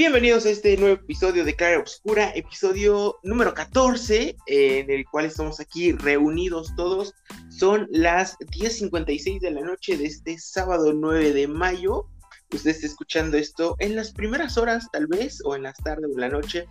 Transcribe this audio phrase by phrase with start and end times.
[0.00, 5.60] Bienvenidos a este nuevo episodio de Clara Obscura, episodio número 14, en el cual estamos
[5.60, 7.12] aquí reunidos todos.
[7.50, 12.06] Son las 10.56 de la noche de este sábado 9 de mayo.
[12.50, 16.18] Usted está escuchando esto en las primeras horas, tal vez, o en las tardes o
[16.18, 16.64] la noche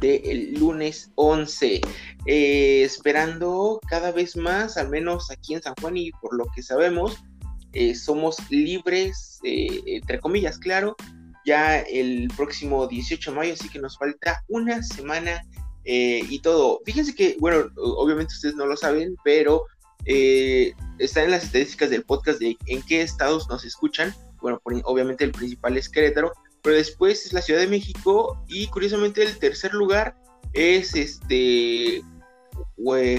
[0.00, 1.82] del lunes 11.
[2.26, 6.64] Eh, esperando cada vez más, al menos aquí en San Juan y por lo que
[6.64, 7.16] sabemos,
[7.74, 10.96] eh, somos libres, eh, entre comillas, claro,
[11.44, 15.42] ya el próximo 18 de mayo, así que nos falta una semana
[15.84, 16.80] y todo.
[16.84, 19.64] Fíjense que, bueno, obviamente ustedes no lo saben, pero
[20.04, 24.14] está en las estadísticas del podcast de en qué estados nos escuchan.
[24.40, 26.32] Bueno, obviamente el principal es Querétaro,
[26.62, 30.16] pero después es la Ciudad de México y curiosamente el tercer lugar
[30.52, 32.02] es este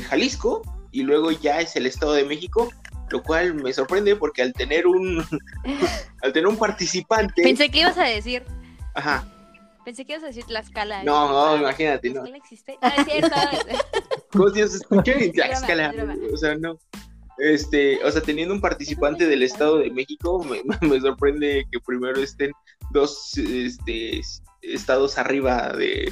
[0.10, 2.72] Jalisco y luego ya es el Estado de México,
[3.14, 5.24] lo cual me sorprende porque al tener un
[6.22, 8.44] al tener un participante Pensé que ibas a decir.
[8.96, 9.24] Ajá.
[9.86, 11.04] Pensé que ibas a decir Tlaxcala.
[11.04, 12.24] No, no, imagínate, no.
[12.24, 12.78] ¿Tlaxcala existe?
[12.82, 13.36] No, es cierto.
[14.32, 15.94] ¿Cómo se escucha en Tlaxcala?
[16.34, 16.80] O sea, no.
[17.38, 22.22] Este, o sea, teniendo un participante del Estado de México, me, me sorprende que primero
[22.22, 22.52] estén
[22.92, 24.22] dos este,
[24.62, 26.12] estados arriba de,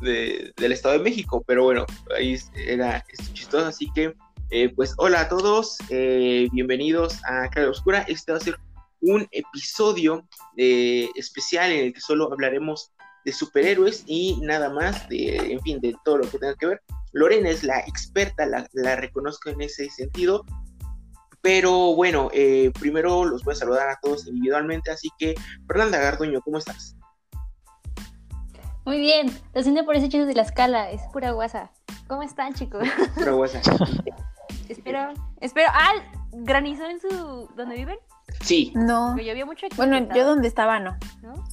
[0.00, 4.14] de- del Estado de México, pero bueno, ahí era es chistoso, así que,
[4.50, 8.58] eh, pues, hola a todos, eh, bienvenidos a Cara Oscura, este va a ser
[9.00, 12.92] un episodio eh, especial en el que solo hablaremos
[13.24, 16.82] de superhéroes y nada más, de, en fin, de todo lo que tenga que ver.
[17.12, 20.44] Lorena es la experta, la, la reconozco en ese sentido.
[21.40, 25.34] Pero bueno, eh, primero los voy a saludar a todos individualmente, así que
[25.66, 26.96] Fernanda Garduño, ¿cómo estás?
[28.86, 29.26] Muy bien.
[29.54, 30.90] Lo siento por ese chiste de la escala.
[30.90, 31.70] Es pura guasa.
[32.06, 32.86] ¿Cómo están, chicos?
[33.14, 33.60] Pura guasa.
[34.68, 35.12] espero.
[35.40, 35.68] Espero.
[35.72, 35.92] Ah,
[36.32, 37.48] granizó en su.
[37.56, 37.98] ¿Dónde viven?
[38.40, 39.08] Sí, No.
[39.10, 39.76] Porque llovió mucho aquí.
[39.76, 40.96] Bueno, ¿qué yo donde estaba no.
[41.22, 41.44] ¿No?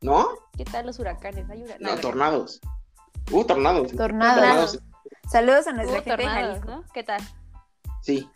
[0.00, 0.28] ¿no?
[0.56, 1.48] ¿Qué tal los huracanes?
[1.50, 1.94] ¿Hay huracanes?
[1.94, 2.60] No, tornados.
[3.30, 3.92] Uh, tornados.
[3.92, 4.40] Tornados.
[4.40, 4.82] Tornados,
[5.30, 6.68] Saludos a nuestra gente de Jalisco.
[6.68, 6.84] ¿no?
[6.94, 7.20] ¿Qué tal?
[8.02, 8.28] Sí,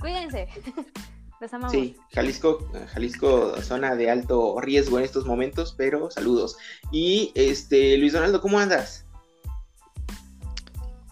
[0.00, 0.48] Cuídense.
[1.40, 1.72] Los amamos.
[1.72, 1.96] sí.
[2.12, 6.56] Jalisco, Jalisco, zona de alto riesgo en estos momentos, pero saludos.
[6.92, 9.03] Y este, Luis Donaldo, ¿cómo andas?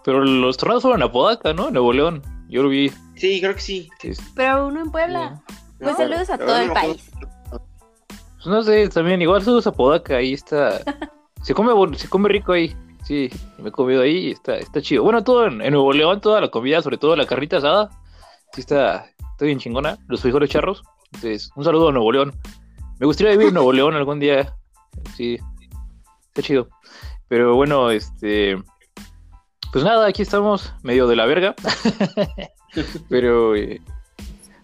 [0.04, 1.70] Pero los tornados fueron a Podaca, ¿no?
[1.70, 2.22] Nuevo León.
[2.48, 2.90] Yo lo vi.
[3.16, 3.88] Sí, creo que sí.
[4.00, 4.12] Sí.
[4.34, 5.42] Pero uno en Puebla.
[5.78, 7.10] Pues No, saludos a todo el país.
[7.50, 10.80] Pues no sé, también igual saludos a Podaca, ahí está.
[11.42, 12.74] Se come, se come rico ahí.
[13.04, 15.02] Sí, me he comido ahí y está, está chido.
[15.02, 17.90] Bueno, todo en, en Nuevo León, toda la comida, sobre todo la carnita asada,
[18.52, 19.98] sí está, está bien chingona.
[20.06, 20.84] Los frijoles charros.
[21.06, 22.32] Entonces, un saludo a Nuevo León.
[23.00, 24.54] Me gustaría vivir en Nuevo León algún día.
[25.16, 25.36] Sí,
[26.28, 26.68] está chido.
[27.26, 28.62] Pero bueno, este.
[29.72, 31.54] Pues nada, aquí estamos, medio de la verga.
[33.08, 33.56] pero.
[33.56, 33.80] eh,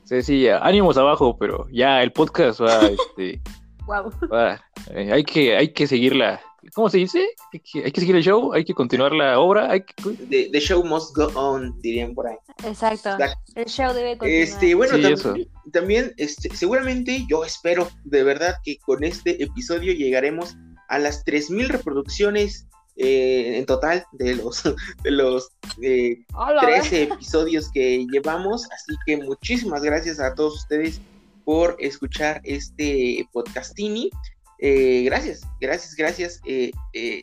[0.05, 3.41] sí, sí, ánimos abajo, pero ya el podcast va, este.
[3.87, 4.13] Wow.
[4.31, 4.61] Va,
[4.91, 6.39] eh, hay que, hay que seguir la,
[6.75, 7.27] ¿cómo se dice?
[7.55, 9.95] Hay que, hay que seguir el show, hay que continuar la obra, hay que,
[10.29, 12.37] The, the show must go on, dirían por ahí.
[12.67, 13.13] Exacto.
[13.13, 13.39] Exacto.
[13.55, 14.43] El show debe continuar.
[14.43, 15.35] Este, bueno, Sí, tam- eso.
[15.73, 20.55] también, este, seguramente yo espero de verdad que con este episodio llegaremos
[20.91, 22.67] a las 3.000 reproducciones
[22.99, 24.63] eh, en total de los,
[25.03, 25.51] de los
[25.81, 28.69] eh, Hola, 13 episodios que llevamos.
[28.73, 31.01] Así que muchísimas gracias a todos ustedes
[31.45, 34.11] por escuchar este podcastini.
[34.59, 36.41] Eh, gracias, gracias, gracias.
[36.45, 37.23] eh, eh,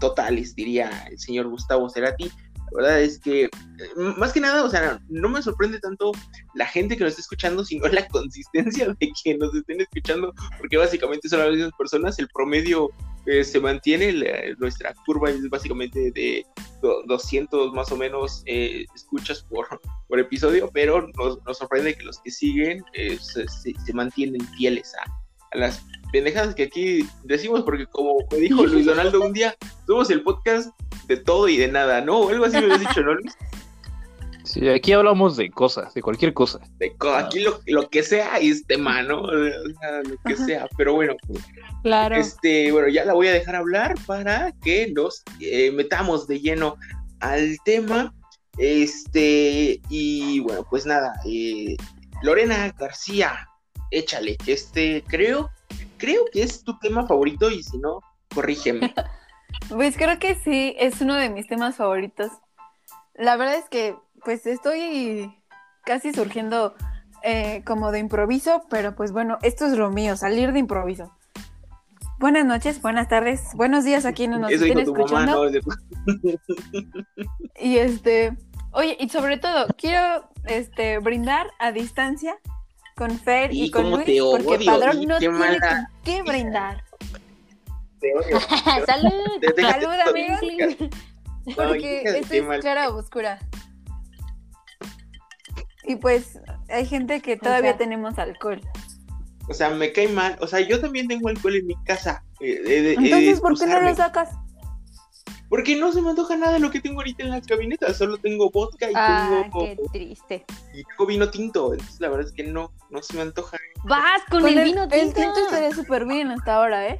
[0.00, 2.24] totales, diría el señor Gustavo Cerati.
[2.24, 3.48] La verdad es que,
[4.18, 6.10] más que nada, o sea, no me sorprende tanto
[6.54, 10.78] la gente que nos está escuchando, sino la consistencia de que nos estén escuchando, porque
[10.78, 12.90] básicamente son las mismas personas, el promedio
[13.26, 16.44] eh, se mantiene, la- nuestra curva es básicamente de
[16.80, 19.66] do- 200 más o menos eh, escuchas por,
[20.08, 24.92] por episodio, pero nos, nos sorprende que los que siguen eh, se, se- mantienen fieles
[24.96, 25.10] a,
[25.52, 29.54] a las pendejadas que aquí decimos, porque como me dijo Luis Donaldo un día,
[29.86, 30.70] somos el podcast
[31.06, 32.28] de todo y de nada, ¿no?
[32.28, 33.32] Algo así me habías dicho, ¿no, Luis?
[34.44, 36.58] sí, aquí hablamos de cosas, de cualquier cosa.
[36.78, 39.22] De co- aquí lo, lo que sea es tema, ¿no?
[39.22, 39.28] O
[39.80, 41.14] sea, lo que sea, pero bueno,
[41.82, 42.16] Claro.
[42.16, 46.76] este, bueno, ya la voy a dejar hablar para que nos eh, metamos de lleno
[47.20, 48.14] al tema.
[48.58, 51.76] Este, y bueno, pues nada, eh,
[52.22, 53.48] Lorena García,
[53.90, 55.50] échale, que este, creo,
[55.98, 58.00] creo que es tu tema favorito y si no,
[58.34, 58.94] corrígeme.
[59.68, 62.30] Pues creo que sí, es uno de mis temas favoritos.
[63.14, 65.34] La verdad es que pues estoy
[65.84, 66.74] casi surgiendo
[67.22, 71.12] eh, como de improviso, pero pues bueno, esto es lo mío, salir de improviso.
[72.18, 75.50] Buenas noches, buenas tardes, buenos días a quienes nos Eso estén mamá, escuchando.
[77.60, 78.36] Y este,
[78.72, 82.36] oye, y sobre todo, quiero este brindar a distancia
[82.96, 86.22] con Fer y, Y con Luis, porque odio, Padrón no qué tiene mala- con qué
[86.22, 86.84] brindar.
[88.00, 88.40] te odio.
[88.86, 89.12] ¡Salud!
[89.60, 90.90] Salud, amigos.
[91.56, 93.38] Porque esta es clara o oscura.
[95.84, 96.38] Y pues
[96.68, 97.78] hay gente que todavía sea.
[97.78, 98.60] tenemos alcohol.
[99.48, 100.36] O sea, me cae mal.
[100.40, 102.22] O sea, yo también tengo alcohol en mi casa.
[102.40, 104.30] Eh, eh, de- eh, Entonces, ¿por qué no lo sacas?
[105.48, 107.96] Porque no se me antoja nada de lo que tengo ahorita en las cabinetas.
[107.98, 110.44] Solo tengo vodka y, Ah, tengo, qué triste.
[110.72, 111.72] y tengo vino tinto.
[111.74, 113.58] Entonces, la verdad es que no, no se me antoja.
[113.84, 115.14] Vas con, Con el el, vino el tinto.
[115.20, 116.98] tinto estaría súper bien hasta ahora, ¿eh?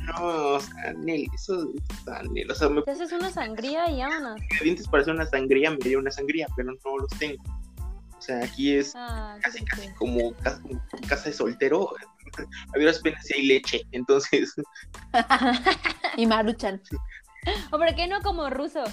[0.00, 2.50] No, o sea, Nel, eso está Nel.
[2.50, 4.40] O sea, me Te haces una sangría y vámonos.
[4.50, 7.42] ingredientes para hacer una sangría, me haría una sangría, pero no los tengo.
[8.20, 10.78] O sea, aquí es Ah, casi, casi como casa, como
[11.08, 11.88] casa de soltero.
[12.74, 13.80] A ver, apenas si hay leche.
[13.92, 14.54] Entonces,
[16.18, 16.82] Y maruchan.
[17.72, 18.84] ¿O por qué no como ruso?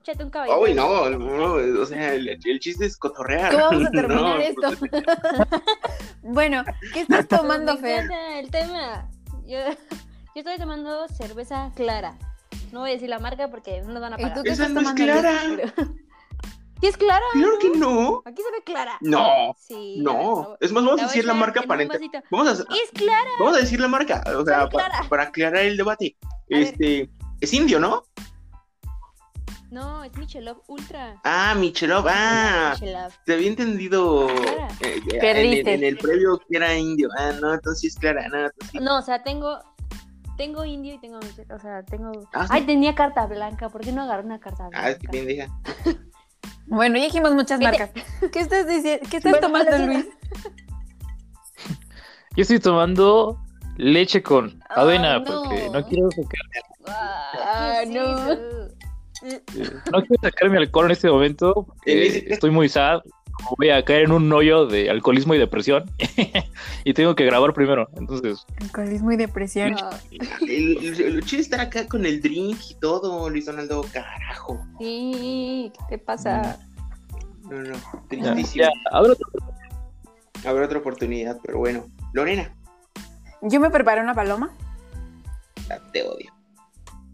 [0.00, 3.52] Échate un uy, no, no, o sea, el, el chiste es cotorrear.
[3.52, 4.68] ¿Cómo vamos a terminar No, esto?
[6.22, 8.10] bueno, ¿qué estás tomando, Fer?
[8.34, 9.08] el tema.
[9.46, 12.18] Yo, yo estoy tomando cerveza clara.
[12.72, 14.42] No voy a decir la marca porque no nos van a ¿Y tú pagar.
[14.42, 15.32] qué Esa estás no es clara.
[16.82, 17.24] ¿Sí es clara?
[17.32, 18.22] Claro que no.
[18.26, 18.98] Aquí se ve clara.
[19.00, 19.96] No, Sí.
[20.00, 20.56] no.
[20.60, 21.86] Es más, vamos a decir la marca para.
[22.30, 23.30] Vamos a, Es clara.
[23.38, 25.06] vamos a decir la marca, o sea, Sabe pa- clara.
[25.08, 26.16] para aclarar el debate.
[26.24, 26.62] A ver.
[26.64, 27.08] Este,
[27.40, 28.02] es indio, ¿no?
[29.70, 31.18] No, es Michelob Ultra.
[31.24, 33.10] Ah, Michelov, ah, Michelob.
[33.24, 34.68] te había entendido Clara.
[34.82, 37.08] eh, eh, en, en el previo que era indio.
[37.16, 38.80] Ah, no, entonces es clara, no, entonces.
[38.82, 39.58] No, o sea, tengo
[40.36, 41.20] tengo indio y tengo.
[41.54, 42.52] O sea, tengo Ah, ¿sí?
[42.54, 43.68] Ay, tenía carta blanca.
[43.70, 44.86] ¿Por qué no agarré una carta blanca?
[44.86, 45.48] Ah, es que pendeja.
[46.74, 47.90] Bueno, ya dijimos muchas marcas.
[48.32, 49.06] ¿Qué estás diciendo?
[49.10, 49.76] ¿Qué estás Bueno, tomando.
[49.86, 50.06] Luis?
[52.34, 53.38] Yo estoy tomando
[53.76, 55.24] leche con Ah, avena no.
[55.24, 56.40] porque no quiero sacar,
[56.88, 58.26] Ah, ¿Qué es no.
[60.00, 61.52] quiero sacar mi alcohol en este momento.
[61.66, 63.00] porque Estoy muy sad.
[63.58, 65.90] Voy a caer en un hoyo de alcoholismo y depresión
[66.84, 67.88] y tengo que grabar primero.
[67.96, 69.74] Entonces, Alcoholismo y depresión.
[70.48, 74.60] Es estar acá con el drink y todo, Luis Donaldo, carajo.
[74.78, 76.58] Sí, ¿qué te pasa?
[77.50, 78.64] No, no, ya, tristísimo.
[78.64, 79.28] ya, ahora otro-
[80.44, 81.86] Habrá otra oportunidad, pero bueno.
[82.12, 82.54] Lorena,
[83.42, 84.50] Yo me preparé una paloma
[85.68, 86.32] ya te odio.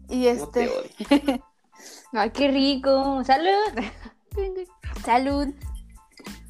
[0.09, 0.69] y No te este.
[0.69, 1.43] odio.
[2.13, 3.23] Ay, qué rico.
[3.23, 3.83] Salud.
[5.05, 5.47] Salud.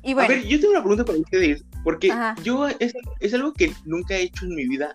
[0.04, 2.36] Y A ver, yo tengo una pregunta para ustedes, porque Ajá.
[2.44, 4.94] yo es, es algo que nunca he hecho en mi vida,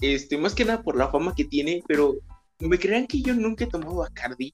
[0.00, 2.14] este, más que nada por la fama que tiene, pero
[2.58, 4.52] ¿me crean que yo nunca he tomado Bacardi?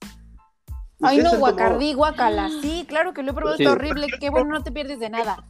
[1.01, 2.49] ay ¿Ustedes no, guacardí, guacala.
[2.61, 3.63] Sí, claro que lo he probado, Sí.
[3.63, 4.07] está horrible.
[4.19, 5.43] Qué bueno, no te pierdes de nada.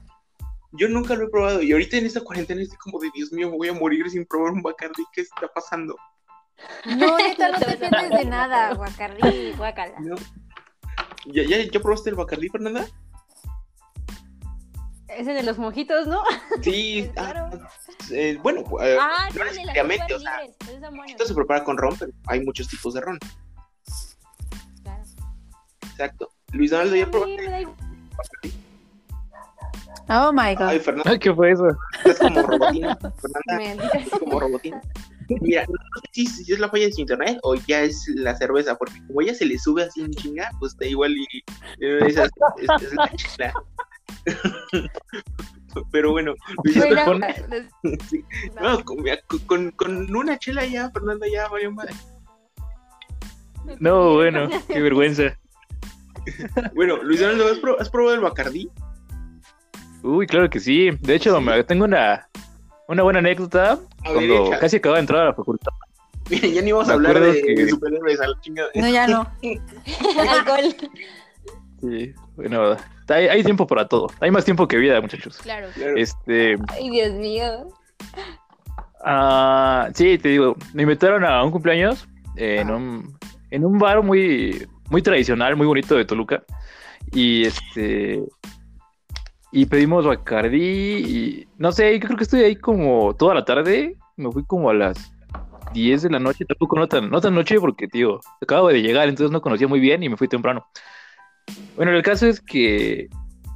[0.73, 3.49] Yo nunca lo he probado y ahorita en esta cuarentena estoy como de Dios mío,
[3.51, 5.97] me voy a morir sin probar un Bacardi, ¿qué está pasando?
[6.85, 9.17] No, neta, no te pierdes de nada, guacala.
[9.57, 9.99] guácala.
[9.99, 10.15] No.
[11.25, 12.87] ¿Ya, ya, ¿Ya probaste el Bacardi, Fernanda?
[15.17, 16.21] Ese de los mojitos, ¿no?
[16.61, 17.49] Sí, Claro.
[17.53, 17.69] ah,
[18.11, 20.41] eh, bueno, eh, Ah, no necesariamente, o sea,
[21.07, 23.19] esto se prepara con ron, pero hay muchos tipos de ron.
[24.83, 25.03] Claro.
[25.91, 26.29] Exacto.
[26.53, 27.75] Luis Donaldo, ¿ya probaste me da igual.
[28.17, 28.53] Bacardi?
[30.09, 30.67] Oh my god.
[30.67, 31.67] Ay, Fernanda, ¿Qué fue eso?
[32.03, 32.97] estás como robotina.
[33.45, 34.81] Fernanda, estás como robotina.
[35.39, 38.35] Mira, no sé si, si es la falla de su internet o ya es la
[38.35, 41.25] cerveza, porque como ella se le sube así en chinga, pues da igual y
[41.79, 43.53] eh, esa es, es- es la.
[45.91, 46.33] Pero bueno,
[48.09, 48.23] sí.
[48.61, 48.97] no, con,
[49.45, 51.93] con- con una chela ya, Fernanda ya valió madre.
[53.79, 55.37] No, bueno, qué vergüenza.
[56.75, 58.69] Bueno, Luis Donaldo, ¿has, pro- has probado el Bacardí?
[60.03, 60.89] Uy, claro que sí.
[60.99, 62.27] De hecho, me- tengo una,
[62.87, 63.73] una buena anécdota.
[64.03, 65.71] A Cuando casi acababa de entrar a la facultad.
[66.29, 68.69] Mira, ya ni vamos a hablar de, que- de superhéroes a la chingada.
[68.75, 69.31] No, ya no.
[70.29, 70.75] Alcohol.
[71.81, 72.77] Sí, bueno,
[73.09, 74.07] hay, hay tiempo para todo.
[74.19, 75.37] Hay más tiempo que vida, muchachos.
[75.39, 75.67] Claro.
[75.73, 75.97] Claro.
[75.97, 77.67] Este, Ay, Dios mío.
[79.03, 82.77] ah, sí, te digo, me invitaron a un cumpleaños en Ajá.
[82.77, 83.17] un,
[83.49, 86.43] en un bar muy, muy tradicional, muy bonito de Toluca.
[87.11, 88.23] Y este,
[89.51, 90.59] y pedimos Bacardí
[90.99, 93.97] y no sé, yo creo que estoy ahí como toda la tarde.
[94.15, 95.13] Me fui como a las
[95.73, 99.09] 10 de la noche, tampoco no tan, no tan noche porque, tío, acabo de llegar,
[99.09, 100.65] entonces no conocía muy bien y me fui temprano.
[101.75, 103.09] Bueno, el caso es que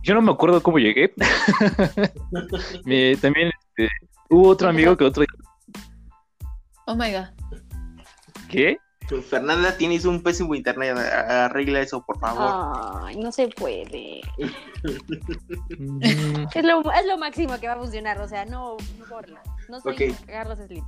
[0.03, 1.13] yo no me acuerdo cómo llegué.
[2.85, 3.89] Me- también este,
[4.29, 5.23] hubo otro amigo que otro
[6.87, 7.25] Oh my god.
[8.49, 8.77] ¿Qué?
[9.29, 10.97] Fernanda, tienes un pésimo internet.
[10.97, 13.03] Arregla eso, por favor.
[13.03, 14.21] Ay, no se puede.
[16.53, 19.41] Es lo, es lo máximo que va a funcionar, o sea, no, no borla.
[19.69, 20.25] No soy Ok.
[20.27, 20.83] Carlos Slim.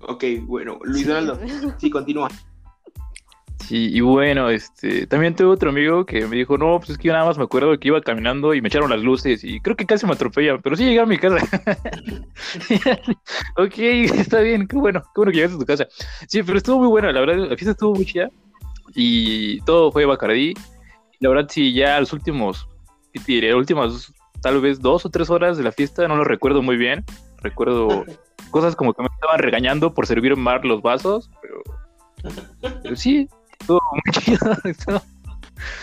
[0.00, 1.38] Ok, bueno, Luis Donaldo,
[1.78, 2.28] sí, continúa.
[3.66, 7.08] Sí, y bueno, este, también tuve otro amigo que me dijo, no, pues es que
[7.08, 9.74] yo nada más me acuerdo que iba caminando y me echaron las luces y creo
[9.74, 11.38] que casi me atropellan, pero sí llegué a mi casa.
[13.56, 15.86] ok, está bien, qué bueno, qué bueno que llegaste a tu casa.
[16.28, 18.28] Sí, pero estuvo muy buena, la verdad, la fiesta estuvo muy chida
[18.94, 20.52] y todo fue Bacardí.
[21.20, 22.68] La verdad, sí, ya los últimos,
[23.14, 23.54] ¿qué te diré?
[23.54, 27.02] Últimas tal vez dos o tres horas de la fiesta, no lo recuerdo muy bien.
[27.38, 28.04] Recuerdo
[28.50, 31.62] cosas como que me estaban regañando por servir mal los vasos, pero,
[32.82, 33.26] pero sí,
[33.64, 34.56] estuvo muy chido.
[34.64, 35.02] estuvo-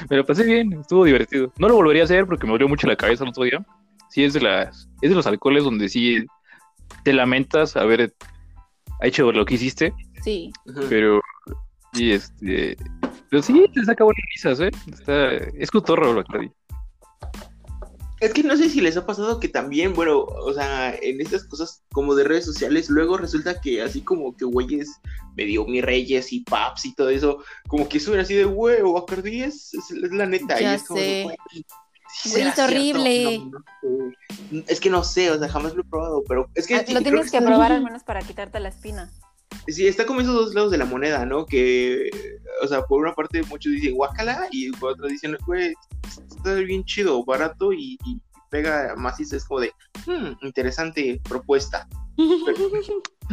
[0.10, 1.52] Me lo pasé bien, estuvo divertido.
[1.58, 3.66] No lo volvería a hacer porque me dolió mucho la cabeza el otro día.
[4.10, 6.26] Sí, es de, las, es de los alcoholes donde sí
[7.04, 8.14] te lamentas haber
[9.02, 10.52] hecho lo que hiciste, Sí.
[10.90, 11.20] Pero
[11.94, 12.78] sí, este,
[13.32, 14.70] pero sí, te saca buenas risas, ¿eh?
[14.92, 16.52] Está, es cotorro, Bacardi.
[18.22, 21.44] Es que no sé si les ha pasado que también, bueno, o sea, en estas
[21.46, 24.90] cosas como de redes sociales, luego resulta que así como que güeyes
[25.36, 29.42] medio mi reyes y paps y todo eso, como que suben así de huevo, Bacardi
[29.44, 30.60] es, es, es la neta.
[30.60, 31.24] y Ya es como de, sé.
[31.24, 31.38] güey,
[32.14, 33.40] sí es horrible.
[33.40, 34.12] no, no
[34.52, 34.66] sé.
[34.68, 36.76] es que no sé, o sea, jamás lo he probado, pero es que...
[36.76, 39.10] Ah, Lo tienes que está- probar al menos para quitarte la espina.
[39.68, 41.46] Sí, está como esos dos lados de la moneda, ¿no?
[41.46, 42.10] Que,
[42.64, 45.74] o sea, por una parte muchos dicen guácala y por otra dicen, güey,
[46.30, 49.36] está bien chido, barato y, y pega macizo.
[49.38, 49.72] Es como de,
[50.06, 51.88] "Hmm, interesante propuesta.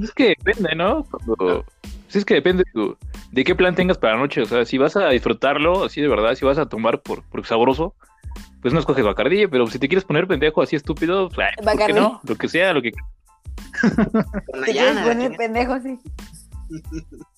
[0.02, 1.04] Es que depende, ¿no?
[1.04, 1.64] Cuando...
[2.08, 2.96] Sí, es que depende de, tu-
[3.32, 4.40] de qué plan tengas para la noche.
[4.42, 7.44] O sea, si vas a disfrutarlo, así de verdad, si vas a tomar por, por
[7.46, 7.94] sabroso,
[8.62, 11.64] pues no escoges Bacardí, pero si te quieres poner pendejo así estúpido, pues, ay, ¿por
[11.72, 12.00] qué Bacardí.
[12.00, 12.20] no?
[12.24, 12.92] Lo que sea, lo que...
[13.80, 15.98] Con Te Ayana, quieres poner la pendejo, sí.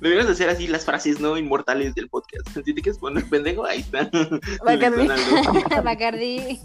[0.00, 2.48] Deberías hacer así las frases no inmortales del podcast.
[2.48, 4.08] Si te quieres poner pendejo, ahí está.
[4.64, 5.08] Bacardí.
[5.08, 5.82] Sonando.
[5.84, 6.60] Bacardí.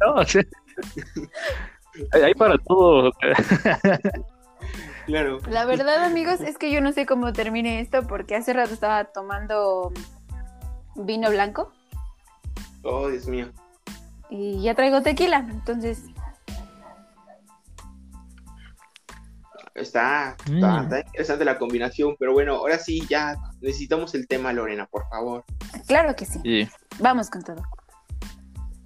[0.00, 0.44] No, o sea,
[2.12, 3.12] hay, para todo.
[5.06, 5.38] Claro.
[5.48, 9.04] La verdad, amigos, es que yo no sé cómo termine esto porque hace rato estaba
[9.04, 9.92] tomando
[10.94, 11.72] vino blanco
[12.82, 13.48] Oh, Dios mío.
[14.30, 15.38] y ya traigo tequila.
[15.50, 16.04] Entonces,
[19.80, 20.82] Está, está, Mm.
[20.84, 25.44] está interesante la combinación, pero bueno, ahora sí ya necesitamos el tema, Lorena, por favor.
[25.86, 26.38] claro que sí.
[26.42, 26.68] sí.
[26.98, 27.62] Vamos con todo.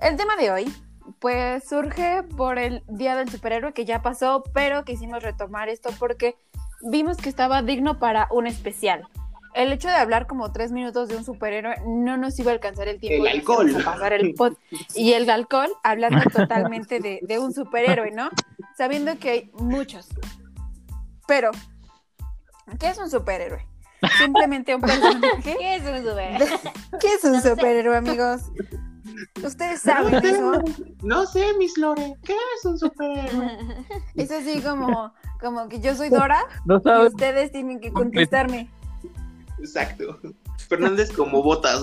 [0.00, 0.72] El tema de hoy,
[1.20, 6.36] pues surge por el Día del Superhéroe que ya pasó, pero quisimos retomar esto porque
[6.90, 9.06] vimos que estaba digno para un especial.
[9.54, 12.88] El hecho de hablar como tres minutos de un superhéroe no nos iba a alcanzar
[12.88, 13.26] el tiempo.
[13.26, 13.76] El alcohol.
[13.80, 14.56] a pasar el pod-
[14.94, 18.30] y el alcohol, hablando totalmente de, de un superhéroe, ¿no?
[18.78, 20.08] Sabiendo que hay muchos.
[21.26, 21.50] Pero,
[22.78, 23.66] ¿qué es un superhéroe?
[24.18, 26.60] Simplemente un personaje ¿Qué es un superhéroe?
[27.00, 28.42] ¿Qué es un superhéroe, amigos?
[29.44, 30.62] ¿Ustedes saben eso?
[31.02, 33.58] No sé, Miss Lore, ¿qué es un superhéroe?
[34.14, 37.12] Es así como, como que yo soy Dora No y sabes.
[37.12, 38.70] ustedes tienen que contestarme.
[39.58, 40.20] Exacto.
[40.68, 41.82] Fernández como botas.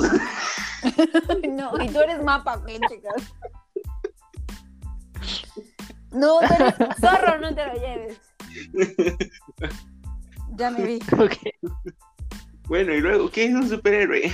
[1.50, 3.34] No, y tú eres mapa, ¿qué, chicas?
[6.12, 8.19] No, tú eres zorro, no te lo lleves.
[10.55, 10.99] Ya me vi.
[12.67, 14.31] Bueno, y luego, ¿qué es un superhéroe?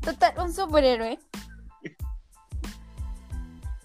[0.00, 1.18] Total, un superhéroe.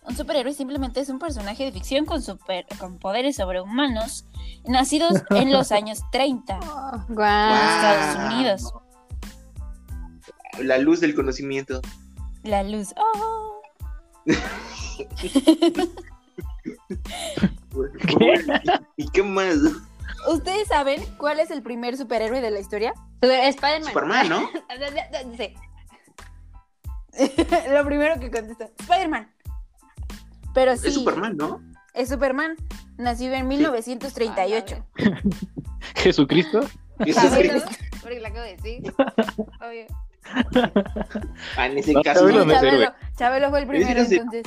[0.07, 4.25] Un superhéroe simplemente es un personaje de ficción con, super, con poderes sobrehumanos,
[4.67, 7.53] nacidos en los años 30 en Guau.
[7.53, 8.73] Estados Unidos.
[10.59, 11.81] La luz del conocimiento.
[12.43, 12.93] La luz.
[12.97, 13.61] Oh.
[18.97, 19.55] ¿Y qué más?
[20.31, 22.93] ¿Ustedes saben cuál es el primer superhéroe de la historia?
[23.21, 23.83] Spider-Man.
[23.85, 24.49] Superman, ¿no?
[25.37, 25.53] Sí.
[27.71, 29.31] Lo primero que contesta, Spider-Man.
[30.53, 31.61] Pero sí, Es Superman, ¿no?
[31.93, 32.55] es Superman,
[32.97, 34.85] nacido en 1938.
[35.95, 36.61] Jesucristo.
[36.99, 37.53] Es Chabelo.
[37.59, 37.75] Superman.
[38.01, 38.93] Porque la acabo de decir.
[39.61, 39.85] Obvio.
[41.57, 42.19] Ah, en ese No, caso.
[42.21, 42.93] Chabelo Sí, no Chabelo.
[43.17, 44.43] Chabelo fue el primero, entonces.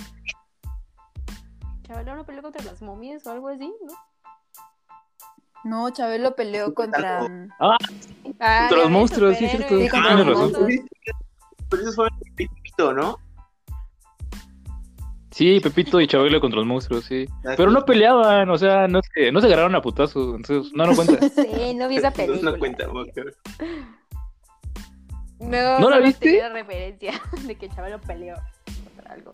[1.89, 3.93] Chabelo no peleó contra las momias o algo así, ¿no?
[5.65, 7.23] No, Chabelo peleó contra.
[7.29, 7.77] mm, Ah,
[8.61, 9.79] Contra los monstruos, sí, cierto.
[9.79, 10.71] Sí, contra Ah, los no, monstruos.
[11.71, 13.17] pero esos fueron el Pepito, ¿no?
[15.31, 17.27] Sí, Pepito y Chabelo contra los monstruos, sí.
[17.57, 20.95] Pero no peleaban, o sea, no se, no se agarraron a putazos, entonces no, no
[20.95, 21.19] cuenta.
[21.31, 22.53] Sí, no vi esa película.
[22.53, 22.87] no cuenta.
[22.87, 23.05] No,
[25.81, 26.27] ¿No la solo viste?
[26.31, 27.13] tenía referencia
[27.47, 28.35] de que Chabelo peleó
[28.85, 29.31] contra algo.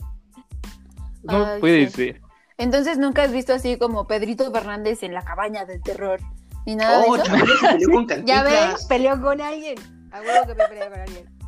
[1.24, 1.92] No Ay, puede sí.
[2.12, 2.20] ser.
[2.58, 6.20] Entonces nunca has visto así como Pedrito Fernández en la cabaña del terror.
[6.66, 7.32] Ni nada Oh, de eso.
[7.60, 10.08] Se peleó con Ya ves, peleó con alguien.
[10.12, 11.38] A huevo que me peleé con alguien.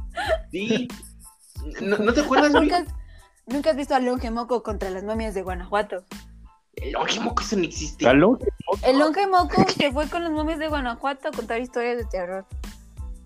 [0.50, 0.88] Sí.
[1.80, 2.50] ¿No, ¿no te acuerdas?
[2.52, 2.86] ¿Nunca has,
[3.46, 6.04] nunca has visto a Longe Moco contra las momias de Guanajuato?
[6.74, 8.06] El Longemoco, eso no existe.
[8.06, 12.44] El longe moco se fue con los momios de Guanajuato a contar historias de terror.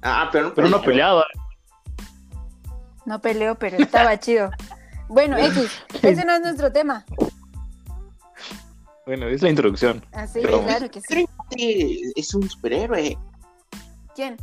[0.02, 1.24] Ah, pero no Pero no peleaba.
[1.32, 2.06] peleaba.
[3.06, 4.50] No peleó, pero estaba chido.
[5.08, 7.04] Bueno, X, ese no es nuestro tema.
[9.10, 10.04] Bueno, es la introducción.
[10.12, 11.06] Así, Pero- claro que sí.
[11.08, 13.18] Pedro Infante es un superhéroe.
[14.14, 14.36] ¿Quién?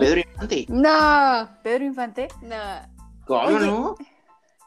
[0.00, 0.64] Pedro Infante.
[0.70, 2.28] No, ¿Pedro Infante?
[2.40, 2.56] no.
[3.26, 3.66] ¿Cómo Oye.
[3.66, 3.94] no?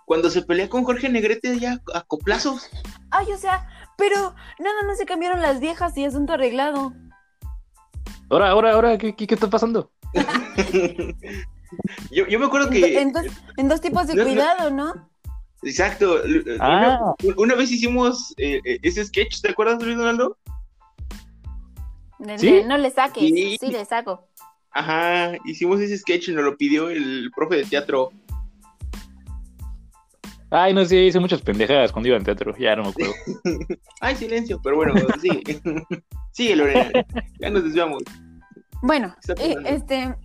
[0.05, 2.69] Cuando se pelea con Jorge Negrete ya a coplazos.
[3.09, 6.93] Ay, o sea, pero nada más se cambiaron las viejas y asunto arreglado.
[8.29, 9.89] Ahora, ahora, ahora, ¿qué, qué, qué está pasando?
[12.11, 13.01] yo, yo me acuerdo En, que.
[13.01, 13.25] en dos,
[13.57, 14.29] en dos tipos de No, no.
[14.29, 15.09] cuidado, ¿no?
[15.63, 16.23] Exacto.
[16.23, 17.13] l- Ah.
[17.23, 20.37] Una, una vez hicimos eh, eh, ese sketch, ¿te acuerdas, Luis Donaldo?
[22.37, 22.61] ¿Sí?
[22.65, 23.23] no le saques.
[23.23, 23.57] Sí.
[23.59, 24.27] Sí, le saco.
[24.71, 28.09] Ajá, hicimos ese sketch y nos lo pidió el profe de teatro.
[30.51, 32.55] Ay, no sé, hice muchas pendejadas cuando iba en teatro.
[32.57, 33.13] Ya no me acuerdo.
[34.01, 35.61] Ay, silencio, pero bueno, sigue.
[36.31, 36.91] sigue, Lorena.
[37.39, 38.03] Ya nos desviamos.
[38.81, 40.15] Bueno, eh, este,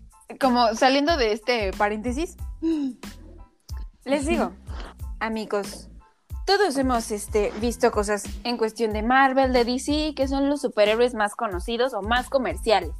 [0.40, 2.36] como saliendo de este paréntesis,
[4.04, 4.52] les digo,
[5.24, 5.88] amigos,
[6.44, 11.14] todos hemos este, visto cosas en cuestión de Marvel, de DC, que son los superhéroes
[11.14, 12.90] más conocidos o más comerciales.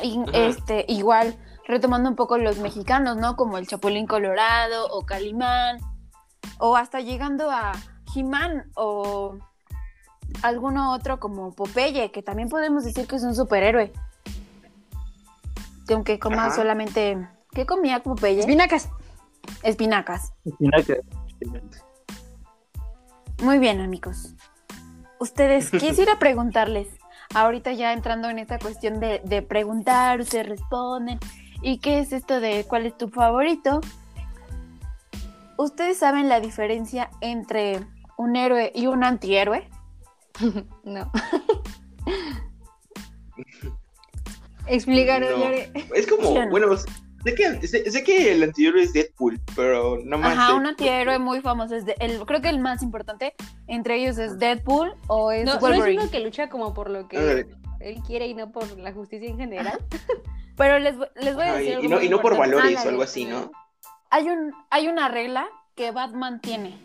[0.00, 3.34] Y, este, igual, retomando un poco los mexicanos, ¿no?
[3.34, 5.78] Como el Chapulín Colorado o Calimán,
[6.58, 7.72] o hasta llegando a
[8.14, 9.36] He-Man o
[10.42, 13.92] alguno otro como Popeye, que también podemos decir que es un superhéroe.
[15.88, 16.54] Que aunque coma Ajá.
[16.54, 17.28] solamente...
[17.52, 18.40] ¿Qué comía Popeye?
[18.40, 18.88] Espinacas.
[19.62, 20.32] Espinacas.
[23.42, 24.34] Muy bien, amigos.
[25.18, 26.88] Ustedes, quisiera preguntarles,
[27.34, 31.18] ahorita ya entrando en esta cuestión de, de preguntar, ustedes responden,
[31.62, 33.80] ¿y qué es esto de cuál es tu favorito?
[35.56, 37.80] ¿Ustedes saben la diferencia entre
[38.16, 39.68] un héroe y un antihéroe?
[40.84, 41.10] No.
[44.66, 45.38] Explícanos, No.
[45.38, 45.72] Lore.
[45.94, 46.50] Es como, ¿Sí o no?
[46.50, 46.68] bueno,
[47.24, 50.36] sé que, sé, sé que el anterior es Deadpool, pero no más.
[50.36, 51.74] Ajá, un antihéroe muy famoso.
[51.74, 53.34] Es de- el, creo que el más importante
[53.66, 56.02] entre ellos es Deadpool o es No, ¿no es Wolverine.
[56.02, 57.46] uno que lucha como por lo que
[57.80, 59.78] él quiere y no por la justicia en general.
[60.56, 62.36] Pero les, voy- les voy a Ajá, decir y, algo y no, y no por
[62.36, 63.30] valores o algo así, sí.
[63.30, 63.50] ¿no?
[64.10, 66.76] Hay, un, hay una regla que Batman tiene.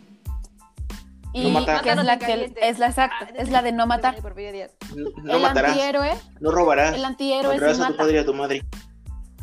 [1.32, 1.82] Y No matar.
[1.82, 4.14] que es la que es la exacta, Ah, es la de no matar.
[4.22, 7.96] No, no el matarás, antihéroe, no robarás, el antihéroe sí a tu mata.
[7.96, 8.62] padre y a tu madre.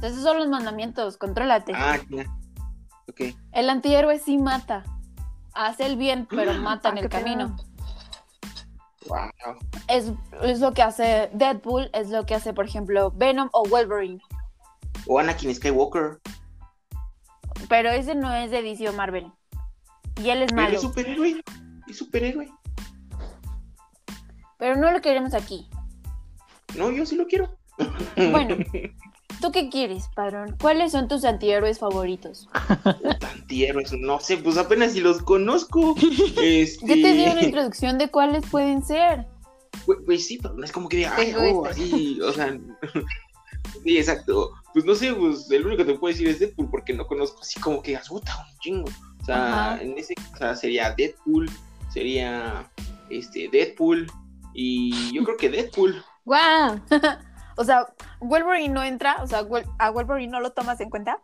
[0.01, 1.73] Esos son los mandamientos, contrólate.
[1.75, 2.23] Ah, ya.
[3.09, 3.35] Ok.
[3.51, 4.83] El antihéroe sí mata.
[5.53, 7.19] Hace el bien, pero mata en Ah, el pedo.
[7.23, 7.55] camino.
[9.07, 9.29] Wow.
[9.87, 10.11] Es,
[10.43, 14.21] es lo que hace Deadpool, es lo que hace, por ejemplo, Venom o Wolverine.
[15.07, 16.19] O Anakin Skywalker.
[17.67, 19.31] Pero ese no es de DC o Marvel.
[20.21, 20.75] Y él es Pero malo.
[20.75, 21.41] es superhéroe.
[21.87, 22.49] Es superhéroe.
[24.57, 25.67] Pero no lo queremos aquí.
[26.77, 27.57] No, yo sí lo quiero.
[28.15, 28.55] Bueno,
[29.41, 30.55] ¿tú qué quieres, padrón?
[30.61, 32.47] ¿Cuáles son tus antihéroes favoritos?
[33.33, 35.95] Antihéroes, no sé, pues apenas si los conozco.
[36.41, 36.87] Este...
[36.87, 39.25] Ya te di una introducción de cuáles pueden ser.
[39.85, 41.83] Pues, pues sí, pero no es como que diga, ay, oh, este.
[41.83, 42.57] así, o sea.
[43.83, 44.51] sí, exacto.
[44.73, 47.41] Pues no sé, pues el único que te puedo decir es Deadpool, porque no conozco
[47.41, 48.89] así como que puta, un chingo.
[49.21, 49.81] O sea, Ajá.
[49.81, 51.49] en ese o sea, sería Deadpool,
[51.89, 52.71] sería
[53.09, 54.07] este Deadpool,
[54.53, 56.03] y yo creo que Deadpool.
[56.25, 56.79] ¡Guau!
[57.61, 57.85] O sea,
[58.19, 59.45] Wolverine no entra, o sea,
[59.77, 61.19] a Wolverine no lo tomas en cuenta.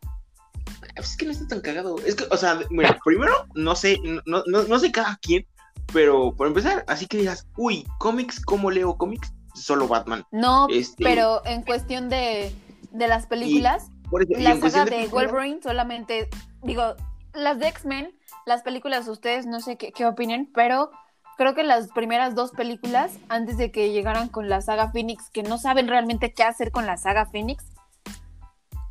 [0.95, 1.95] Pues es que no está tan cagado.
[2.05, 5.47] Es que, o sea, mira, primero, no sé, no, no, no sé cada quien,
[5.91, 9.33] pero por empezar, así que digas, uy, cómics, ¿cómo leo cómics?
[9.55, 10.25] Solo Batman.
[10.31, 12.53] No, Este- pero en cuestión de,
[12.91, 16.29] de las películas, eso, y la saga de películas, Wolverine solamente,
[16.61, 16.95] digo,
[17.33, 20.91] las de X-Men, las películas, ustedes no sé qué, qué opinen, pero
[21.37, 25.43] creo que las primeras dos películas, antes de que llegaran con la saga Phoenix, que
[25.43, 27.63] no saben realmente qué hacer con la saga Phoenix,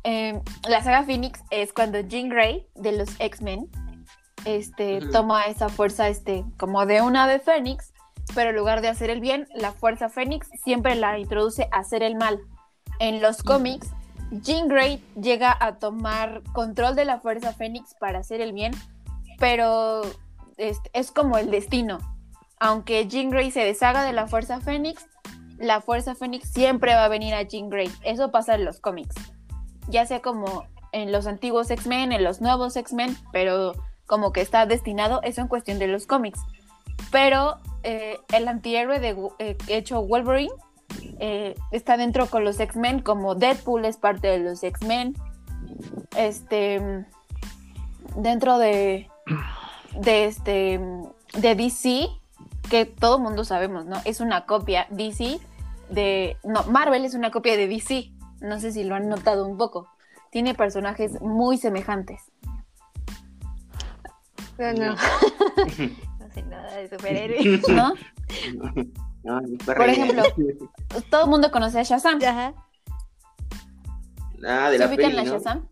[0.03, 3.69] eh, la saga Phoenix es cuando Jean Grey de los X-Men
[4.45, 7.93] este, toma esa fuerza este, como de una ave Fénix,
[8.33, 12.03] pero en lugar de hacer el bien, la fuerza Fénix siempre la introduce a hacer
[12.03, 12.39] el mal.
[12.99, 13.89] En los cómics,
[14.31, 18.71] Jean Grey llega a tomar control de la fuerza Fénix para hacer el bien,
[19.39, 20.03] pero
[20.55, 21.99] este, es como el destino.
[22.59, 25.05] Aunque Jean Grey se deshaga de la fuerza Fénix,
[25.57, 27.91] la fuerza Fénix siempre va a venir a Jean Grey.
[28.03, 29.15] Eso pasa en los cómics.
[29.89, 33.73] Ya sea como en los antiguos X-Men, en los nuevos X-Men, pero
[34.05, 36.39] como que está destinado, eso en cuestión de los cómics.
[37.11, 40.53] Pero eh, el antihéroe de, eh, hecho Wolverine
[41.19, 45.15] eh, está dentro con los X-Men, como Deadpool es parte de los X-Men.
[46.15, 47.05] Este,
[48.15, 49.09] dentro de,
[50.05, 50.79] este,
[51.33, 52.07] de DC,
[52.69, 53.97] que todo mundo sabemos, ¿no?
[54.05, 55.39] Es una copia DC
[55.89, 56.37] de...
[56.43, 58.11] No, Marvel es una copia de DC.
[58.41, 59.89] No sé si lo han notado un poco.
[60.31, 62.21] Tiene personajes muy semejantes.
[64.57, 64.95] No, no.
[66.19, 67.67] no sé nada de superhéroes.
[67.69, 67.93] ¿No?
[69.23, 70.23] No, ni Por ejemplo,
[71.09, 72.17] Todo el mundo conoce a Shazam.
[72.23, 72.53] Ajá.
[74.47, 75.25] Ah, de ¿Se la ubican peli.
[75.25, 75.67] Shazam?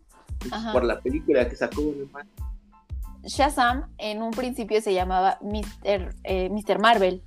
[0.50, 0.72] Ajá.
[0.72, 2.26] Por la película que sacó, no más.
[3.26, 6.14] Shazam en un principio se llamaba Mr.
[6.24, 6.78] eh, Mr.
[6.78, 7.22] Marvel.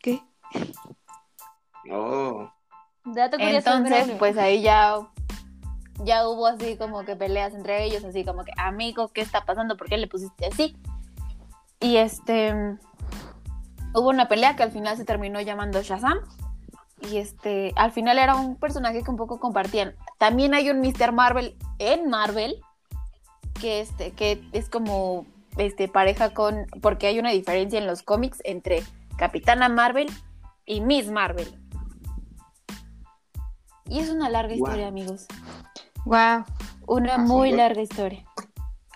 [0.00, 0.22] ¿Qué?
[1.90, 2.50] Oh.
[3.04, 3.36] Dato.
[3.38, 4.98] Entonces, pues ahí ya,
[6.04, 9.76] ya hubo así como que peleas entre ellos, así como que, amigo, ¿qué está pasando?
[9.76, 10.76] ¿Por qué le pusiste así?
[11.80, 12.54] Y este,
[13.94, 16.18] hubo una pelea que al final se terminó llamando Shazam.
[17.10, 19.94] Y este, al final era un personaje que un poco compartían.
[20.18, 21.12] También hay un Mr.
[21.12, 22.60] Marvel en Marvel,
[23.60, 28.38] que este, que es como este pareja con, porque hay una diferencia en los cómics
[28.44, 28.82] entre
[29.16, 30.08] Capitana Marvel
[30.66, 31.48] y Miss Marvel.
[33.86, 35.26] Y es una larga historia, amigos.
[36.04, 36.44] Wow.
[36.86, 38.24] Una Ah, muy larga historia.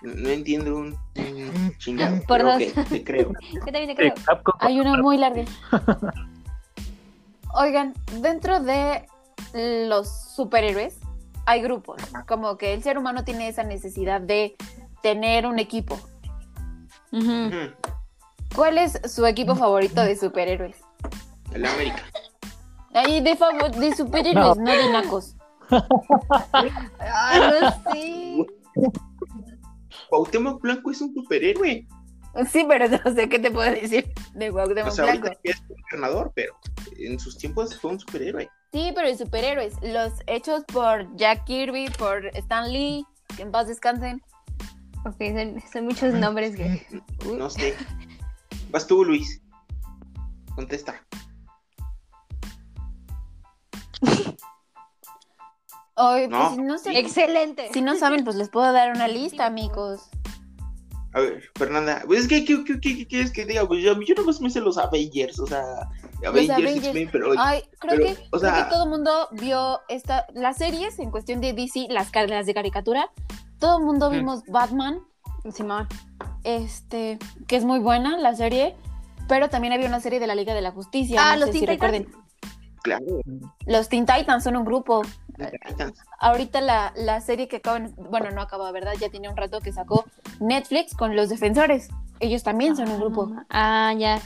[0.03, 2.21] No, entiendo un, un chingado.
[2.27, 2.63] Por dos.
[2.89, 3.33] te creo.
[3.53, 4.15] Yo también te creo.
[4.61, 5.45] Hay una muy larga.
[7.55, 9.07] Oigan, dentro de
[9.89, 10.99] los superhéroes
[11.47, 14.57] hay grupos, como que el ser humano tiene esa necesidad de
[15.03, 15.99] tener un equipo.
[18.55, 20.77] ¿Cuál es su equipo favorito de superhéroes?
[21.53, 22.03] El América.
[22.95, 23.37] Ahí de,
[23.79, 24.71] de superhéroes, no.
[24.73, 25.37] de nacos.
[27.01, 28.47] Ah, no sé.
[30.09, 31.87] Cuauhtémoc Blanco es un superhéroe.
[32.51, 35.29] Sí, pero no sé qué te puedo decir de O Cuauhtémoc sea, Blanco.
[35.29, 36.55] ahorita es un gobernador, pero
[36.99, 38.49] en sus tiempos fue un superhéroe.
[38.75, 43.07] Sí, pero de superhéroes, los hechos por Jack Kirby, por Stan Lee,
[43.37, 44.21] que en paz descansen.
[45.07, 46.85] Ok, son, son muchos nombres que.
[47.39, 47.77] No sé.
[48.71, 49.41] Vas tú, Luis.
[50.57, 51.01] Contesta.
[55.97, 56.49] Ay, No.
[56.49, 56.99] pues no sé.
[56.99, 57.69] Excelente.
[57.73, 60.09] Si no saben, pues les puedo dar una lista, amigos.
[61.13, 62.03] A ver, Fernanda.
[62.07, 63.69] Pues es que, ¿qué, qué, qué- qué quieres que diga?
[63.69, 65.63] Pues yo, yo nomás me sé los Avengers, o sea,
[66.27, 66.87] Avengers, Avengers.
[66.87, 70.57] X-Men, pero Ay, creo, pero, que, o creo que todo el mundo vio esta, las
[70.57, 73.11] series en cuestión de DC, las, las de caricatura.
[73.59, 75.01] Todo el mundo vimos Batman,
[75.53, 75.89] Simón.
[76.43, 78.75] este, que es muy buena la serie,
[79.29, 81.21] pero también había una serie de la Liga de la Justicia.
[81.23, 81.93] Ah, no los sé si Teen Titans.
[81.93, 82.25] recuerden.
[82.83, 83.05] claro.
[83.67, 85.03] Los Teen Titans son un grupo.
[85.67, 85.99] Titans.
[86.21, 88.93] Ahorita la, la serie que acaban, bueno, no acaba, ¿verdad?
[89.01, 90.05] Ya tiene un rato que sacó
[90.41, 91.89] Netflix con los defensores.
[92.21, 93.33] Ellos también son un grupo.
[93.51, 94.21] Ah, ya.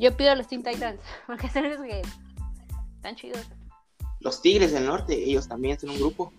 [0.00, 0.98] Yo pido a los Teen Titans.
[1.26, 2.02] Porque son los que.
[2.96, 3.46] Están chidos.
[4.20, 6.32] Los Tigres del Norte, ellos también son un grupo.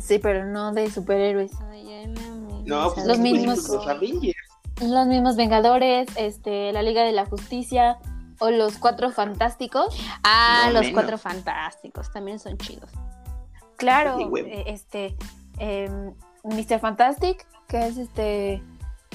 [0.00, 1.52] Sí, pero no de superhéroes.
[1.70, 2.62] Ay, ay, mami.
[2.64, 4.38] No, pues Los mismos- los Avengers.
[4.80, 7.98] Los mismos Vengadores, este, la Liga de la Justicia
[8.38, 9.94] o los Cuatro Fantásticos.
[10.22, 10.94] Ah, No los menos.
[10.94, 12.10] cuatro fantásticos.
[12.12, 12.90] También son chidos.
[13.76, 15.16] Claro, eh, este,
[15.58, 16.14] em,
[16.44, 16.80] Mr.
[16.80, 18.62] Fantastic, que es este,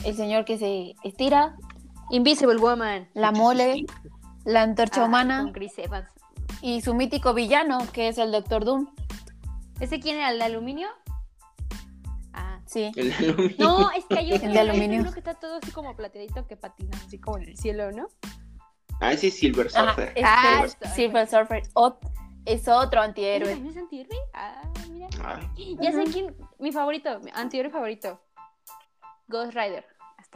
[0.04, 1.56] el señor que se estira,
[2.11, 3.09] Invisible Woman.
[3.13, 3.85] la mole,
[4.45, 6.07] la antorcha Ah, humana Con Chris Evans.
[6.61, 8.87] y su mítico villano, que es el Doctor Doom.
[9.79, 10.31] ¿Ese quién era?
[10.31, 10.87] ¿El de aluminio?
[12.33, 12.59] Ah.
[12.65, 12.91] Sí.
[12.95, 13.55] El aluminio.
[13.59, 15.01] No, es que hay otro, El de aluminio.
[15.01, 18.07] uno que está todo así como plateadito que patina así como en el cielo, ¿no?
[19.01, 20.07] Ah, ese es Silver Ajá, Surfer.
[20.09, 20.89] este, Ah, está.
[20.89, 21.97] Silver Surfer ot-
[22.45, 23.49] es otro ¿Ese antihéroe.
[23.49, 24.17] también es antihéroe?
[24.33, 25.07] Ah, mira.
[25.23, 28.21] Ay, Ya sé quién, mi favorito, mi antihéroe favorito.
[29.27, 29.85] Ghost Rider.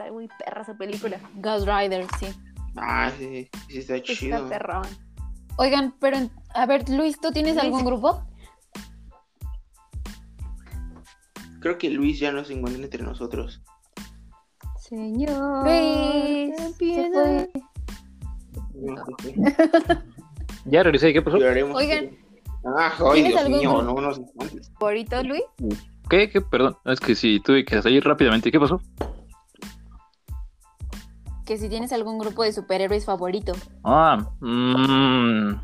[0.00, 1.20] Está muy perra esa película.
[1.34, 2.28] Ghost Rider, sí.
[2.76, 4.48] ah, sí, sí está Está chido.
[4.48, 4.86] perrón.
[5.58, 6.16] Oigan, pero
[6.54, 7.64] a ver, Luis, ¿tú tienes Luis.
[7.66, 8.24] algún grupo?
[11.60, 13.62] Creo que Luis ya no se encuentra entre nosotros.
[14.78, 15.64] Señor.
[15.66, 17.50] Luis, se fue.
[18.74, 19.04] No.
[20.64, 21.36] Ya regresé, ¿qué pasó?
[21.36, 21.76] Lloraremos.
[21.76, 22.10] Oigan.
[22.64, 24.72] Ah, ay, ¿Tienes Dios mío, no nos espantes.
[24.78, 25.42] ¿Favorito, Luis?
[26.08, 26.30] ¿Qué?
[26.30, 26.40] ¿Qué?
[26.40, 28.50] Perdón, es que sí, tuve que salir rápidamente.
[28.50, 28.80] ¿Qué pasó?
[31.50, 33.54] Que si tienes algún grupo de superhéroes favorito.
[33.82, 35.54] Ah, mm,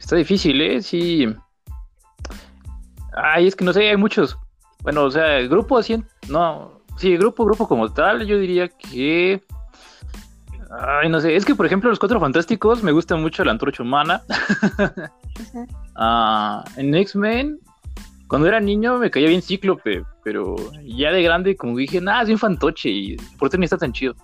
[0.00, 0.82] está difícil, ¿eh?
[0.82, 1.32] Sí.
[3.14, 4.36] Ay, es que no sé, hay muchos.
[4.82, 9.40] Bueno, o sea, el grupo así, no, sí, grupo, grupo como tal, yo diría que...
[10.76, 13.84] Ay, no sé, es que por ejemplo los Cuatro Fantásticos me gusta mucho la Antorcha
[13.84, 14.24] Humana.
[15.94, 17.60] Ah, en X-Men,
[18.26, 22.28] cuando era niño me caía bien Cíclope, pero ya de grande como dije, nah, es
[22.28, 24.16] un fantoche y por eso ni está tan chido.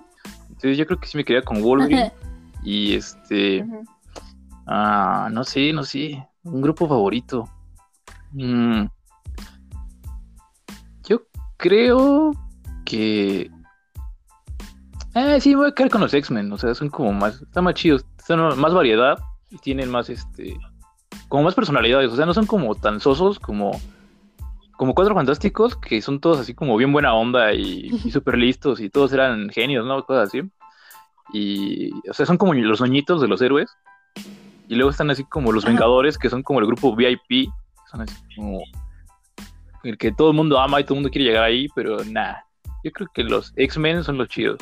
[0.53, 2.13] Entonces yo creo que sí me quedaría con Wolverine.
[2.63, 3.67] y este...
[4.67, 6.27] Ah, no sé, no sé.
[6.45, 7.49] Un grupo favorito.
[8.33, 8.87] Mm,
[11.05, 11.23] yo
[11.57, 12.33] creo
[12.85, 13.51] que.
[15.15, 17.65] Eh, sí, me voy a quedar con los X-Men, o sea, son como más, están
[17.65, 19.19] más chidos, son más variedad
[19.51, 20.57] y tienen más, este,
[21.29, 23.73] como más personalidades, o sea, no son como tan sosos como,
[24.83, 28.81] como Cuatro Fantásticos, que son todos así como bien buena onda y, y súper listos
[28.81, 30.05] y todos eran genios, ¿no?
[30.05, 30.43] Cosas así.
[31.33, 33.71] Y, o sea, son como los noñitos de los héroes.
[34.67, 35.65] Y luego están así como los.
[35.65, 37.49] Vengadores, que son como el grupo VIP,
[37.93, 38.59] son así como
[39.85, 42.45] el que todo el mundo ama y todo el mundo quiere llegar ahí, pero nada.
[42.83, 44.59] Yo creo que los X-Men son los chidos.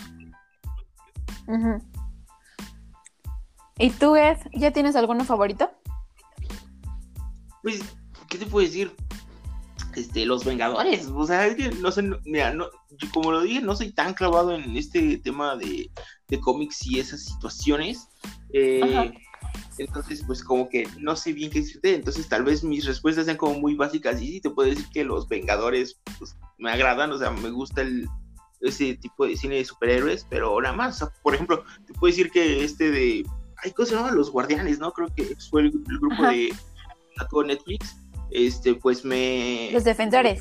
[3.78, 5.70] ¿Y tú, Ed, ya tienes alguno favorito?
[7.62, 7.96] Pues,
[8.28, 8.94] ¿qué te puedo decir?
[10.00, 13.60] Este, los Vengadores, o sea, es que no sé, mira, no, yo como lo dije,
[13.60, 15.90] no soy tan clavado en este tema de,
[16.28, 18.08] de cómics y esas situaciones.
[18.54, 19.12] eh,
[19.76, 23.36] entonces, pues como que no sé bien qué decirte, entonces tal vez mis respuestas sean
[23.36, 27.18] como muy básicas y sí, te puedo decir que los Vengadores pues, me agradan, o
[27.18, 28.08] sea, me gusta el,
[28.60, 32.10] ese tipo de cine de superhéroes, pero nada más, o sea, por ejemplo, te puedo
[32.10, 33.24] decir que este de,
[33.62, 34.12] ay, ¿cómo se llama?
[34.12, 34.92] Los Guardianes, ¿no?
[34.92, 36.30] Creo que fue el, el grupo Ajá.
[36.32, 36.52] de
[37.46, 37.96] Netflix,
[38.30, 39.70] este, pues me...
[39.72, 40.40] Los defensores.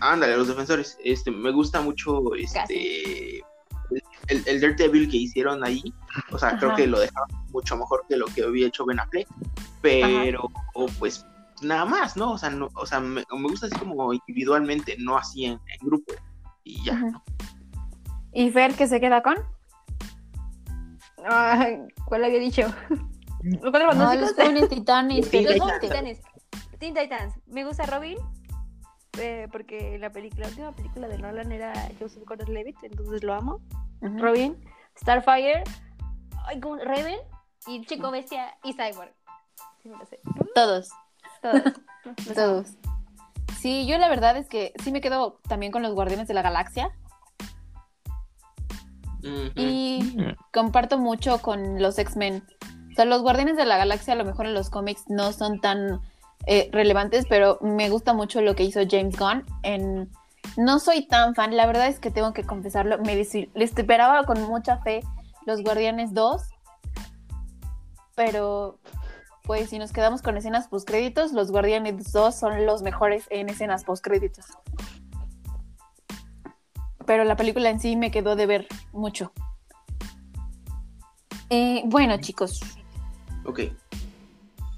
[0.00, 0.98] Ándale, los defensores.
[1.04, 3.42] Este, me gusta mucho este
[4.28, 5.82] el, el Daredevil que hicieron ahí.
[6.30, 9.28] O sea, creo que lo dejaron mucho mejor que lo que había hecho Ben Affleck.
[9.80, 11.26] Pero, o, pues,
[11.60, 12.32] nada más, ¿no?
[12.32, 15.86] O sea, no, o sea, me, me gusta así como individualmente, no así en, en
[15.86, 16.12] grupo.
[16.64, 16.94] Y ya.
[16.94, 17.20] Ujú.
[18.32, 19.36] ¿Y Fer, qué se queda con?
[21.28, 22.62] Ay, ¿Cuál había dicho?
[23.42, 25.32] ¿Los cuatro No, los jóvenes titanes.
[25.32, 26.20] Los jóvenes titanes.
[26.82, 27.38] Teen Titans.
[27.46, 28.18] Me gusta Robin.
[29.20, 33.60] eh, porque la película, la última película de Nolan era Joseph Gordon-Levitt, entonces lo amo.
[34.00, 34.58] Robin,
[35.00, 35.62] Starfire.
[36.84, 37.20] Raven
[37.68, 39.14] y Chico Bestia y Cyborg.
[39.80, 40.18] Sí, me lo sé.
[40.56, 40.88] Todos,
[41.40, 41.62] Todos.
[42.34, 42.66] Todos.
[43.60, 46.42] Sí, yo la verdad es que sí me quedo también con los Guardianes de la
[46.42, 46.90] Galaxia
[49.54, 50.16] y
[50.52, 52.42] comparto mucho con los X-Men.
[52.90, 55.60] O sea, los Guardianes de la Galaxia a lo mejor en los cómics no son
[55.60, 56.00] tan
[56.46, 59.44] eh, relevantes, pero me gusta mucho lo que hizo James Gunn.
[59.62, 60.10] En...
[60.56, 62.98] No soy tan fan, la verdad es que tengo que confesarlo.
[62.98, 65.02] Me esperaba con mucha fe
[65.46, 66.42] los Guardianes 2,
[68.14, 68.78] pero
[69.44, 73.84] pues si nos quedamos con escenas postcréditos, los Guardianes 2 son los mejores en escenas
[73.84, 74.46] postcréditos.
[77.06, 79.32] Pero la película en sí me quedó de ver mucho.
[81.50, 82.60] Eh, bueno, chicos,
[83.44, 83.60] Ok.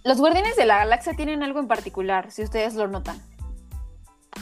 [0.04, 3.20] Los Guardianes de la Galaxia tienen algo en particular, si ustedes lo notan.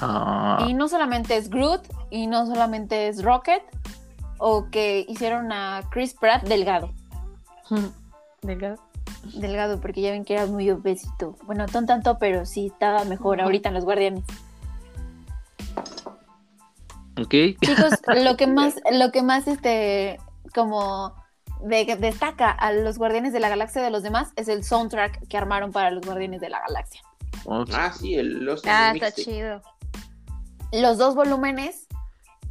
[0.00, 3.62] Ah, Y no solamente es Groot, y no solamente es Rocket,
[4.38, 6.90] o que hicieron a Chris Pratt delgado.
[8.42, 8.78] Delgado.
[9.34, 11.36] Delgado, porque ya ven que era muy obesito.
[11.44, 14.24] Bueno, no tanto, pero sí estaba mejor ahorita en los Guardianes.
[17.20, 17.34] ok.
[17.60, 20.18] Chicos, lo que más, lo que más este,
[20.52, 21.21] como
[21.62, 25.36] de- destaca a los Guardianes de la Galaxia de los demás es el soundtrack que
[25.36, 27.00] armaron para los Guardianes de la Galaxia.
[27.72, 29.62] Ah, sí, el los Ah, el está chido.
[30.72, 31.86] Los dos volúmenes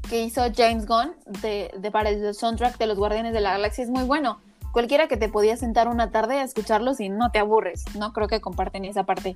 [0.10, 3.84] que hizo James Gunn de, de para el soundtrack de los Guardianes de la Galaxia
[3.84, 4.40] es muy bueno.
[4.74, 7.84] Cualquiera que te podía sentar una tarde a escucharlos y no te aburres.
[7.96, 9.36] No creo que comparten esa parte.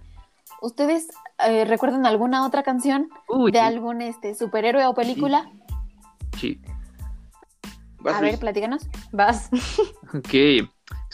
[0.62, 1.08] ¿Ustedes
[1.46, 5.50] eh, recuerdan alguna otra canción Uy, de algún este, superhéroe o película?
[6.40, 6.60] sí.
[8.06, 8.40] Vas, A ver, Luis.
[8.40, 8.88] platícanos.
[9.12, 9.50] Vas.
[10.14, 10.30] Ok.
[10.30, 10.70] Sí,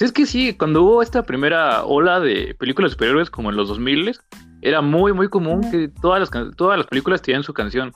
[0.05, 3.67] Es que sí, cuando hubo esta primera ola de películas de superhéroes como en los
[3.69, 4.15] 2000
[4.61, 7.93] era muy, muy común que todas las, todas las películas tenían su canción.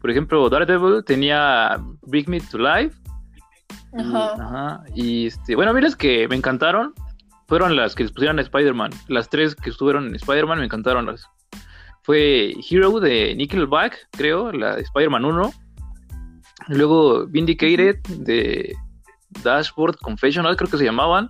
[0.00, 2.96] Por ejemplo, Daredevil tenía Bring Me to Life.
[3.92, 4.32] y- Ajá.
[4.34, 6.94] ajá, y este, bueno, a mí las que me encantaron
[7.48, 8.90] fueron las que les pusieron a Spider-Man.
[9.08, 11.06] Las tres que estuvieron en Spider-Man me encantaron.
[11.06, 11.26] Las.
[12.02, 15.52] Fue Hero de Nickelback, creo, la de Spider-Man 1.
[16.68, 18.74] Luego Vindicated de
[19.42, 21.28] Dashboard Confessional, creo que se llamaban,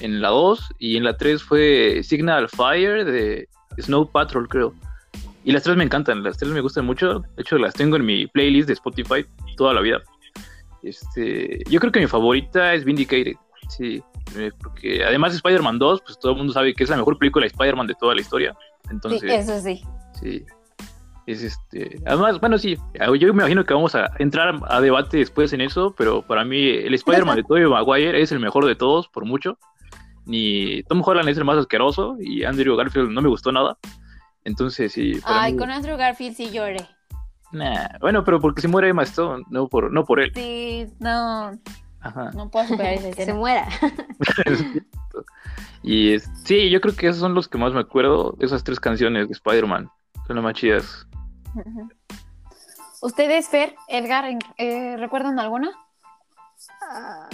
[0.00, 0.74] en la 2.
[0.78, 3.48] Y en la 3 fue Signal Fire de
[3.78, 4.74] Snow Patrol, creo.
[5.44, 7.20] Y las tres me encantan, las tres me gustan mucho.
[7.34, 9.24] De hecho, las tengo en mi playlist de Spotify
[9.56, 10.00] toda la vida.
[10.82, 13.34] Este, yo creo que mi favorita es Vindicated.
[13.68, 14.02] Sí,
[14.36, 17.18] eh, porque además de Spider-Man 2, pues todo el mundo sabe que es la mejor
[17.18, 18.56] película de Spider-Man de toda la historia.
[18.90, 19.82] Entonces, sí, eso sí.
[20.20, 20.44] Sí.
[21.26, 22.00] Es este.
[22.06, 22.76] Además, bueno, sí.
[23.18, 26.68] Yo me imagino que vamos a entrar a debate después en eso, pero para mí
[26.68, 29.56] el Spider-Man de Tobey Maguire es el mejor de todos, por mucho.
[30.26, 33.76] Ni Tom Holland es el más asqueroso y Andrew Garfield no me gustó nada.
[34.44, 35.14] Entonces, sí.
[35.22, 36.84] para Ay, mí- con Andrew Garfield sí lloré.
[37.52, 40.32] Nah, Bueno, pero porque se muere Emma Stone, no por, no por él.
[40.34, 41.52] Sí, no,
[42.00, 42.30] Ajá.
[42.34, 43.34] no puedo superar esa Se escena.
[43.34, 43.68] muera.
[45.82, 48.36] y es- sí, yo creo que esos son los que más me acuerdo.
[48.40, 49.90] Esas tres canciones de Spider-Man
[50.26, 51.06] son las más chidas.
[53.00, 54.24] ¿Ustedes, Fer, Edgar,
[54.58, 55.70] eh, recuerdan alguna?
[56.88, 57.28] Ah.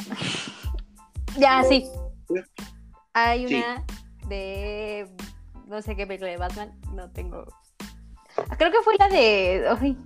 [1.36, 1.86] Ya, sí.
[3.12, 3.54] Hay Sí.
[3.56, 3.84] una
[4.28, 5.08] de.
[5.66, 6.72] No sé qué película de Batman.
[6.94, 7.44] No tengo.
[8.48, 9.66] Ah, Creo que fue la de.
[9.80, 9.96] ay,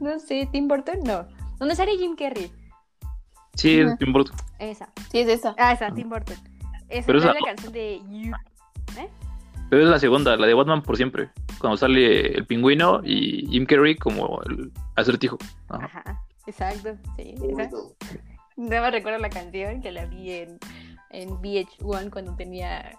[0.00, 1.26] no sé, Tim Burton, no.
[1.58, 2.52] ¿Dónde sale Jim Carrey?
[3.54, 3.98] Sí, es.
[3.98, 4.36] Tim Burton.
[4.58, 4.88] Esa.
[5.10, 5.54] Sí, es esa.
[5.58, 6.36] Ah, esa, Tim Burton.
[6.88, 8.32] Esa Pero es esa- la canción de You.
[9.72, 11.30] Pero es la segunda, la de Batman por siempre.
[11.58, 15.38] Cuando sale el pingüino y Jim Carrey como el acertijo.
[15.70, 15.86] Ajá.
[15.86, 16.98] Ajá, exacto.
[17.16, 17.96] Sí, bonito.
[18.58, 20.58] No me recuerdo la canción que la vi en,
[21.08, 22.98] en VH1 cuando tenía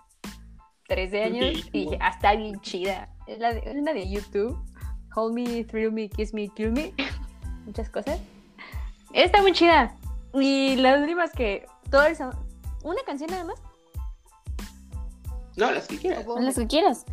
[0.88, 3.08] 13 años y dije, ah, está bien chida.
[3.28, 4.58] Es la de, es una de YouTube.
[5.16, 6.92] Hold me, thrill me, kiss me, kill me.
[7.68, 8.20] Muchas cosas.
[9.14, 9.96] Está muy chida.
[10.34, 12.32] Y las últimas que todo eso.
[12.82, 13.62] ¿Una canción nada más?
[15.56, 16.26] No, las que quieras.
[16.40, 17.06] Las que quieras.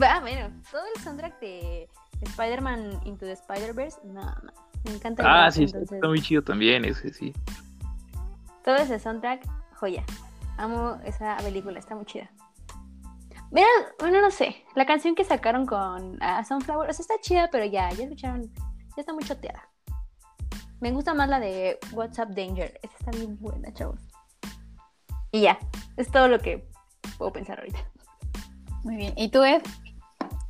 [0.00, 1.88] Va, bueno, todo el soundtrack de
[2.22, 4.52] Spider-Man Into the Spider-Verse, no, no,
[4.84, 5.22] me encanta.
[5.22, 7.32] el Ah, sí, entonces- está muy chido también ese, sí.
[8.64, 10.04] Todo ese soundtrack, joya.
[10.58, 12.30] Amo esa película, está muy chida.
[13.50, 14.64] Mira, bueno, no sé.
[14.74, 18.52] La canción que sacaron con ah, Sunflower, o sea, está chida, pero ya, ya escucharon,
[18.52, 19.68] ya está muy choteada.
[20.80, 22.78] Me gusta más la de What's Up Danger.
[22.82, 24.00] Esa está bien buena, chavos.
[25.32, 25.58] Y ya,
[25.96, 26.68] es todo lo que
[27.18, 27.78] puedo pensar ahorita.
[28.84, 29.12] Muy bien.
[29.16, 29.60] ¿Y tú, Ed?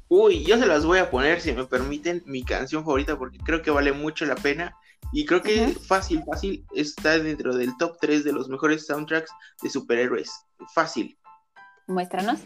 [0.08, 3.62] Uy, yo se las voy a poner, si me permiten, mi canción favorita porque creo
[3.62, 4.74] que vale mucho la pena.
[5.12, 5.80] Y creo que Ujú.
[5.80, 9.30] fácil, fácil está dentro del top 3 de los mejores soundtracks
[9.62, 10.30] de superhéroes.
[10.74, 11.18] Fácil.
[11.86, 12.40] Muéstranos.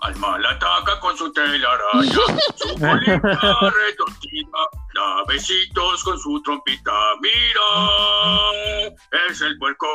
[0.00, 2.10] Al mal ataca con su telaraña,
[2.56, 4.58] su colita retorcida,
[4.94, 6.90] da besitos con su trompita.
[7.20, 8.90] Mira,
[9.28, 9.86] es el puerco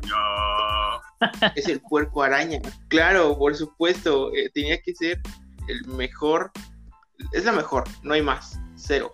[0.00, 1.52] araña.
[1.54, 2.58] Es el puerco araña.
[2.88, 4.32] Claro, por supuesto.
[4.34, 5.20] eh, tenía que ser
[5.68, 6.50] el mejor.
[7.32, 8.58] Es la mejor, no hay más.
[8.76, 9.12] Cero.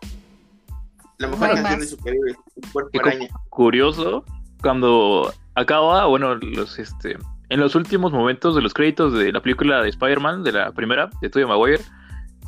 [1.19, 1.81] La mejor canción más.
[1.81, 2.37] de superhéroes.
[2.63, 3.29] El puerco araña.
[3.51, 4.25] curioso,
[4.63, 7.17] cuando acaba, bueno, los este
[7.49, 11.11] en los últimos momentos de los créditos de la película de Spider-Man, de la primera,
[11.21, 11.83] de Tobey Maguire,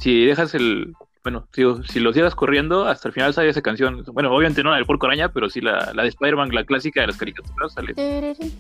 [0.01, 4.05] si dejas el, bueno, si, si los llevas corriendo, hasta el final sale esa canción.
[4.13, 7.01] Bueno, obviamente no la del Porco Araña, pero sí la, la de Spider-Man, la clásica
[7.01, 7.95] de las caricaturas, sale.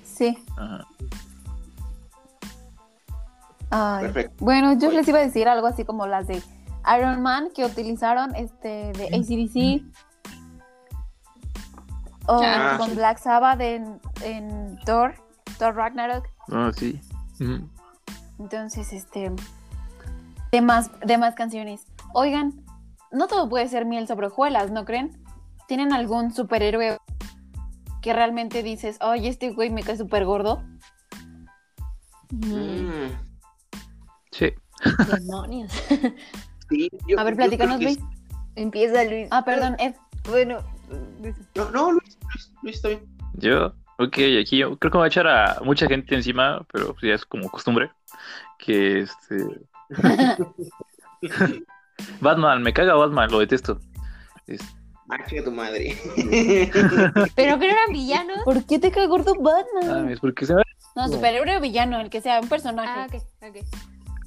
[0.05, 0.37] Sí.
[0.57, 0.85] Ajá.
[3.71, 4.05] Ay.
[4.07, 4.45] Perfecto.
[4.45, 6.41] Bueno, yo les iba a decir algo así como las de
[6.99, 9.83] Iron Man que utilizaron este de ACDC.
[12.29, 12.97] O Ah, con sí.
[12.97, 15.15] Black Sabbath en, en Thor,
[15.59, 16.29] Thor Ragnarok.
[16.53, 17.01] Ah, sí.
[18.39, 19.33] Entonces, este.
[20.53, 21.87] De más, de más canciones.
[22.15, 22.65] Oigan,
[23.13, 25.23] no todo puede ser miel sobre hojuelas, ¿no creen?
[25.69, 26.99] ¿Tienen algún superhéroe
[28.03, 30.63] que realmente dices, oye, este güey me cae súper gordo?
[32.31, 33.11] Mm,
[34.31, 34.53] Sí.
[35.13, 35.73] Demonios.
[36.69, 37.99] sí, yo- A ver, platícanos, Luis.
[38.55, 39.29] Empieza Luis.
[39.31, 39.95] Ah, perdón, Ed.
[40.29, 40.59] Bueno,
[41.55, 43.07] No, no, Luis, Luis, Luis, está bien.
[43.35, 46.93] Yo, ok, aquí yo creo que me va a echar a mucha gente encima, pero
[46.93, 47.91] pues ya es como costumbre.
[48.59, 49.37] Que este.
[52.21, 53.81] Batman, me caga Batman, lo detesto.
[54.47, 54.77] Este,
[55.09, 55.97] Ah, tu madre.
[57.37, 58.39] pero que no eran villanos.
[58.45, 60.09] ¿Por qué te cae gordo Batman?
[60.09, 60.63] ah, es porque se me
[60.97, 62.91] No, superhéroe o villano, el que sea, un personaje.
[62.91, 63.67] Ah, ok, ok.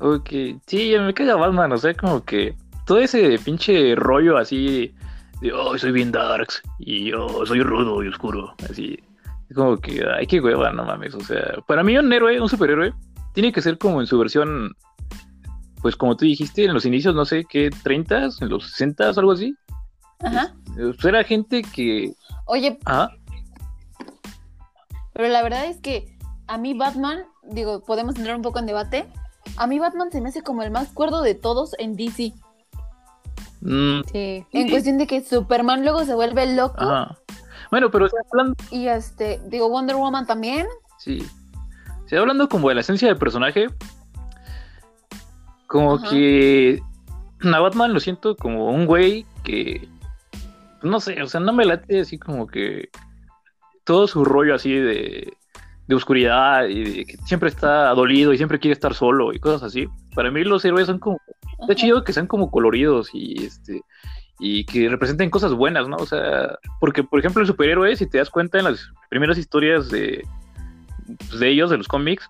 [0.02, 0.30] Ok,
[0.66, 2.56] sí, me caga Batman, o sea, como que
[2.86, 4.96] todo ese pinche rollo así
[5.42, 8.98] de, oh, soy bien darks y yo soy rudo y oscuro, así.
[9.50, 12.50] Es como que, ay, qué hueva, no mames, o sea, para mí un héroe, un
[12.50, 12.94] superhéroe,
[13.34, 14.76] tiene que ser como en su versión,
[15.82, 17.70] pues como tú dijiste, en los inicios, no sé, ¿qué?
[17.72, 18.42] ¿30?
[18.42, 19.10] ¿En los 60?
[19.10, 19.56] algo así?
[20.20, 20.54] Ajá.
[20.76, 22.14] Pues era gente que,
[22.46, 23.12] Oye, ajá,
[25.20, 29.06] pero la verdad es que a mí Batman, digo, podemos entrar un poco en debate.
[29.58, 32.34] A mí Batman se me hace como el más cuerdo de todos en DC.
[33.60, 34.46] mm, Sí.
[34.54, 36.80] En cuestión de que Superman luego se vuelve loco.
[36.80, 37.18] ajá.
[37.72, 40.68] Bueno, pero sea, hablando, Y este, digo, Wonder Woman también.
[40.98, 41.26] Sí.
[42.08, 43.68] Sí, hablando como de la esencia del personaje,
[45.68, 46.10] como Ajá.
[46.10, 46.82] que
[47.44, 49.88] a Batman lo siento como un güey que,
[50.82, 52.90] no sé, o sea, no me late así como que
[53.84, 55.32] todo su rollo así de,
[55.88, 59.64] de oscuridad y de que siempre está dolido y siempre quiere estar solo y cosas
[59.64, 59.88] así.
[60.14, 61.20] Para mí los héroes son como,
[61.62, 63.82] está chido que sean como coloridos y este
[64.40, 65.98] y que representen cosas buenas, ¿no?
[65.98, 69.90] O sea, porque por ejemplo el superhéroe, si te das cuenta en las primeras historias
[69.90, 70.26] de,
[71.06, 72.30] pues, de ellos, de los cómics,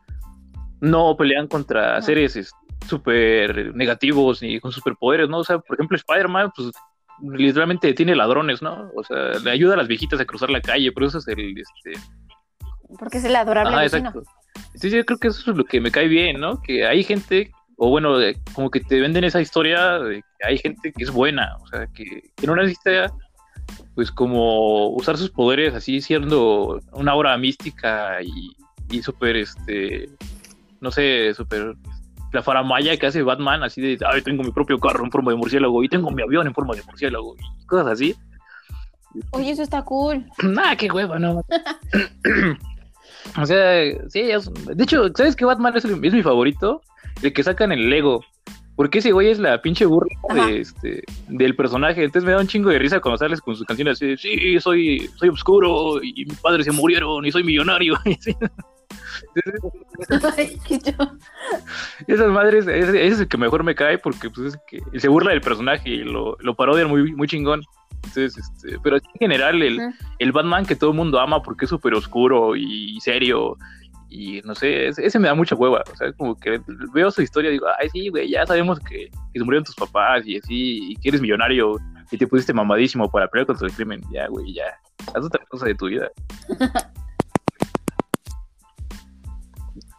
[0.81, 2.51] no pelean contra seres es,
[2.87, 5.39] súper negativos ni con superpoderes, ¿no?
[5.39, 6.71] O sea, por ejemplo Spider-Man, pues
[7.21, 8.89] literalmente detiene ladrones, ¿no?
[8.95, 11.57] O sea, le ayuda a las viejitas a cruzar la calle, pero eso es el,
[11.57, 12.01] este,
[12.97, 14.09] Porque es el adorable vecino.
[14.09, 14.23] exacto.
[14.75, 16.61] Sí, yo creo que eso es lo que me cae bien, ¿no?
[16.61, 20.57] Que hay gente, o bueno, de- como que te venden esa historia de que hay
[20.57, 23.11] gente que es buena, o sea, que, que no necesita
[23.95, 28.51] pues como usar sus poderes así siendo una obra mística y,
[28.89, 30.09] y súper, este,
[30.81, 31.75] no sé, súper
[32.31, 35.37] la faramaya que hace Batman, así de, ay, tengo mi propio carro en forma de
[35.37, 38.15] murciélago y tengo mi avión en forma de murciélago y cosas así.
[39.31, 40.25] Oye, eso está cool.
[40.43, 41.41] Nah, qué hueva, no.
[43.41, 46.81] o sea, sí, es- de hecho, ¿sabes qué Batman es, el- es mi favorito?
[47.21, 48.23] El que sacan el Lego.
[48.75, 52.01] Porque ese güey es la pinche burla de, este, del personaje.
[52.01, 54.57] Entonces me da un chingo de risa cuando sales con sus canciones así de, sí,
[54.61, 57.95] soy, soy oscuro y mis padres se murieron y soy millonario.
[60.09, 60.57] Entonces,
[62.07, 65.07] esas madres, ese, ese es el que mejor me cae porque pues, es que se
[65.09, 67.61] burla del personaje y lo, lo parodian muy, muy chingón.
[68.03, 71.69] Entonces, este, pero en general el, el Batman que todo el mundo ama porque es
[71.69, 73.57] súper oscuro y serio
[74.09, 75.83] y no sé, ese, ese me da mucha hueva.
[75.91, 76.59] O sea, como que
[76.93, 79.75] veo su historia y digo, ay, sí, güey, ya sabemos que, que se murieron tus
[79.75, 81.77] papás y así, y que eres millonario
[82.11, 84.01] y te pusiste mamadísimo para pelear contra el crimen.
[84.11, 84.65] Ya, güey, ya.
[85.13, 86.09] Haz otra cosa de tu vida.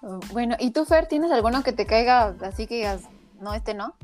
[0.03, 3.07] Oh, Bueno, ¿y tú, Fer, tienes alguno que te caiga así que digas,
[3.39, 3.95] no, este no?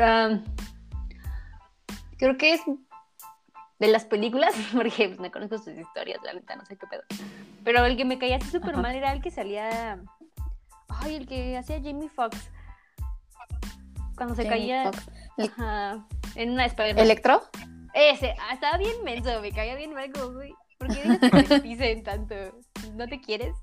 [0.00, 0.42] Am,
[2.16, 2.60] creo que es
[3.78, 7.02] de las películas, porque pues, no conozco sus historias, la neta, no sé qué pedo.
[7.64, 10.00] Pero el que me caía así súper mal era el que salía.
[10.88, 12.50] Ay, el que hacía Jamie Foxx.
[14.16, 14.90] Cuando se Jamie caía
[15.38, 17.04] ajá, en una Spider-Man.
[17.04, 17.42] ¿Electro?
[17.94, 20.54] Ese, ah, estaba bien menso, me caía bien mal, como, güey.
[20.78, 22.34] ¿Por qué dejas que te pisen tanto?
[22.94, 23.54] ¿No te quieres?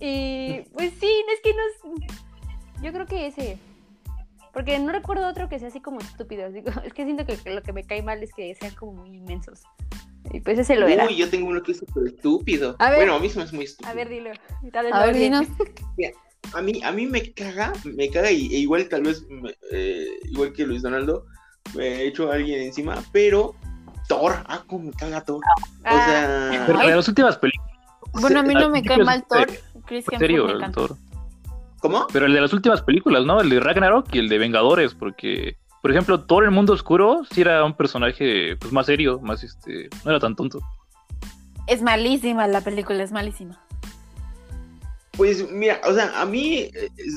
[0.00, 2.82] Y pues sí, no es que no.
[2.82, 3.58] Yo creo que ese.
[4.56, 6.50] Porque no recuerdo otro que sea así como estúpido.
[6.50, 9.14] digo, es que siento que lo que me cae mal es que sean como muy
[9.14, 9.64] inmensos.
[10.32, 11.04] Y pues ese lo era.
[11.04, 12.74] Uy, yo tengo uno que es súper estúpido.
[12.78, 13.00] A ver.
[13.00, 13.90] Bueno, a mí se me es muy estúpido.
[13.92, 14.30] A ver, dilo.
[14.72, 15.46] Tal vez A ver, dinos.
[16.54, 20.06] A mí, a mí me caga, me caga y e igual tal vez, me- eh,
[20.30, 21.26] igual que Luis Donaldo,
[21.74, 23.56] me he hecho a alguien encima, pero
[24.08, 25.42] Thor, ah, como me caga Thor.
[25.44, 25.48] O
[25.84, 27.68] Ah, sea, Pero las últimas películas,
[28.12, 29.48] Bueno, a mí no me cae mal Thor.
[29.86, 30.80] Christian serio, me el encanta.
[30.80, 30.96] Thor.
[31.88, 32.06] ¿Cómo?
[32.12, 33.40] Pero el de las últimas películas, ¿no?
[33.40, 37.40] El de Ragnarok y el de Vengadores, porque, por ejemplo, Thor el mundo oscuro sí
[37.40, 40.60] era un personaje pues más serio, más este, no era tan tonto.
[41.66, 43.60] Es malísima la película, es malísima.
[45.16, 46.68] Pues mira, o sea, a mí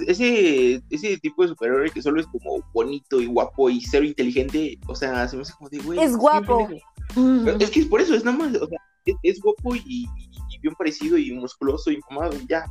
[0.08, 4.80] ese, ese tipo de superhéroe que solo es como bonito y guapo y cero inteligente,
[4.88, 6.00] o sea, se me hace como de, güey.
[6.00, 6.66] Es guapo.
[7.14, 7.58] pendejo.
[7.60, 10.30] Es que es por eso, es nada más, o sea, es, es guapo y, y-
[10.52, 12.66] y bien parecido y musculoso y mamado y ya.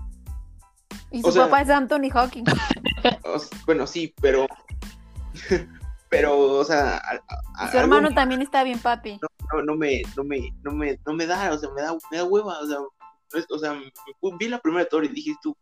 [1.10, 2.44] Y su O sea- papá es Anthony Hawking.
[3.24, 4.46] O bueno, sí, pero.
[6.08, 6.96] pero, o sea.
[6.96, 7.20] a-
[7.58, 9.18] a- su algo hermano también está bien, papi.
[9.52, 12.18] no, no me, no me, no me, no me da, o sea, me da, me
[12.18, 13.78] da hueva, o sea, no es- o sea,
[14.38, 15.56] vi la primera Thor y dije, tú,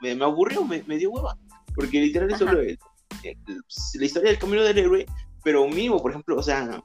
[0.00, 1.36] me, me, aburrió, me, me dio hueva,
[1.74, 2.78] porque literal es el-
[3.22, 5.06] pues, la historia del camino del héroe,
[5.44, 6.82] pero mínimo, por ejemplo, o sea,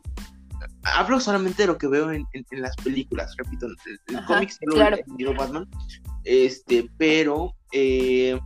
[0.84, 3.76] hablo solamente de lo que veo en, en- en las películas, repito, el,
[4.08, 4.98] el Ajá, cómic solo claro.
[5.38, 5.70] Batman,
[6.24, 8.40] este, pero, eh,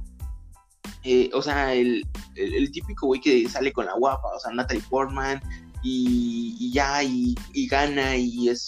[1.03, 2.05] eh, o sea, el,
[2.35, 5.41] el, típico güey que sale con la guapa, o sea, Natalie Portman,
[5.83, 7.35] y, ya, y,
[7.67, 8.65] gana, y es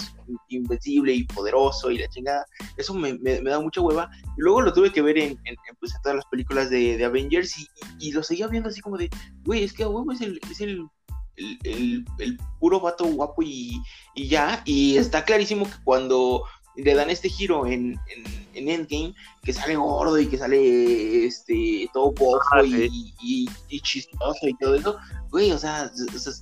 [0.49, 2.43] invencible y poderoso, y la chingada,
[2.77, 4.09] eso me, me- da mucha hueva.
[4.35, 5.37] Y luego lo tuve que ver en,
[5.79, 7.67] pues, en todas las películas de, de Avengers, y,
[7.99, 9.09] y- lo seguía viendo así como de,
[9.43, 10.87] güey, es que huevo es el, es el,
[11.35, 13.79] el- el puro vato guapo y,
[14.15, 16.43] y ya, y está clarísimo que cuando
[16.75, 19.13] le dan este giro en, en, en Endgame,
[19.43, 22.13] que sale gordo y que sale este todo
[22.51, 23.13] Ah, y, sí.
[23.21, 24.97] y, y chistoso y todo eso,
[25.29, 26.33] güey, o sea, o sea,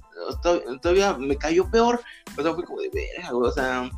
[0.41, 2.01] to- todavía me cayó peor,
[2.37, 3.89] o sea, fue como de verga, güey, o sea,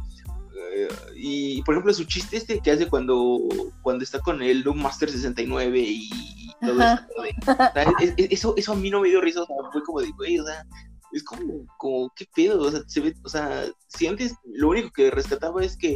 [0.75, 3.39] eh, y por ejemplo su chiste este que hace cuando,
[3.81, 8.13] cuando está con el Doom Master 69 y, y todo eso, de- o sea, es-
[8.17, 10.39] es- eso, eso a mí no me dio risa, o sea, fue como de, güey,
[10.39, 10.65] o sea,
[11.11, 14.89] es como, como, qué pedo, o sea, se ve, o sea, si antes lo único
[14.91, 15.95] que rescataba es que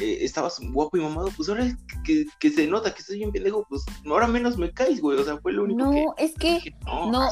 [0.00, 1.66] eh, estabas guapo y mamado, pues ahora
[2.04, 5.24] que, que se nota que estás bien pendejo, pues ahora menos me caes, güey, o
[5.24, 7.28] sea, fue lo único que, No, es que que no, no.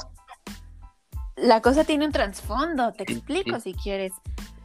[1.37, 4.13] La cosa tiene un trasfondo, te explico si quieres.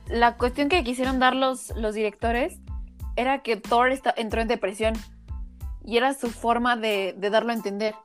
[0.08, 2.60] La cuestión que quisieron dar los, los directores
[3.16, 4.94] era que Thor esta- entró en depresión
[5.84, 7.96] y era su forma de, de darlo a entender.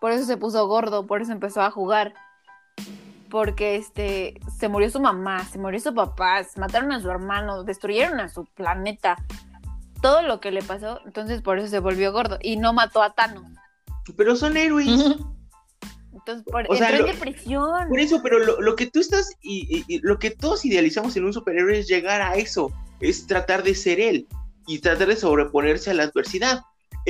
[0.00, 2.14] Por eso se puso gordo, por eso empezó a jugar.
[3.30, 7.62] Porque este se murió su mamá, se murió su papá, se mataron a su hermano,
[7.64, 9.16] destruyeron a su planeta.
[10.00, 13.14] Todo lo que le pasó, entonces por eso se volvió gordo y no mató a
[13.14, 13.44] Thanos.
[14.16, 14.86] pero son héroes.
[16.12, 17.88] Entonces por, O sea, entró lo- en depresión.
[17.88, 21.16] Por eso, pero lo, lo que tú estás y, y- y lo que todos idealizamos
[21.16, 24.26] en un superhéroe es llegar a eso, es tratar de ser él
[24.66, 26.60] y tratar de sobreponerse a la adversidad.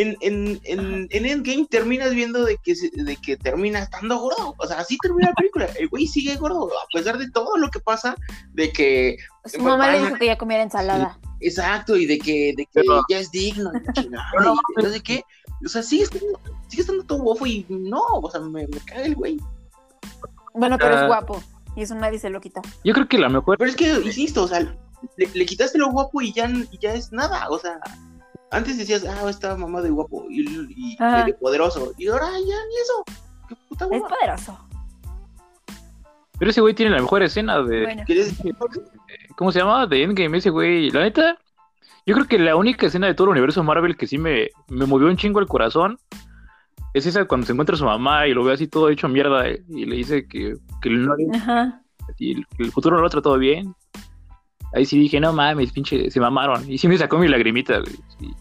[0.00, 4.54] En, en, en, en Endgame terminas viendo de que, se- de que termina estando gordo.
[4.58, 5.66] O sea, así termina la película.
[5.78, 8.14] El güey sigue gordo, a pesar de todo lo que pasa,
[8.52, 11.18] de que Su mamá le Batman- dijo que ya comiera ensalada.
[11.40, 13.70] Exacto, y de que, de que Pero- ya es digno,
[14.76, 15.22] y no sé qué.
[15.64, 19.02] O sea, sigue estando, sigue estando todo bofo y no, o sea, me, me caga
[19.04, 19.38] el güey.
[20.54, 21.00] Bueno, pero Ah.
[21.02, 21.42] es guapo.
[21.76, 22.60] Y eso nadie se lo quita.
[22.84, 23.56] Yo creo que la mejor.
[23.58, 24.60] Pero es que, insisto, o sea,
[25.16, 27.78] le, le quitaste lo guapo y ya, y ya es nada, o sea,
[28.50, 30.40] antes decías, ah, está mamado y guapo y,
[30.70, 30.96] y,
[31.40, 32.38] poderoso, y ahora ya
[32.68, 33.04] ni eso.
[33.48, 34.58] Qué puta Es poderoso.
[36.38, 37.82] Pero ese güey tiene la mejor escena de.
[37.82, 38.02] Bueno.
[38.06, 38.34] ¿Quieres-
[39.36, 39.86] ¿Cómo se llama?
[39.86, 40.90] De Endgame, ese güey.
[40.90, 41.36] La neta,
[42.06, 44.86] yo creo que la única escena de todo el universo Marvel que sí me, me
[44.86, 45.98] movió un chingo el corazón
[46.94, 49.62] es esa cuando se encuentra su mamá y lo ve así todo hecho mierda eh,
[49.68, 51.82] y le dice que, que no- Ajá.
[52.18, 53.74] y el, que el futuro no lo ha tratado bien.
[54.74, 56.70] Ahí sí dije, no mames, pinche, se mamaron.
[56.70, 57.96] Y sí me sacó mi lagrimita, güey.
[58.18, 58.34] sí.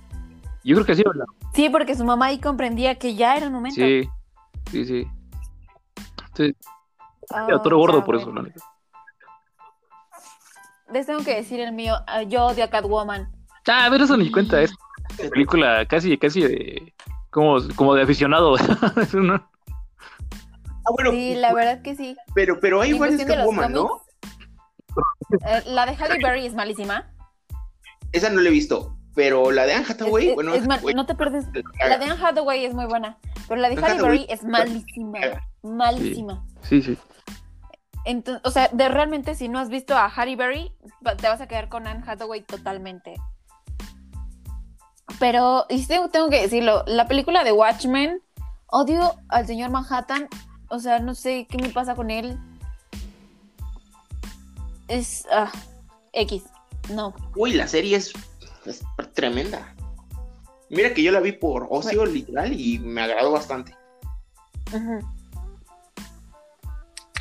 [0.64, 3.54] Yo creo que sí, la- Sí, porque su mamá ahí comprendía que ya era un
[3.54, 3.76] momento.
[3.76, 4.08] sí,
[4.72, 5.08] sí, sí.
[6.30, 6.56] Entonces,
[7.30, 8.62] Ah, era todo gordo ya, por eso, la neta.
[10.94, 11.96] Les tengo que decir el mío.
[12.08, 13.30] ah, Yo odio a Catwoman.
[13.68, 14.74] Ah, pero eso ni cuenta, es
[15.32, 16.94] película casi, casi de,
[17.30, 18.56] como, como de aficionado.
[19.02, 19.46] Es una-
[20.86, 22.16] Ah, bueno, Sí, la verdad que sí.
[22.34, 24.02] pero, pero hay varias Catwoman, ¿no?
[25.46, 27.12] Eh, la de Halle Berry es malísima.
[28.12, 30.66] Esa no la he visto, pero la de Anne Hathaway, Es- bueno, es
[30.96, 31.46] no te pierdes.
[31.88, 33.18] la de Anne Hathaway es muy buena,
[33.48, 35.20] pero la de Halle Berry es malísima.
[35.64, 36.46] Malísima.
[36.62, 36.98] Sí, sí.
[38.06, 40.72] Entonces, o sea, de realmente si no has visto a Halle Berry,
[41.20, 43.16] te vas a quedar con Anne Hathaway totalmente.
[45.20, 48.22] Pero, y tengo que decirlo, la película de Watchmen,
[48.68, 50.28] odio al señor Manhattan.
[50.70, 52.38] O sea, no sé qué me pasa con él.
[54.88, 55.52] Es ah,
[56.14, 56.44] X.
[56.90, 57.14] No.
[57.36, 58.14] Uy, la serie es,
[58.66, 58.82] es
[59.14, 59.74] tremenda.
[60.70, 63.76] Mira que yo la vi por ocio literal y me agradó bastante.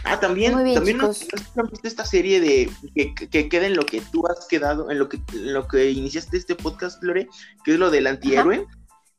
[0.04, 1.26] Ah, también, bien, también chicos.
[1.34, 4.24] ¿no- no has visto esta serie de que, que- que queda en lo que tú
[4.28, 7.28] has quedado, en lo que, en lo que iniciaste este podcast, Lore,
[7.64, 8.66] que es lo del antihéroe.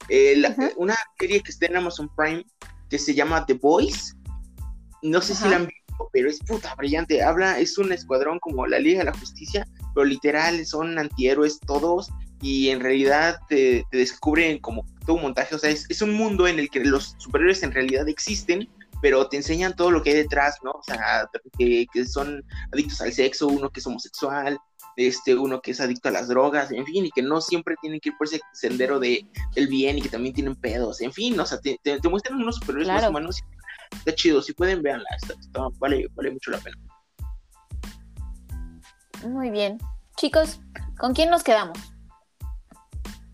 [0.08, 0.56] Eh, la-.
[0.78, 2.46] Una serie que está en Amazon Prime
[2.90, 4.16] que se llama The Boys.
[5.02, 7.22] No sé si la han visto, pero es puta brillante.
[7.24, 12.10] Habla, es un escuadrón como la Liga de la Justicia, pero literal son antihéroes todos
[12.42, 15.56] y en realidad te, te descubren como todo un montaje.
[15.56, 18.70] O sea, es, es un mundo en el que los superhéroes en realidad existen,
[19.02, 20.72] pero te enseñan todo lo que hay detrás, ¿no?
[20.72, 21.28] O sea,
[21.58, 24.58] que, que son adictos al sexo, uno que es homosexual,
[24.96, 28.00] este, uno que es adicto a las drogas, en fin, y que no siempre tienen
[28.00, 31.40] que ir por ese sendero de el bien y que también tienen pedos, en fin,
[31.40, 33.12] o sea, te, te- te muestran unos superhéroes más Claro.
[33.12, 33.40] humanos.
[33.92, 36.78] Está chido, si pueden, véanla, está, está- vale, vale mucho la pena.
[39.28, 39.78] Muy bien.
[40.16, 40.60] Chicos,
[40.98, 41.78] ¿con quién nos quedamos?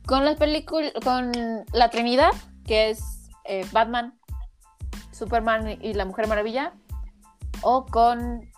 [0.06, 1.32] Con la película, con
[1.74, 2.32] la Trinidad,
[2.66, 4.18] que es eh, Batman,
[5.12, 6.74] Superman y la Mujer Maravilla,
[7.62, 8.49] o con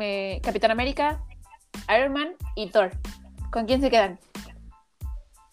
[0.00, 1.22] eh, Capitán América,
[1.94, 2.92] Iron Man y Thor.
[3.50, 4.18] ¿Con quién se quedan?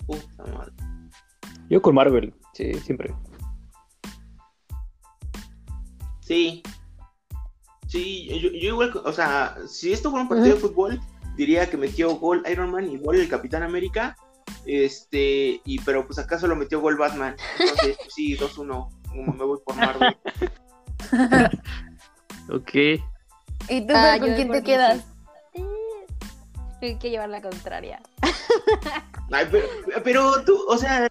[0.06, 0.72] Puta madre.
[1.70, 3.14] Yo con Marvel, sí, siempre.
[6.30, 6.62] Sí.
[7.88, 11.02] Sí, yo, yo igual, o sea, si esto fuera un partido de fútbol,
[11.36, 14.16] diría que metió gol Iron Man y gol el Capitán América.
[14.64, 17.36] Este, y pero pues acá solo metió gol Batman.
[17.60, 18.90] Entonces, pues, sí, 2-1.
[19.16, 20.16] Me voy por Marvel.
[22.52, 22.74] Ok.
[23.70, 25.06] ¿Y tú Ah, con quién te quedas?
[26.82, 28.02] Hay que llevar la contraria.
[29.32, 29.68] Ay, pero,
[30.04, 31.08] pero tú, o sea,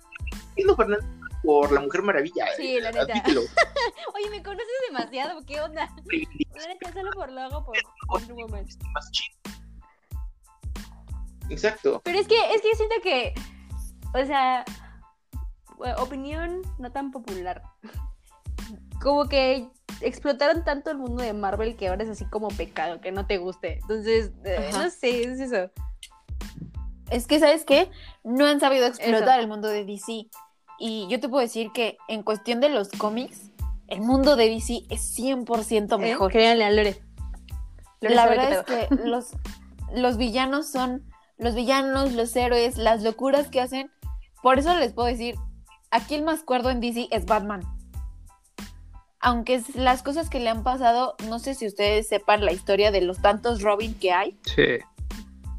[0.76, 1.17] Fernández
[1.48, 2.44] por la Mujer Maravilla.
[2.58, 3.10] Sí, la neta.
[3.10, 3.40] admítelo.
[4.14, 5.88] Oye, me conoces demasiado, ¿qué onda?
[6.54, 7.74] La neta, solo por logo, por
[8.08, 8.66] Wonder Woman.
[8.92, 9.38] Más chido.
[11.48, 12.02] Exacto.
[12.04, 13.34] Pero es que, es que yo siento que,
[14.12, 14.62] o sea,
[15.96, 17.62] opinión no tan popular.
[19.00, 19.70] Como que
[20.02, 23.38] explotaron tanto el mundo de Marvel que ahora es así como pecado, que no te
[23.38, 23.78] guste.
[23.78, 25.70] Entonces, eh, no sé, es eso.
[27.10, 27.90] Es que, ¿sabes qué?
[28.22, 29.40] No han sabido explotar Eso.
[29.40, 30.28] el mundo de DC.
[30.78, 33.50] Y yo te puedo decir que en cuestión de los cómics,
[33.88, 36.30] el mundo de DC es 100% mejor.
[36.30, 36.32] ¿Eh?
[36.32, 37.02] Créanle a Lore.
[38.00, 39.30] Lore La verdad qué es que los,
[39.94, 41.04] los villanos son
[41.38, 43.90] los villanos, los héroes, las locuras que hacen.
[44.42, 45.36] Por eso les puedo decir,
[45.90, 47.62] aquí el más cuerdo en DC es Batman.
[49.20, 52.90] Aunque es- las cosas que le han pasado, no sé si ustedes sepan la historia
[52.90, 54.38] de los tantos Robin que hay.
[54.42, 54.78] Sí.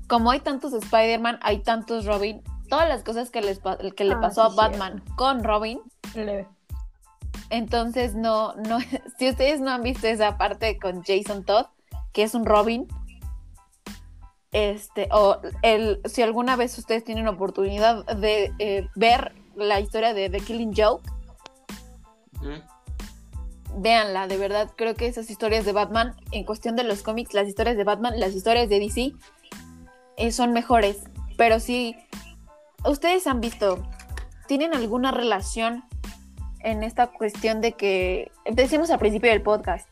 [0.07, 2.41] Como hay tantos Spider-Man, hay tantos Robin.
[2.69, 3.59] Todas las cosas que, les,
[3.95, 5.81] que le Ah, pasó a sí, Batman con Robin.
[7.49, 8.79] Entonces, no, no,
[9.17, 11.65] si ustedes no han visto esa parte con Jason Todd,
[12.13, 12.87] que es un Robin,
[14.51, 20.29] este, o el, si alguna vez ustedes tienen oportunidad de eh, ver la historia de
[20.29, 21.09] The Killing Joke,
[22.37, 22.61] Ujú.
[23.75, 27.47] véanla, de verdad, creo que esas historias de Batman, en cuestión de los cómics, las
[27.47, 29.13] historias de Batman, las historias de DC,
[30.17, 31.03] eh, son mejores.
[31.37, 31.95] Pero si
[32.85, 33.85] ustedes han visto,
[34.47, 35.83] ¿tienen alguna relación
[36.61, 39.87] en esta cuestión de que, decimos al principio del podcast,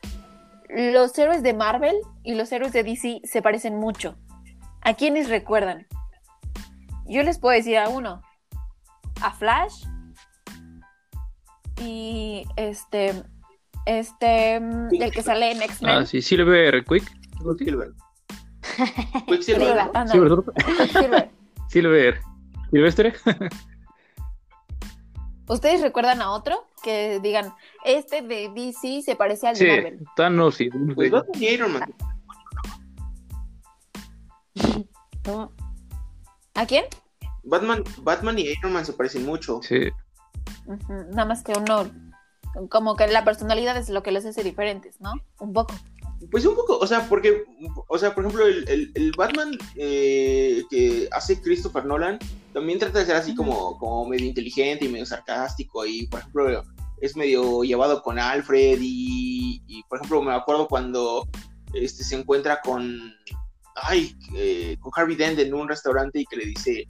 [0.69, 4.15] los héroes de Marvel y los héroes de DC se parecen mucho?
[4.81, 5.87] ¿A quiénes recuerdan?
[7.05, 8.21] Yo les puedo decir a uno,
[9.21, 9.85] a Flash
[11.81, 13.23] y este,
[13.85, 15.91] este, mm, el que sale en X-Men.
[15.91, 17.09] Ah, sí, Silver Quick.
[17.39, 17.93] así.
[19.27, 19.91] Quicksilver.
[20.07, 20.43] Silver, ¿no?
[20.87, 21.31] Silver,
[21.69, 22.26] Silver.
[22.71, 23.13] Silvestre.
[25.47, 26.67] ¿Ustedes recuerdan a otro?
[26.83, 27.53] Que digan,
[27.85, 30.05] este de DC se parece al de Marvel.
[30.15, 31.93] Thanos y Pues Batman y Iron Man.
[35.23, 35.53] ¿Cómo?
[36.53, 36.85] ¿A quién?
[37.43, 39.61] Batman, Batman y Iron Man se parecen mucho.
[39.61, 39.89] Sí.
[40.89, 41.89] Nada más que uno,
[42.69, 45.13] como que la personalidad es lo que los hace diferentes, ¿no?
[45.39, 45.73] Un poco.
[46.31, 47.43] Pues un poco, o sea, porque,
[47.87, 52.17] o sea, por ejemplo, el, el- el Batman eh, que hace Christopher Nolan
[52.53, 56.63] también trata de ser así como, como medio inteligente y medio sarcástico y, por ejemplo,
[57.01, 61.27] es medio llevado con Alfred y, y, por ejemplo, me acuerdo cuando
[61.73, 63.13] este, se encuentra con,
[63.75, 66.87] ay, eh, con Harvey Dent en un restaurante y que le dice,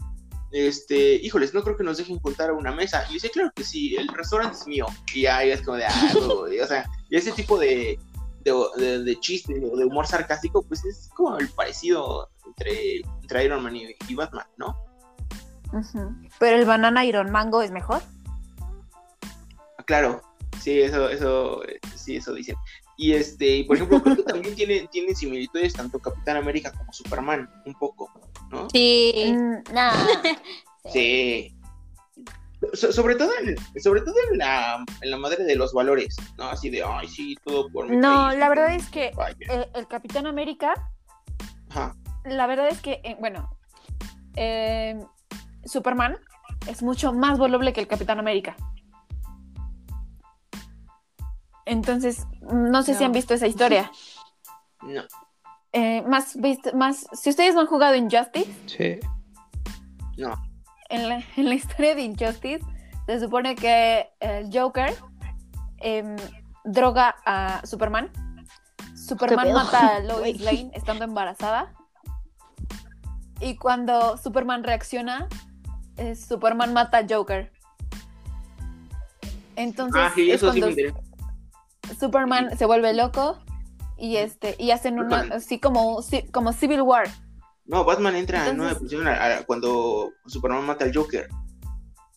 [0.51, 3.05] este, híjoles, no creo que nos dejen juntar a una mesa.
[3.09, 4.85] Y dice, claro que sí, el restaurante es mío.
[5.13, 7.99] Y ahí es como de, ah, güey", o sea, y ese tipo de,
[8.47, 13.45] de, de, de chiste o de humor sarcástico, pues es como el parecido entre, entre
[13.45, 14.75] Iron Man y, y Batman, ¿no?
[16.39, 18.01] Pero el banana Iron Mango es mejor.
[19.77, 20.21] Ah, Claro,
[20.61, 21.61] sí, eso, eso,
[21.95, 22.55] sí, eso dicen.
[22.97, 26.91] Y este, y por ejemplo, creo que también tiene, tiene similitudes tanto Capitán América como
[26.91, 28.09] Superman, un poco,
[28.49, 28.67] ¿no?
[28.71, 29.33] Sí.
[29.35, 29.93] Mm, nah.
[30.93, 31.53] Sí.
[32.73, 36.45] So- sobre todo, en, sobre todo en la, en la madre de los valores, ¿no?
[36.45, 39.37] Así de, ay, sí, todo por mi No, país, la verdad es que vaya".
[39.49, 40.73] eh, el Capitán América,
[41.69, 41.95] Ajá.
[42.25, 43.49] la verdad es que, eh, bueno,
[44.35, 44.99] eh,
[45.65, 46.17] Superman
[46.67, 48.55] es mucho más voluble que el Capitán América.
[51.65, 53.07] Entonces, no sé si No.
[53.07, 53.91] han visto esa historia.
[54.83, 55.01] No.
[55.73, 56.37] Eh, más,
[56.75, 58.99] más, si ustedes no han jugado Injustice, Sí.
[60.89, 62.63] En la, en la historia de Injustice,
[63.05, 64.93] se supone que el Joker
[65.77, 66.15] em,
[66.65, 68.09] droga a Superman.
[68.95, 70.41] Superman mata a Lois.
[70.41, 71.73] Lane estando embarazada.
[73.39, 75.27] Y cuando Superman reacciona,
[75.97, 77.51] eh, Superman mata a Joker.
[79.55, 80.99] Entonces Ah, sí, es eso sí me cuando interesa.
[81.99, 83.37] Superman se vuelve loco
[83.97, 85.99] y este y hacen una así como
[86.31, 87.07] como Civil War.
[87.67, 91.27] No, Batman entra en una Entonces- depresión a- a- cuando Superman mata al Joker.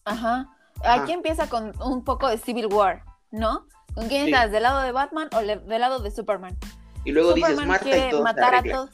[0.05, 0.47] Ajá.
[0.85, 3.67] Aquí empieza con un poco de Civil War, ¿no?
[3.95, 4.33] ¿Con quién Sí.
[4.33, 4.51] estás?
[4.53, 6.57] ¿Del lado de Batman o le- del lado de Superman?
[7.05, 8.91] Y luego dices Marta y todo matar a todos.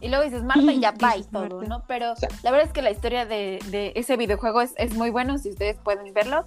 [0.00, 1.62] Y luego dices Marta y ya va y todo.
[1.62, 1.82] ¿no?
[1.88, 4.94] Pero O sea- la verdad es que la historia de, de ese videojuego es, es
[4.94, 6.46] muy bueno, si ustedes pueden verlo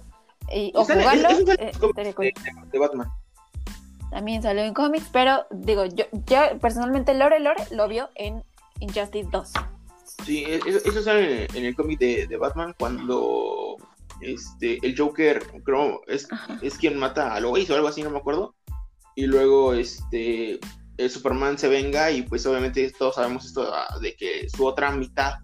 [0.52, 1.28] y, o Sale- jugarlo.
[1.28, 1.72] es- es un eh,
[2.14, 2.26] cool.
[2.26, 2.32] de,
[2.70, 3.08] de Batman.
[4.10, 8.42] También salió en cómics, pero digo, yo, yo personalmente Lore Lore lo vio en
[8.80, 9.52] Injustice 2.
[10.24, 13.76] Sí, e- eso, eso sale en el cómic de, de Batman cuando
[14.20, 16.28] este el Joker creo es,
[16.60, 18.54] es quien mata a Lois o algo así, no me acuerdo.
[19.14, 20.58] Y luego este
[20.98, 24.90] el Superman se venga y pues obviamente todos sabemos esto ah, de que su otra
[24.90, 25.34] mitad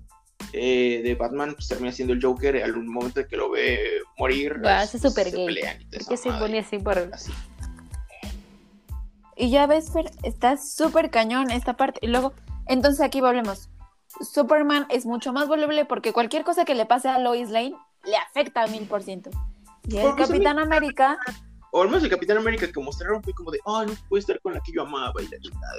[0.53, 3.79] eh, de Batman pues, termina siendo el Joker al momento de que lo ve
[4.19, 4.59] morir.
[4.61, 5.47] Guau, es- súper se gay.
[5.47, 6.99] pelean y madre, bonita así por.
[7.13, 7.33] así.
[9.37, 11.99] Y ya ves, Fer, está súper cañón esta parte.
[12.03, 12.33] Y luego,
[12.67, 13.69] entonces aquí volvemos.
[14.21, 18.17] Superman es mucho más voluble porque cualquier cosa que le pase a Lois Lane le
[18.17, 19.31] afecta a mil por ciento.
[19.89, 21.19] Y el Capitán América,
[21.71, 24.41] O al menos el Capitán América que mostraron fue como de, ay, no puedo estar
[24.41, 25.75] con la que yo amaba y la chingada.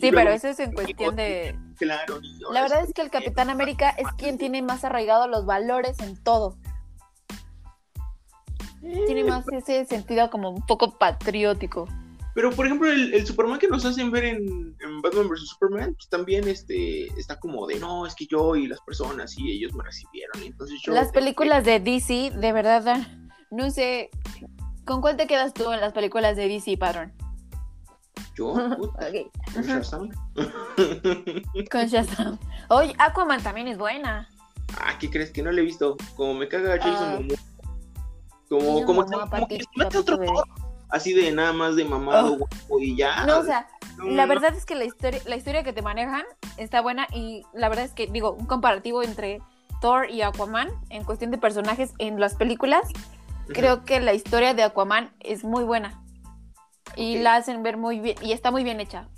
[0.00, 1.58] sí, pero eso es en cuestión de...
[1.78, 5.98] Claro, La verdad es que el Capitán América es quien tiene más arraigado los valores
[6.00, 6.56] en todo.
[8.80, 11.88] Tiene más ese sentido como un poco patriótico.
[12.34, 15.48] Pero, por ejemplo, el, el Superman que nos hacen ver en, en Batman vs.
[15.48, 19.52] Superman, pues también este, está como de, no, es que yo y las personas y
[19.52, 20.42] ellos me recibieron.
[20.42, 20.92] Y entonces yo...
[20.92, 24.10] Las películas de DC, de verdad, dan- no sé,
[24.84, 27.12] ¿con cuál te quedas tú en las películas de DC, Padrón?
[28.36, 29.30] Yo, puta, Ok.
[29.54, 29.62] con.
[29.62, 30.08] Shazam.
[31.70, 32.38] Con Shazam.
[32.68, 34.28] Oye, Aquaman también es buena.
[34.80, 35.30] ah, ¿qué crees?
[35.30, 35.96] Que no le he visto.
[36.16, 37.18] Como me caga Jason Ah.
[37.20, 38.84] Momoa.
[38.84, 40.42] Como, como, como que Patito, se mete otro tono,
[40.90, 42.36] Así de nada más de mamado, Oh.
[42.38, 43.24] guapo y ya.
[43.26, 43.66] No, o sea,
[43.98, 46.24] No, la no, verdad es que la historia, la historia que te manejan
[46.56, 49.40] está buena y la verdad es que, digo, un comparativo entre
[49.80, 52.82] Thor y Aquaman, en cuestión de personajes en las películas,
[53.48, 56.00] creo que la historia de Aquaman es muy buena.
[56.96, 59.08] Y la hacen ver muy bien, y está muy bien hecha.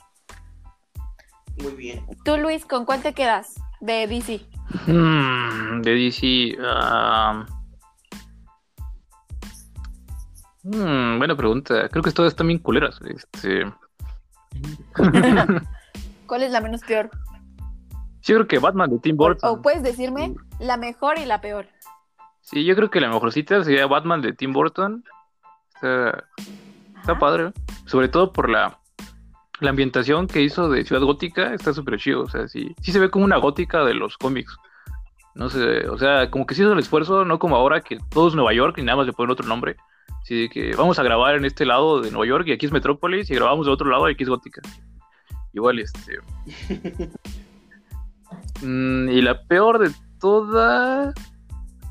[1.63, 2.05] Muy bien.
[2.25, 4.41] Tú, Luis, ¿con cuál te quedas de DC?
[4.87, 6.57] Mm, de DC.
[6.63, 7.47] ah,
[10.67, 11.89] mm, buena pregunta.
[11.89, 13.01] Creo que todas están bien culeras.
[13.03, 13.65] Este.
[16.27, 17.11] ¿Cuál es la menos peor?
[18.21, 19.49] Sí, yo creo que Batman de Tim Burton.
[19.49, 21.67] o puedes decirme la mejor y la peor.
[22.41, 25.05] Sí, yo creo que la mejorcita sería Batman de Tim Burton.
[25.75, 27.53] Está, padre.
[27.87, 28.79] Sobre todo por la,
[29.61, 31.55] la ambientación que hizo de Ciudad Gótica.
[31.55, 32.23] Está súper chido.
[32.23, 34.57] O sea, sí, sí se ve como una gótica de los cómics.
[35.37, 38.29] No sé, o sea, como que sí hizo el esfuerzo, no como ahora que todo
[38.29, 39.77] es Nueva York y nada más le ponen otro nombre.
[40.27, 42.73] Así de que vamos a grabar en este lado de Nueva York y aquí es
[42.73, 44.61] Metrópolis y grabamos de otro lado y aquí es Gótica.
[45.53, 46.19] Igual, este.
[48.63, 51.15] Mm, y la peor de todas.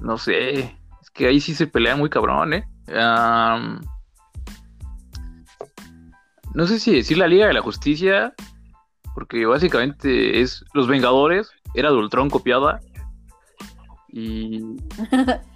[0.02, 0.60] No sé.
[1.02, 2.66] Es que ahí sí se pelea muy cabrón, ¿eh?
[6.54, 8.34] No sé si decir la Liga de la Justicia.
[9.14, 11.52] Porque básicamente es Los Vengadores.
[11.74, 12.82] Era de Ultron copiada.
[14.10, 14.60] Y.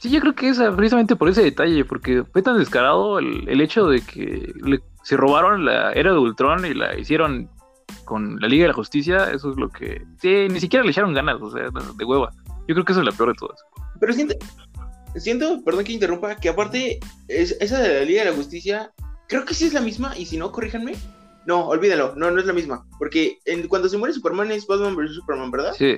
[0.00, 1.84] Sí, yo creo que es precisamente por ese detalle.
[1.84, 6.18] Porque fue tan descarado el, el hecho de que le- se robaron la era de
[6.18, 7.48] Ultron y la hicieron
[8.04, 9.30] con la Liga de la Justicia.
[9.30, 10.02] Eso es lo que.
[10.20, 12.30] Sí, ni siquiera le echaron ganas, o sea, de hueva.
[12.66, 13.60] Yo creo que eso es la peor de todas.
[14.00, 14.34] Pero siento,
[15.16, 16.98] siento, perdón que interrumpa, que aparte,
[17.28, 18.92] es, esa de la Liga de la Justicia,
[19.28, 20.94] creo que sí es la misma, y si no, corríjanme.
[21.46, 22.84] No, olvídalo, no, no es la misma.
[22.98, 25.72] Porque en- cuando se muere Superman es Batman vs Superman, ¿verdad?
[25.76, 25.96] Sí.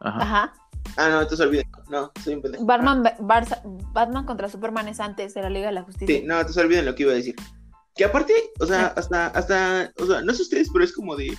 [0.00, 0.18] Ajá.
[0.22, 0.52] Ajá.
[0.96, 1.68] Ah, no, entonces olvídalo.
[1.88, 2.64] No, soy un pendejo.
[2.64, 3.60] Batman, Barça-
[3.92, 6.16] Batman contra Superman es antes de la Liga de la Ah, Justicia.
[6.20, 7.34] Sí, no, entonces olviden lo que iba a decir.
[7.94, 11.36] Que aparte, o sea, hasta, hasta, o sea, no sé ustedes, pero es como de,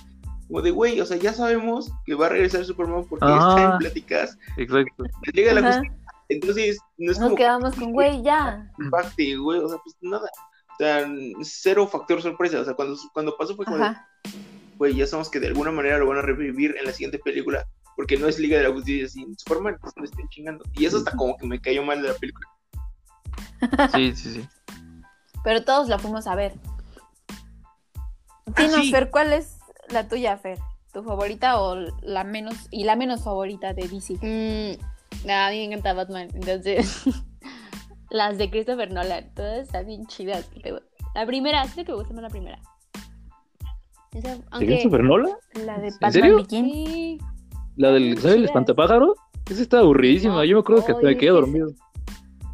[0.47, 3.47] como de, güey, o sea, ya sabemos que va a regresar Superman porque Ah.
[3.49, 5.03] está en pláticas Exacto.
[5.03, 5.80] de Liga de la Ajá.
[5.80, 5.97] Justicia.
[6.30, 8.72] Entonces, no es Nos como quedamos con, güey, ya.
[8.80, 10.30] impacte, güey, o sea, pues nada.
[10.74, 11.07] O sea,
[11.43, 12.59] cero factor sorpresa.
[12.62, 13.93] O sea, cuando, cuando pasó fue como
[14.78, 17.66] güey, ya sabemos que de alguna manera lo van a revivir en la siguiente película,
[18.02, 20.66] porque no es Liga de la Justicia sin Superman, no estén chingando.
[20.74, 22.47] Y eso hasta como que me cayó mal de la película.
[23.93, 24.47] Sí, sí, sí.
[25.43, 26.54] Pero todos la fuimos a ver.
[27.30, 28.91] Ah, Dinos, sí.
[28.91, 30.58] Fer, ¿cuál es la tuya, Fer?
[30.91, 34.16] ¿Tu favorita o la menos y la menos favorita de DC?
[34.16, 37.04] Mm, a mí me encanta Batman, entonces
[38.10, 40.49] las de Christopher Nolan, todas están bien chidas.
[41.14, 42.60] La primera, creo que me gusta más la primera.
[44.12, 45.36] Esa, ¿De Christopher Nolan?
[45.54, 46.38] La de ¿En Batman serio?
[46.38, 46.74] Begins.
[46.74, 47.20] Sí,
[47.78, 48.38] La del, ¿sabes?
[48.38, 49.16] El espantapájaro.
[49.50, 50.46] Esa está aburridísima.
[50.46, 51.70] Yo me acuerdo que hasta me quedé dormido.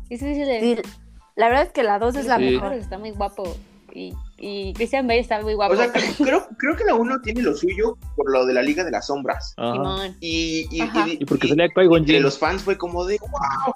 [0.09, 0.89] sí, sí, sí, de- Sí,
[1.35, 2.43] la verdad es que la 2 es la Sí.
[2.45, 2.73] mejor.
[2.73, 3.55] Está muy guapo.
[3.93, 5.73] Y, y Christian Bale está muy guapo.
[5.73, 8.83] O sea, creo, creo que la uno tiene lo suyo por lo de la Liga
[8.83, 9.53] de las Sombras.
[9.57, 10.07] Ajá.
[10.19, 11.05] Y, y, Ajá.
[11.07, 13.73] Y porque salía entre los fans fue como de, wow,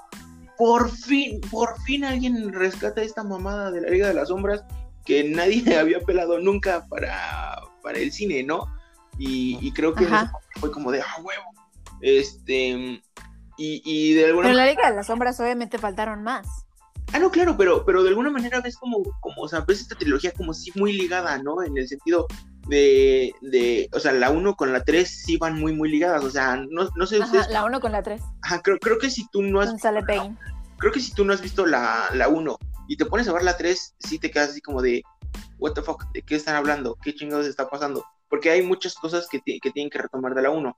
[0.58, 4.64] por fin, por fin alguien rescata esta mamada de la Liga de las Sombras
[5.06, 8.66] que nadie había pelado nunca para, para el cine, ¿no?
[9.24, 10.08] Y, y creo que
[10.60, 11.44] fue como de, ah, huevo.
[12.02, 13.02] Este,
[13.56, 16.48] y, y de alguna Pero en la Liga de las Sombras obviamente faltaron más.
[17.14, 19.96] Ah, no, claro, pero, pero de alguna manera ves como, como, o sea, ves esta
[19.96, 21.62] trilogía como sí muy ligada, ¿no?
[21.62, 22.26] En el sentido
[22.68, 26.32] de, de o sea, la 1 con la 3 sí van muy, muy ligadas, o
[26.32, 28.22] sea, no, no sé Ajá, ustedes, la 1 con la 3.
[28.42, 30.36] ajá, creo, creo que si tú no has, Con sale Payne.
[30.78, 32.58] creo que si tú no has visto la, la 1
[32.88, 35.04] y te pones a ver la 3, sí te quedas así como de,
[35.60, 36.98] what the fuck, ¿de qué están hablando?
[37.04, 38.04] ¿Qué chingados está pasando?
[38.32, 40.76] Porque hay muchas cosas que, que tienen que retomar de la 1.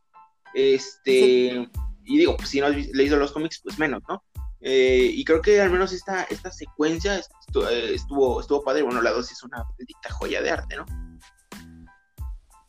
[0.53, 1.69] Este,
[2.05, 4.21] y digo, pues si no has leído los cómics, pues menos, ¿no?
[4.59, 8.81] Eh, y creo que al menos esta, esta secuencia eh, estuvo, estuvo padre.
[8.81, 10.85] Bueno, la 2 es una maldita joya de arte, ¿no?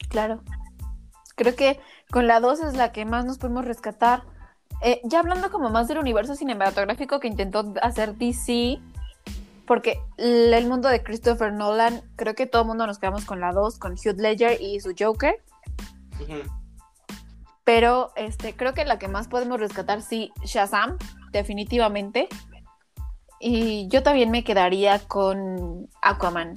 [0.09, 0.43] Claro.
[1.37, 1.81] Creo que
[2.11, 4.25] con la 2 es la que más nos podemos rescatar.
[4.83, 8.81] Eh, ya hablando como más del universo cinematográfico que intentó hacer DC,
[9.67, 13.53] porque el mundo de Christopher Nolan, creo que todo el mundo nos quedamos con la
[13.53, 15.43] 2, con Heath Ledger y su Joker,
[17.65, 20.99] pero este, creo que la que más podemos rescatar, sí, Shazam,
[21.33, 22.29] definitivamente.
[23.41, 26.55] Y yo también me quedaría con Aquaman.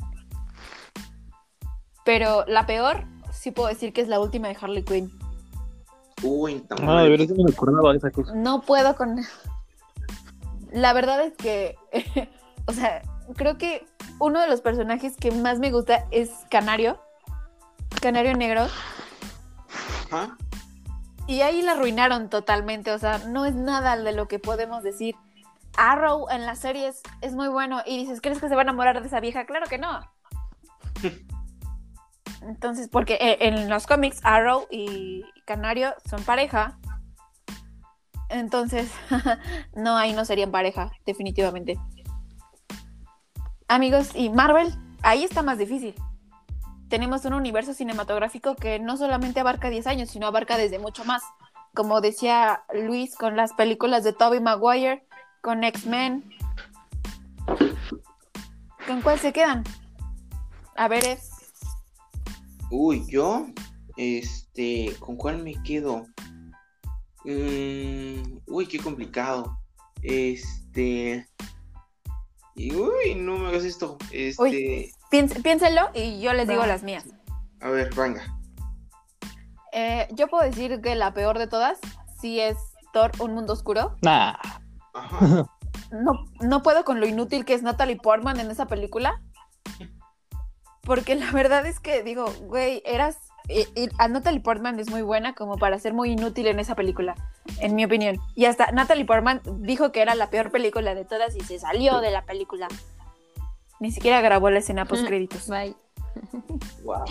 [2.04, 5.12] Pero la peor, sí puedo decir que es la última de Harley Quinn.
[6.24, 8.34] Uy, tan Ah, de verdad no me acordaba de esa cosa.
[8.36, 9.18] No puedo con.
[10.72, 11.76] La verdad es que.
[12.68, 13.02] O sea,
[13.36, 13.86] creo que
[14.20, 17.02] uno de los personajes que más me gusta es Canario.
[18.02, 18.68] Canario Negro.
[21.28, 22.92] Y ahí la arruinaron totalmente.
[22.92, 25.16] O sea, no es nada de lo que podemos decir.
[25.78, 27.82] Arrow en las series es muy bueno.
[27.86, 29.46] Y dices, ¿crees que se va a enamorar de esa vieja?
[29.46, 30.00] Claro que no.
[32.42, 36.78] Entonces, porque eh, en los cómics Arrow y Canario son pareja.
[38.30, 38.92] Entonces,
[39.76, 41.78] no, ahí no serían pareja, definitivamente.
[43.70, 45.94] Amigos, y Marvel, ahí está más difícil.
[46.88, 51.22] Tenemos un universo cinematográfico que no solamente abarca 10 años, sino abarca desde mucho más.
[51.76, 55.06] Como decía Luis, con las películas de Tobey Maguire,
[55.42, 56.24] con X-Men.
[58.88, 59.66] ¿Con cuál se quedan?
[60.78, 61.30] A ver, es.
[62.72, 63.48] Uy, yo,
[63.98, 66.06] este, ¿con cuál me quedo?
[67.26, 69.60] Mm, uy, qué complicado.
[70.02, 71.28] Este.
[72.58, 73.98] Y, uy, no me hagas esto.
[74.12, 74.42] Este.
[74.42, 74.92] Uy.
[75.12, 77.06] Piéns- piénsenlo y yo les digo las mías.
[77.62, 78.22] A ver, venga.
[79.72, 81.80] Eh, yo puedo decir que la peor de todas
[82.20, 82.58] sí es
[82.94, 83.96] Thor, Un Mundo Oscuro.
[84.02, 84.36] Nah.
[84.94, 85.46] Ajá.
[85.90, 89.22] No, no puedo con lo inútil que es Natalie Portman en esa película.
[90.82, 93.18] Porque la verdad es que digo, güey, eras...
[93.48, 96.76] y- y a Natalie Portman es muy buena como para ser muy inútil en esa
[96.76, 97.16] película,
[97.60, 98.18] en mi opinión.
[98.36, 102.00] Y hasta Natalie Portman dijo que era la peor película de todas y se salió
[102.02, 102.68] de la película.
[103.80, 105.48] Ni siquiera grabó la escena post créditos.
[105.50, 105.76] Bye.
[106.84, 107.06] Wow.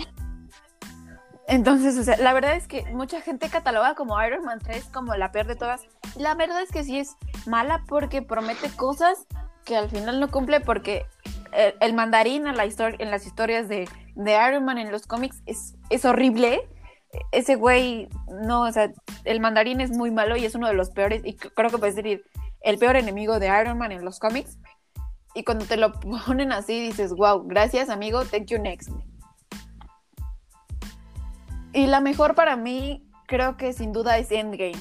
[1.47, 5.15] Entonces, o sea, la verdad es que mucha gente cataloga como Iron Man 3 como
[5.15, 5.81] la peor de todas.
[6.17, 7.15] La verdad es que sí es
[7.45, 9.25] mala porque promete cosas
[9.63, 11.05] que al final no cumple porque
[11.53, 15.07] el, el mandarín en, la histor- en las historias de, de Iron Man en los
[15.07, 16.67] cómics es, es horrible.
[17.31, 18.09] Ese güey,
[18.43, 18.91] no, o sea,
[19.23, 21.91] el mandarín es muy malo y es uno de los peores, y creo que puede
[21.91, 22.21] ser
[22.61, 24.57] el peor enemigo de Iron Man en los cómics.
[25.33, 25.93] Y cuando te lo
[26.25, 28.89] ponen así, dices, wow, gracias amigo, thank you next.
[31.73, 34.79] Y la mejor para mí, creo que sin duda es Endgame.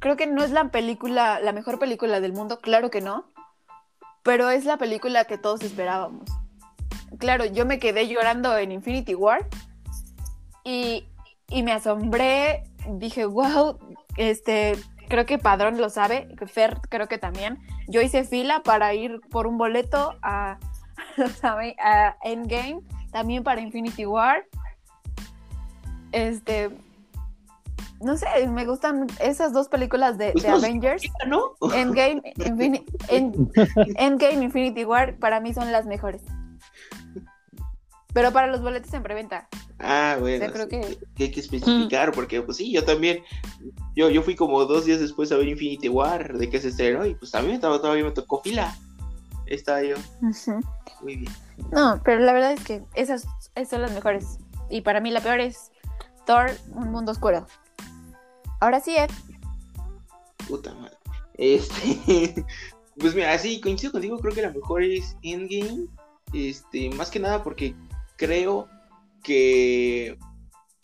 [0.00, 3.32] Creo que no es la película, la mejor película del mundo, claro que no.
[4.24, 6.28] Pero es la película que todos esperábamos.
[7.18, 9.46] Claro, yo me quedé llorando en Infinity War.
[10.64, 11.06] Y,
[11.48, 12.64] y me asombré.
[12.88, 13.78] Dije, wow,
[14.16, 14.76] este,
[15.08, 17.58] creo que Padrón lo sabe, Fer creo que también.
[17.88, 20.58] Yo hice fila para ir por un boleto a,
[21.42, 22.80] a Endgame,
[23.12, 24.44] también para Infinity War.
[26.12, 26.70] Este,
[28.00, 31.02] no sé, me gustan esas dos películas de, Pues de Avengers.
[31.26, 31.52] ¿No?
[31.74, 33.50] Endgame, Infini- en-
[33.96, 36.22] Endgame, Infinity War, para mí son las mejores.
[38.12, 39.48] Pero para los boletos en preventa.
[39.82, 42.84] Ah, bueno, O sea, creo sí, que- que hay que especificar, porque pues sí, yo
[42.84, 43.22] también,
[43.96, 47.04] yo, yo fui como dos días después a ver Infinity War, de que se estrenó,
[47.04, 48.76] y pues también todavía, todavía me tocó fila.
[49.46, 49.96] Estaba yo,
[51.02, 51.32] muy bien.
[51.72, 54.38] No, pero la verdad es que esas, esas son las mejores.
[54.70, 55.72] Y para mí la peor es
[56.26, 57.46] Thor, Un Mundo Oscuro.
[58.60, 59.10] Ahora sí, Ed.
[60.48, 60.96] Puta madre.
[61.34, 62.44] Este,
[62.98, 65.86] pues mira, sí, coincido contigo, creo que la mejor es Endgame.
[66.32, 67.74] Este, más que nada porque
[68.16, 68.68] creo
[69.22, 70.16] que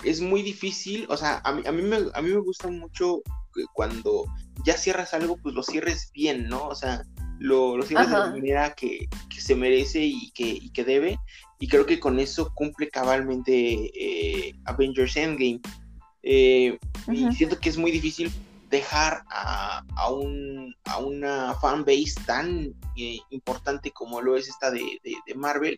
[0.05, 3.20] es muy difícil, o sea, a mí, a mí, me, a mí me gusta mucho
[3.74, 4.24] cuando
[4.64, 6.68] ya cierras algo, pues lo cierres bien, ¿no?
[6.68, 7.03] O sea,
[7.41, 11.18] lo, lo cierres de la manera que, que se merece y que, y que debe.
[11.59, 15.61] Y creo que con eso cumple cabalmente eh, Avengers Endgame.
[16.22, 16.78] Eh,
[17.11, 18.30] y siento que es muy difícil
[18.70, 24.80] dejar a, a, un, a una fanbase tan eh, importante como lo es esta de,
[25.03, 25.76] de- de Marvel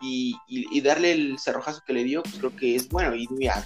[0.00, 3.14] y, y- y darle el cerrojazo que le dio, pues creo que es bueno.
[3.14, 3.64] Y mira,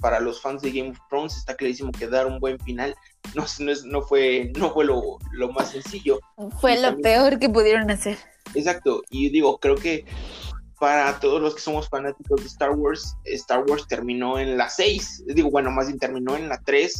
[0.00, 2.94] para los fans de Game of Thrones está clarísimo que dar un buen final
[3.34, 6.20] no, no, es- no fue, no fue lo, lo más sencillo.
[6.60, 8.18] Fue Y lo también- peor que pudieron hacer.
[8.54, 10.04] Exacto, y digo, creo que
[10.78, 15.24] para todos los que somos fanáticos de Star Wars, Star Wars terminó en la 6,
[15.28, 16.94] digo, bueno, más bien terminó en la 3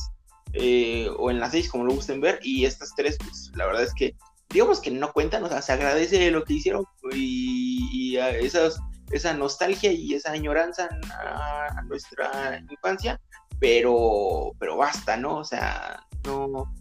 [0.54, 3.82] eh, o en la 6, como lo gusten ver, y estas tres, pues la verdad
[3.82, 4.14] es que,
[4.52, 8.78] digamos que no cuentan, o sea, se agradece lo que hicieron y, y a esas,
[9.10, 10.88] esa nostalgia y esa añoranza
[11.18, 13.20] a, nuestra infancia,
[13.58, 15.38] pero, pero basta, ¿no?
[15.38, 16.72] O sea, no,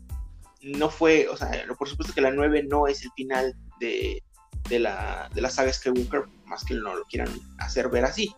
[0.62, 4.22] no fue, o sea, por supuesto que la 9 no es el final de,
[4.70, 8.34] de la, de la saga Skywalker, más que no lo quieran hacer ver así.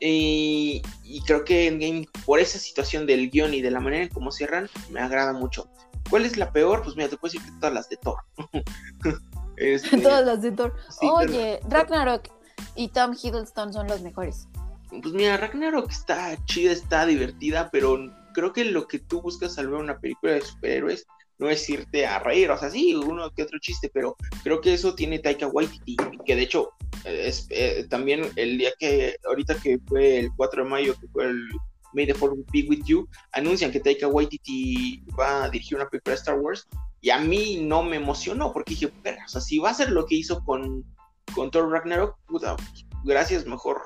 [0.00, 4.10] Y, y creo que Endgame, por esa situación del guion y de la manera en
[4.10, 5.68] cómo cierran, me agrada mucho.
[6.10, 6.82] ¿Cuál es la peor?
[6.82, 8.16] Pues mira, te puedo decir que todas las de Thor.
[9.60, 10.72] Este, Todas las de Thor.
[10.88, 12.28] sí, pero- Oye, Ragnarok
[12.76, 14.46] y Tom Hiddleston son los mejores.
[14.88, 17.98] Pues mira, Ragnarok está chida, está divertida, pero
[18.34, 21.06] creo que lo que tú buscas al ver una película de superhéroes
[21.38, 24.74] no es irte a reír, o sea, sí, uno que otro chiste, pero creo que
[24.74, 26.70] eso tiene Taika Waititi, que de hecho
[27.04, 31.06] eh, es eh, también el día que, ahorita que fue el 4 de mayo, que
[31.08, 31.48] fue el
[31.98, 36.12] May the Fourth Be With You, anuncian que Taika Waititi va a dirigir una película
[36.14, 36.68] de Star Wars,
[37.00, 39.90] y a mí no me emocionó, porque dije, "Verga, o sea, si va a hacer
[39.90, 40.84] lo que hizo con,
[41.34, 42.56] con Thor Ragnarok, puta,
[43.04, 43.82] gracias, mejor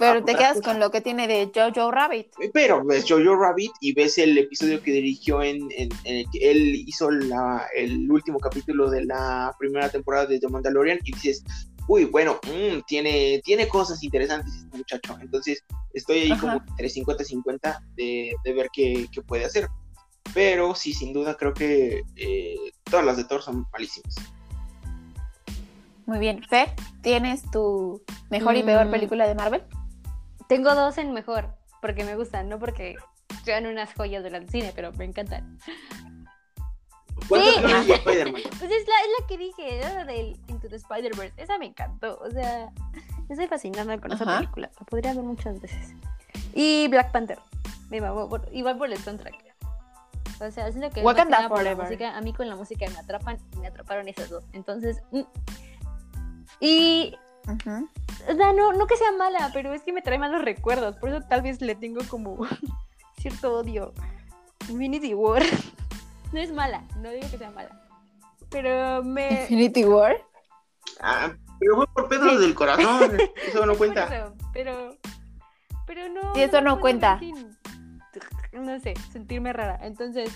[0.00, 0.72] Pero te quedas cosa.
[0.72, 2.28] con lo que tiene de Jojo Rabbit.
[2.52, 6.50] Pero ves Jojo Rabbit y ves el episodio que dirigió en, en- en el que
[6.50, 11.44] él hizo la- el último capítulo de la primera temporada de The Mandalorian y dices,
[11.88, 15.18] uy, bueno, mm, tiene, tiene cosas interesantes este muchacho.
[15.20, 16.40] Entonces estoy ahí Ajá.
[16.40, 19.68] como entre 50 y 50 de, de ver qué, qué puede hacer.
[20.34, 24.14] Pero sí, sin duda creo que eh, todas las de Thor son malísimas.
[26.06, 26.42] Muy bien.
[26.44, 26.72] Fer,
[27.02, 28.90] ¿tienes tu mejor y peor Mm.
[28.90, 29.62] película de Marvel?
[30.48, 32.96] Tengo dos en mejor, porque me gustan, no porque
[33.44, 35.58] sean unas joyas del cine, pero me encantan.
[37.28, 37.88] ¿Cuántas Sí.
[37.88, 38.42] de Spider-Man?
[38.58, 41.34] Pues es la, es la que dije, la del Into the Spider-Verse.
[41.42, 42.18] Esa me encantó.
[42.22, 42.70] O sea,
[43.28, 44.38] estoy fascinada con esa Ajá.
[44.38, 44.70] película.
[44.78, 45.94] La podría ver muchas veces.
[46.54, 47.38] Y Black Panther.
[47.90, 49.34] Me mamó, por- igual por el soundtrack.
[50.40, 51.84] O sea, que es Wakanda que nada por la Forever.
[51.86, 52.16] música.
[52.16, 54.44] A mí con la música me atrapan y me atraparon esas dos.
[54.52, 55.20] Entonces, mm.
[56.60, 57.16] y
[57.46, 57.88] Ujú.
[58.30, 60.96] o sea, no, no que sea mala, pero es que me trae malos recuerdos.
[60.96, 62.38] Por eso tal vez le tengo como
[63.20, 63.92] cierto odio.
[64.68, 65.42] Infinity War.
[66.32, 67.80] No es mala, no digo que sea mala.
[68.50, 69.42] Pero me.
[69.42, 70.16] Infinity War.
[71.00, 73.12] Ah, pero fue por pedos del corazón.
[73.46, 74.04] Eso no cuenta.
[74.04, 74.96] eso, pero.
[75.86, 76.34] Pero no.
[76.34, 77.18] Sí, eso no me cuenta.
[77.18, 77.56] sin-
[78.52, 79.78] No sé, sentirme rara.
[79.82, 80.30] Entonces.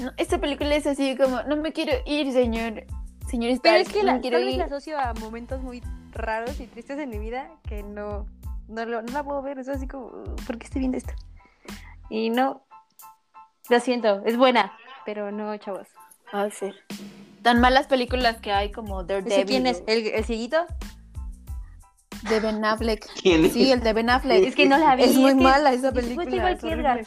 [0.00, 2.84] No, esta película es así como, no me quiero ir, señor.
[3.28, 4.58] Señor Stark, Pero es que no la, quiero tal vez ir.
[4.60, 8.26] la asocio a momentos muy raros y tristes en mi vida que no.
[8.68, 9.58] No, lo- no la puedo ver.
[9.58, 10.10] Es así como.
[10.46, 11.12] ¿Por qué estoy viendo esto?
[12.10, 12.65] Y no.
[13.68, 14.72] Lo siento, es buena,
[15.04, 15.88] pero no, chavos.
[16.32, 16.74] Ay, Fer.
[17.42, 19.32] Tan malas películas que hay como Daredevil.
[19.32, 19.82] ¿Ese quién es?
[19.86, 20.66] ¿El, el cieguito?
[22.28, 23.06] De Ben Affleck.
[23.22, 23.52] ¿Quién es?
[23.52, 24.44] Sí, el de Ben Affleck.
[24.44, 25.04] Es que no la vi.
[25.04, 26.50] Es muy que- mala esa pues, película.
[26.50, 26.64] Es.
[26.64, 27.06] Edgar.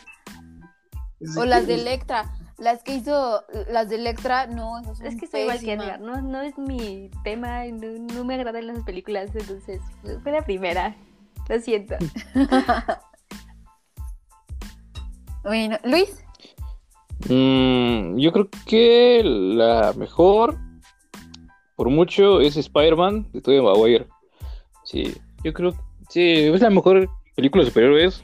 [1.37, 2.33] O las de Electra.
[2.57, 5.73] Las que hizo, las de Electra, no, esas son Es que estoy igual que.
[5.73, 6.01] Edgar.
[6.01, 9.81] No, no es mi tema, no, no me agradan las películas, entonces
[10.23, 10.95] fue la primera.
[11.47, 11.95] Lo siento.
[15.43, 16.23] Bueno, Luis,
[17.27, 20.57] Mm, yo creo que la mejor,
[21.75, 24.07] por mucho, es Spider-Man de Tobey Maguire.
[24.85, 25.13] Sí,
[25.43, 25.77] yo creo que
[26.09, 28.23] sí, es la mejor película de superhéroes.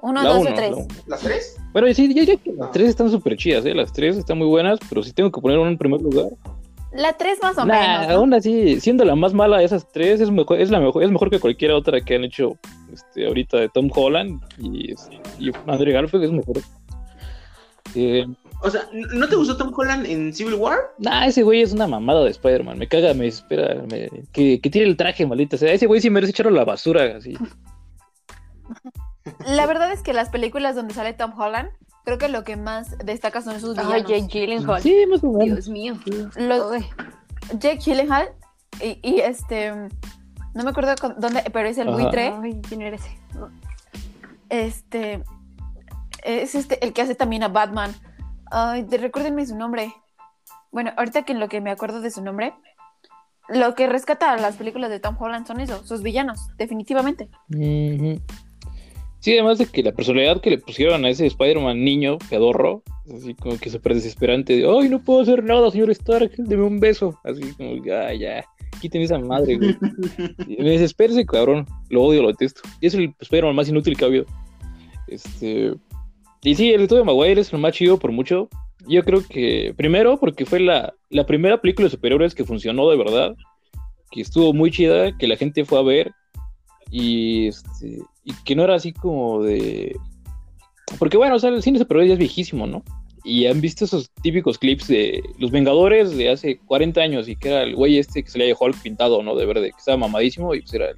[0.00, 0.70] uno, La dos uno, o tres.
[0.76, 0.86] la.
[1.06, 1.56] ¿Las tres?
[1.72, 3.74] Bueno, sí, ya, ya que las tres están súper chidas, ¿eh?
[3.74, 6.26] Las tres están muy buenas, pero si tengo que poner una en primer lugar.
[6.92, 8.08] La tres más o Nah, menos.
[8.08, 8.14] ¿no?
[8.16, 11.10] aún así, siendo la más mala de esas tres, es mejor, es la mejor, es
[11.10, 12.58] mejor que cualquier otra que han hecho
[12.92, 16.56] este, ahorita de Tom Holland y, este, y Andrew Garfield es mejor.
[17.94, 18.26] Eh,
[18.62, 20.78] O sea, ¿no te gustó Tom Holland en Civil War?
[20.98, 23.82] nah, ese güey es una mamada de Spider-Man, me caga, me espera,
[24.32, 25.72] que, que tire el traje, maldita sea.
[25.72, 27.36] Ese güey sí merece echarlo a la basura, así.
[29.46, 31.70] La verdad es que las películas donde sale Tom Holland,
[32.04, 34.08] creo que lo que más destaca son sus Ay, villanos.
[34.10, 34.82] Jake Gyllenhaal.
[34.82, 35.54] Sí, más o menos.
[35.56, 35.94] Dios mío.
[36.36, 36.82] Los-
[37.58, 38.28] Jake Gyllenhaal
[38.80, 41.96] y, y este, no me acuerdo con- dónde, pero es el Ajá.
[41.98, 42.32] buitre.
[42.42, 43.18] ay, ¿quién era ese?
[44.48, 45.22] Este,
[46.22, 47.92] es este el que hace también a Batman.
[48.50, 49.92] Ay, de- recuérdenme su nombre.
[50.70, 52.54] Bueno, ahorita que en lo que me acuerdo de su nombre,
[53.48, 57.28] lo que rescata a las películas de Tom Holland son eso, sus villanos, definitivamente.
[59.18, 63.14] Sí, además de que la personalidad que le pusieron a ese Spider-Man niño, pedorro, es
[63.22, 66.80] así como que súper desesperante, de, ay, no puedo hacer nada, señor Stark, deme un
[66.80, 68.44] beso, así como, ya, ya,
[68.80, 69.76] quiten esa madre, güey.
[70.58, 72.62] Me desespera ese cabrón, lo odio, lo detesto.
[72.80, 74.24] Y es el Spider-Man más inútil que ha habido.
[75.06, 75.74] Este...
[76.44, 78.48] Y sí, el de Maguire es el más chido por mucho.
[78.88, 82.96] Yo creo que, primero, porque fue la, la primera película de superhéroes que funcionó de
[82.96, 83.36] verdad,
[84.10, 86.10] que estuvo muy chida, que la gente fue a ver,
[86.90, 89.96] y, este, y que no era así como de...
[90.98, 92.82] Porque bueno, o sea, el cine de superhéroes ya es viejísimo, ¿no?
[93.24, 97.50] Y han visto esos típicos clips de Los Vengadores de hace 40 años y que
[97.50, 99.36] era el güey este que salía de Hulk pintado, ¿no?
[99.36, 100.86] De verde, que estaba mamadísimo y pues era...
[100.90, 100.96] el-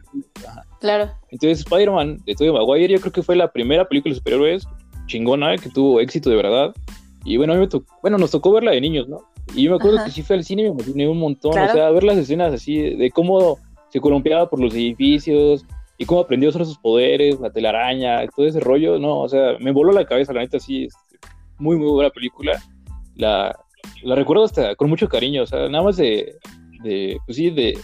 [0.49, 0.65] ajá.
[0.81, 1.11] Claro.
[1.31, 4.67] Entonces Spider-Man de Tobey Maguire yo creo que fue la primera película de superhéroes
[5.07, 6.75] chingona que tuvo éxito de verdad.
[7.25, 9.23] Y bueno, a mí me tocó- bueno, nos tocó verla de niños, ¿no?
[9.55, 10.07] Y yo me acuerdo Ajá.
[10.07, 11.53] que sí fui al cine y me emocioné un montón.
[11.53, 11.71] Claro.
[11.73, 13.59] O sea, ver las escenas así de, de cómo
[13.91, 15.65] se columpiaba por los edificios
[15.99, 19.57] y cómo aprendió a usar sus poderes, la telaraña, todo ese rollo, no, o sea,
[19.61, 21.19] me voló la cabeza, la neta, sí, este,
[21.59, 22.61] muy, muy buena película.
[23.15, 23.57] La,
[24.03, 26.35] la recuerdo hasta con mucho cariño, o sea, nada más de,
[26.83, 27.79] de pues sí, de,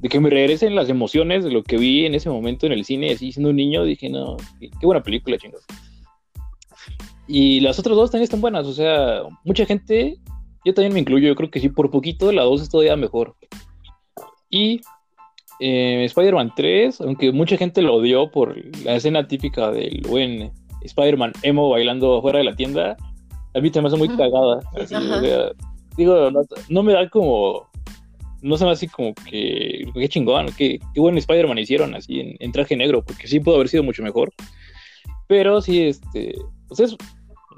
[0.00, 2.84] de que me regresen las emociones de lo que vi en ese momento en el
[2.84, 5.62] cine, así siendo un niño, dije, no, qué, qué buena película, chingos.
[7.28, 10.18] Y las otras dos también están buenas, o sea, mucha gente,
[10.64, 13.34] yo también me incluyo, yo creo que sí, por poquito la dos es todavía mejor.
[14.48, 14.80] Y
[15.58, 20.52] eh, Spider-Man 3, aunque mucha gente lo odió por la escena típica del buen
[20.82, 22.96] Spider-Man emo bailando afuera de la tienda,
[23.54, 24.60] a mí también me hace muy cagada.
[24.80, 25.50] así, o sea,
[25.96, 27.66] digo, no, no me da como
[28.42, 32.36] no se me hace como que, qué chingón, qué, qué buen Spider-Man hicieron así en,
[32.38, 34.32] en traje negro, porque sí pudo haber sido mucho mejor.
[35.26, 36.36] Pero sí, este,
[36.68, 36.96] pues es,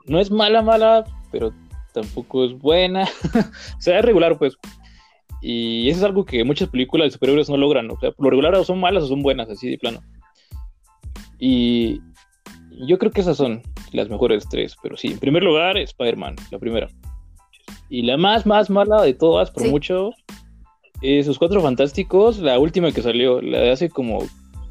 [0.08, 1.52] no es mala, mala, pero
[1.92, 3.04] tampoco es buena.
[3.78, 4.56] o sea, es regular, pues.
[5.40, 7.90] Y eso es algo que muchas películas de superhéroes no logran.
[7.90, 10.00] O sea, por lo regular o son malas o son buenas, así de plano.
[11.38, 12.00] Y
[12.86, 14.76] yo creo que esas son las mejores tres.
[14.82, 16.88] Pero sí, en primer lugar, Spider-Man, la primera.
[17.88, 19.70] Y la más, más mala de todas, por Sí.
[19.70, 20.10] mucho,
[21.00, 24.18] es Los Cuatro Fantásticos, la última que salió, la de hace como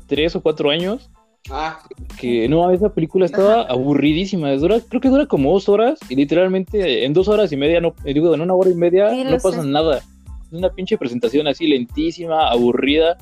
[0.08, 1.10] tres o cuatro años.
[1.50, 1.80] Ah,
[2.20, 4.52] Que no, esa película estaba aburridísima.
[4.54, 7.94] Dura, creo que dura como dos horas y literalmente en dos horas y media, no,
[8.04, 9.68] eh, digo, en una hora y media Sí, no pasa sé.
[9.68, 9.98] nada.
[9.98, 13.18] Es una pinche presentación así lentísima, aburrida.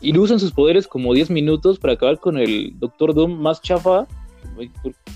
[0.00, 4.06] Y usan sus poderes como 10 minutos para acabar con el Doctor Doom más chafa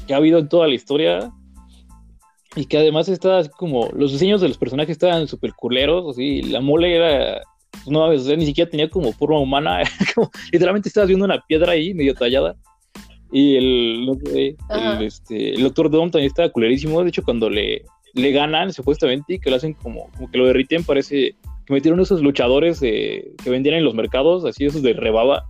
[0.06, 1.30] que ha habido en toda la historia.
[2.56, 3.88] Y que además está así como.
[3.94, 6.06] Los diseños de los personajes estaban súper culeros.
[6.10, 7.42] Así, la mole era.
[7.72, 9.80] Pues, No, o sea, ni siquiera tenía como forma humana.
[10.14, 12.54] como- literalmente estabas viendo una piedra ahí, medio tallada.
[13.34, 17.02] Y el, el, este, el Doctor Doom también estaba culerísimo.
[17.02, 17.82] De hecho, cuando le,
[18.14, 21.98] le ganan, supuestamente, y que lo hacen como, como que lo derriten, parece que metieron
[22.00, 25.48] esos luchadores de- que vendían en los mercados, así esos de rebaba.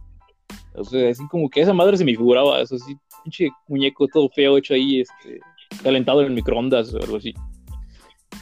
[0.75, 2.95] O sea, así como que esa madre se me figuraba, eso así,
[3.25, 5.41] pinche muñeco todo feo hecho ahí, este,
[5.83, 7.35] calentado en el microondas o algo así.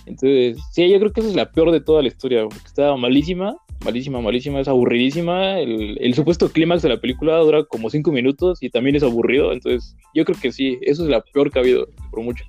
[0.07, 2.97] Entonces, sí, yo creo que esa es la peor de toda la historia, porque estaba
[2.97, 5.59] malísima, malísima, malísima, es aburridísima.
[5.59, 9.53] El, el supuesto clímax de la película dura como cinco minutos y también es aburrido,
[9.53, 12.45] entonces yo creo que sí, eso es la peor que ha habido, por mucho.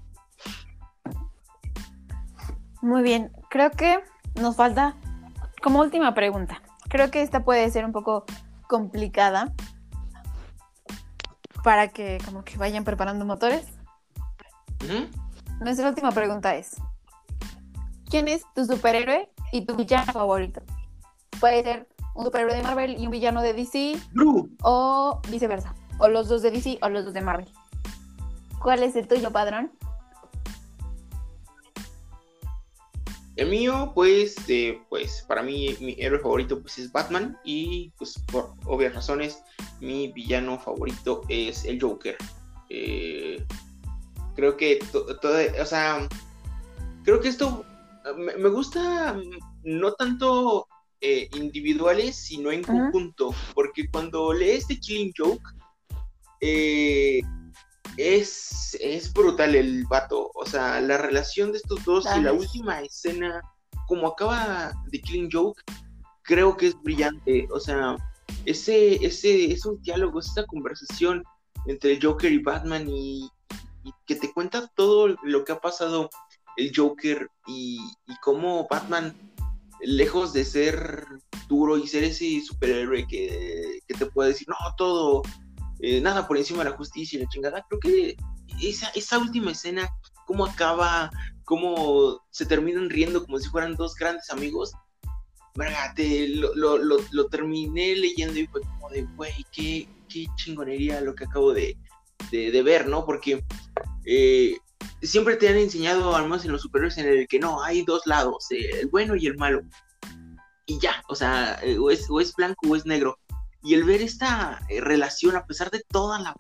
[2.82, 4.00] Muy bien, creo que
[4.40, 4.96] nos falta
[5.62, 6.62] como última pregunta.
[6.90, 8.26] Creo que esta puede ser un poco
[8.68, 9.54] complicada
[11.64, 13.68] para que como que vayan preparando motores.
[14.84, 15.08] ujú.
[15.64, 16.78] Nuestra última pregunta es,
[18.10, 20.64] ¿quién es tu superhéroe y tu villano favorito?
[21.42, 24.00] Puede ser un superhéroe de Marvel y un villano de DC
[24.64, 27.50] o viceversa, o los dos de DC o los dos de Marvel.
[28.62, 29.72] ¿Cuál es el tuyo, padrón?
[33.38, 37.38] El mío, pues, eh, pues, para mí, mi héroe favorito, pues, es Batman.
[37.44, 39.42] Y, pues, por obvias razones,
[39.80, 42.18] mi villano favorito es el Joker.
[42.70, 43.44] Eh,
[44.36, 46.08] creo que to- todo, o sea,
[47.04, 47.66] creo que esto
[48.16, 50.68] me, me gusta mm, no tanto
[51.02, 53.34] eh, individuales, sino en conjunto.
[53.54, 55.44] Porque cuando lees The Killing Joke,
[56.40, 57.22] eh,
[57.98, 60.32] es, es brutal el vato.
[60.36, 63.42] O sea, la relación de estos dos y la última escena,
[63.88, 65.62] como acaba The Killing Joke,
[66.24, 67.48] creo que es brillante.
[67.52, 67.98] O sea,
[68.46, 71.24] ese, ese, esos diálogos, esa conversación
[71.68, 73.30] entre el Joker y Batman y,
[73.84, 76.10] y que te cuenta todo lo que ha pasado
[76.58, 79.16] el Joker y, y cómo Batman,
[79.84, 81.06] lejos de ser
[81.48, 85.24] duro y ser ese superhéroe que, que te puede decir, no, todo,
[85.80, 88.18] eh, nada por encima de la justicia y la chingada, creo que
[88.62, 89.90] esa, esa última escena,
[90.26, 91.10] cómo acaba,
[91.44, 94.72] cómo se terminan riendo como si fueran dos grandes amigos,
[95.56, 101.14] lo, lo, lo, lo terminé leyendo y fue como de, güey, qué, qué chingonería lo
[101.14, 101.78] que acabo de,
[102.32, 103.06] de, de ver, ¿no?
[103.06, 103.44] Porque
[104.06, 104.58] eh,
[105.02, 108.06] siempre te han enseñado, al menos en los superhéroes, en el que no, hay dos
[108.06, 109.62] lados, el bueno y el malo.
[110.66, 113.18] Y ya, o sea, o, es, o es blanco o es negro.
[113.64, 116.36] Y el ver esta eh, relación, a pesar de toda la,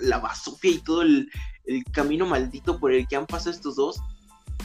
[0.00, 1.30] la basofia y todo el,
[1.66, 4.00] el camino maldito por el que han pasado estos dos,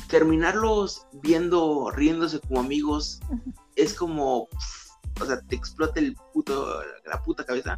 [0.08, 3.20] terminarlos viendo, riéndose como amigos,
[3.76, 4.48] es como,
[5.22, 7.76] o sea, te explota el puto, la puta cabeza,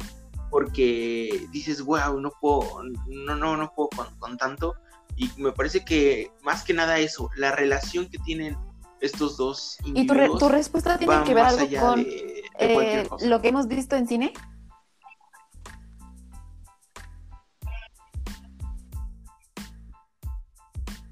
[0.50, 4.74] porque dices, wow, no puedo, no, no, no puedo con, con tanto,
[5.16, 8.56] y me parece que más que nada eso, la relación que tienen
[9.00, 12.44] estos dos ¿Y tu, re- individuos tu respuesta tiene que ver algo con de, de
[12.58, 14.32] eh, lo que hemos visto en cine?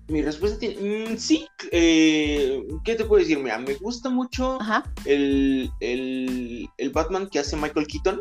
[0.09, 3.39] Mi respuesta tiene, mm, sí, eh, ¿qué te puedo decir?
[3.39, 4.59] Mira, me gusta mucho
[5.05, 8.21] el, el, el Batman que hace Michael Keaton.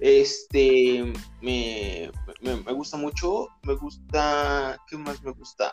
[0.00, 2.10] Este, me,
[2.42, 3.48] me, me gusta mucho.
[3.62, 5.70] Me gusta, ¿qué más me gusta?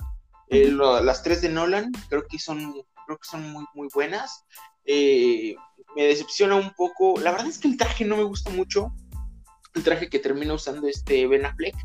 [0.50, 2.74] Eh, lo- las tres de Nolan, creo que son,
[3.06, 4.46] creo que son muy, muy buenas.
[4.86, 5.56] Eh,
[5.96, 7.20] me decepciona un poco.
[7.20, 8.92] La verdad es que el traje no me gusta mucho.
[9.76, 11.76] El traje que termina usando este Ben Affleck.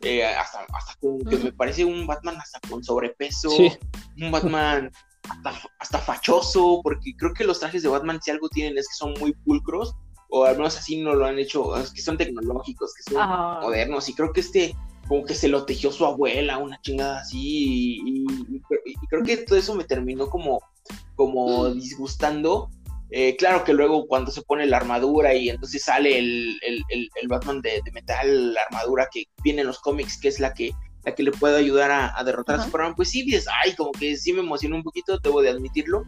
[0.00, 3.70] Eh, hasta, hasta como que me parece un Batman hasta con sobrepeso Sí.
[4.18, 4.90] un Batman
[5.28, 8.94] hasta, hasta fachoso, porque creo que los trajes de Batman si algo tienen es que
[8.94, 9.94] son muy pulcros,
[10.28, 13.28] o al menos así no lo han hecho, que son tecnológicos, que son
[13.62, 14.74] modernos, y creo que este
[15.08, 17.38] como que se lo tejió su abuela, una chingada así,
[18.04, 20.60] y, y- y creo que todo eso me terminó como,
[21.16, 22.68] como disgustando,
[23.10, 27.08] Eh, claro que luego cuando se pone la armadura y entonces sale el, el, el,
[27.22, 30.52] el Batman de, de, metal, la armadura que viene en los cómics, que es la
[30.52, 30.72] que,
[31.06, 32.64] la que le puede ayudar a, a derrotar Ajá.
[32.64, 35.48] a Superman, pues sí, dices, ay, como que sí me emocionó un poquito, debo de
[35.48, 36.04] admitirlo.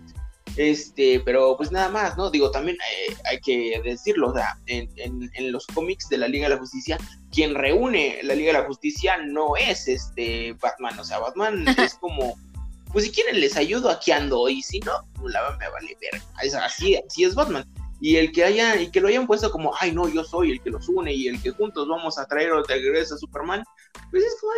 [0.61, 2.31] Este, pero pues nada más, ¿no?
[2.31, 6.29] Digo, también eh, hay que decirlo, o sea, en, en, en, los cómics de la
[6.29, 6.99] Liga de la Justicia,
[7.33, 11.95] quien reúne la Liga de la Justicia no es este Batman, o sea, Batman es
[11.95, 12.39] como,
[12.93, 16.21] pues si quieren les ayudo aquí ando, y si no, pues la me vale ver.
[16.63, 17.65] Así, así es Batman.
[18.03, 20.61] Y el que haya, y que lo hayan puesto como, ay no, yo soy el
[20.61, 23.65] que los une y el que juntos vamos a traer o de regreso a Superman,
[24.11, 24.53] pues es como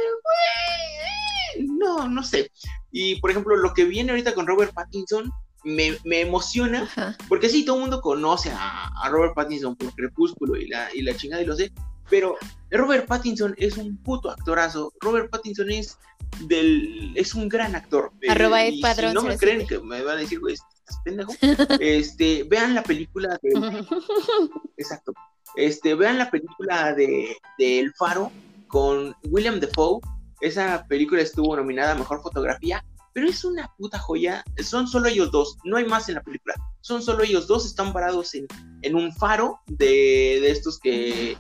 [1.55, 2.51] güey, no, no sé.
[2.91, 5.31] Y por ejemplo, lo que viene ahorita con Robert Pattinson,
[5.65, 7.17] me, me emociona, Ajá.
[7.29, 11.03] porque sí, todo el mundo conoce a, a, Robert Pattinson por Crepúsculo y la, y
[11.03, 11.73] la chingada y lo sé,
[12.13, 12.37] pero
[12.71, 14.93] Robert Pattinson es un puto actorazo.
[15.01, 15.99] Robert Pattinson es
[16.41, 18.13] del es un gran actor.
[18.29, 19.39] Arroba eh, Padrón si no me 07.
[19.39, 21.33] creen que me van a decir, güey, estás pendejo.
[21.81, 23.51] este, vean la película de,
[24.77, 25.15] exacto.
[25.57, 28.31] Este, vean la película de, de El Faro
[28.69, 30.01] con William Defoe.
[30.41, 34.45] Esa película estuvo nominada a mejor fotografía pero es una puta joya.
[34.63, 36.55] Son solo ellos dos, no hay más en la película.
[36.81, 38.47] Son solo ellos dos, están parados en,
[38.83, 41.37] en un faro de, de estos que,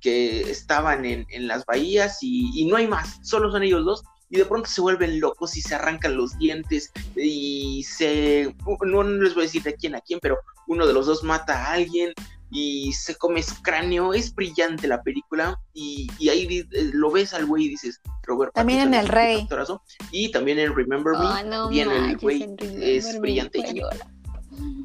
[0.00, 4.02] que estaban en, en las bahías y, no hay más, solo son ellos dos.
[4.30, 8.54] Y de pronto se vuelven locos y se arrancan los dientes y se...
[8.84, 11.22] No, no les voy a decir de quién a quién, pero uno de los dos
[11.22, 12.12] mata a alguien
[12.50, 14.14] y se come su cráneo.
[14.14, 18.80] Es brillante la película y, y ahí lo ves al güey y dices, Robert También
[18.80, 19.42] en El Rey.
[19.42, 19.82] Actorazo.
[20.10, 21.24] Y también en Remember Me.
[21.24, 22.48] Oh, no bien el güey
[22.80, 23.74] es Me brillante.
[23.74, 24.06] llorar.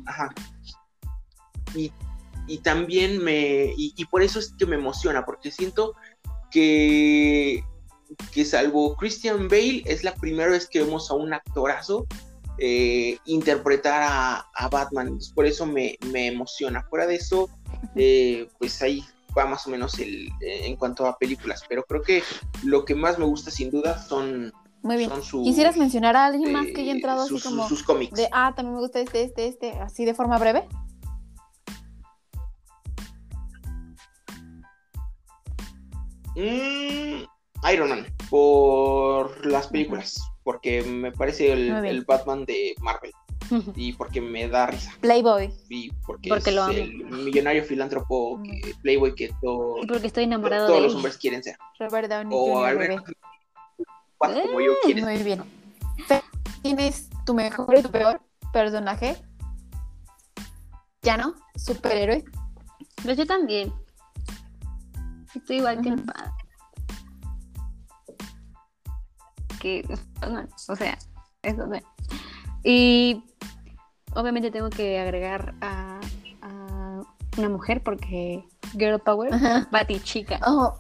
[0.05, 0.29] Ajá.
[1.75, 1.91] Y,
[2.47, 3.73] y también me.
[3.77, 5.93] Y, y, por eso es que me emociona, porque siento
[6.51, 7.63] que.
[8.31, 12.07] Que salvo Christian Bale, es la primera vez que vemos a un actorazo
[12.59, 15.07] eh, interpretar a, a Batman.
[15.07, 16.83] Entonces, por eso me, me, emociona.
[16.89, 17.49] Fuera de eso,
[17.95, 19.03] eh, pues ahí
[19.37, 21.63] va más o menos el eh, en cuanto a películas.
[21.67, 22.23] Pero creo que
[22.63, 24.51] lo que más me gusta, sin duda, son.
[24.81, 25.09] Muy bien.
[25.09, 28.15] Son sus, ¿Quisieras mencionar a alguien más que haya entrado sus, así como sus cómics.
[28.15, 30.67] de ah, también me gusta este, este, este, así de forma breve?
[36.35, 37.25] Mm,
[37.73, 43.13] Iron Man, por las películas, porque me parece el, el Batman de Marvel
[43.75, 44.91] y porque me da risa.
[44.99, 45.53] Playboy.
[45.69, 46.73] Y porque, porque es lo amo.
[46.73, 50.97] el millonario filántropo que, Playboy que todo, porque estoy enamorado todos de los él.
[50.97, 51.55] hombres quieren ser.
[51.77, 53.03] Robert Downey O al menos
[54.17, 55.05] como yo quieren.
[55.05, 55.43] Muy bien.
[56.63, 58.19] ¿Quién es tu mejor y tu peor
[58.51, 59.17] personaje?
[61.03, 61.35] ¿Ya no?
[61.57, 62.25] ¿Superhéroe?
[63.03, 63.71] Pues yo también.
[65.35, 66.38] Estoy igual que el padre.
[69.59, 69.85] Que,
[70.21, 70.97] no, o sea,
[71.43, 71.79] eso no.
[72.63, 73.23] Y
[74.13, 75.99] obviamente tengo que agregar a,
[76.41, 77.01] a
[77.37, 78.43] una mujer porque
[78.77, 79.67] Girl Power, Ajá.
[79.71, 80.75] Bati chica, Oh,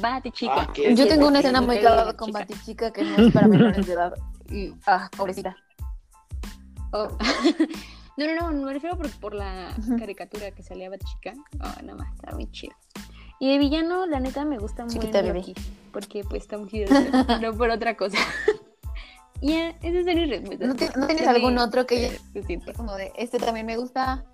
[0.00, 0.68] Bati chica.
[0.68, 2.38] Ah, yo tengo una escena muy clavada con chica.
[2.40, 4.14] Batichica que no es para menores de edad.
[4.50, 5.56] Y, ah, pobrecita.
[6.92, 7.08] Oh.
[8.18, 11.34] No, no, no, me refiero por, por la caricatura que salía Bati chica.
[11.60, 12.74] Oh, nada más, está muy chido.
[13.38, 14.94] Y de villano, la neta, me gusta muy.
[15.12, 15.54] Loki,
[15.92, 16.88] porque pues está muy chido,
[17.40, 18.18] no por otra cosa.
[19.42, 20.66] Y esas son mis respuestas.
[20.68, 22.72] ¿No, te- no tienes Sí, algún otro que eh, siento.
[22.72, 24.24] como de este también me gusta?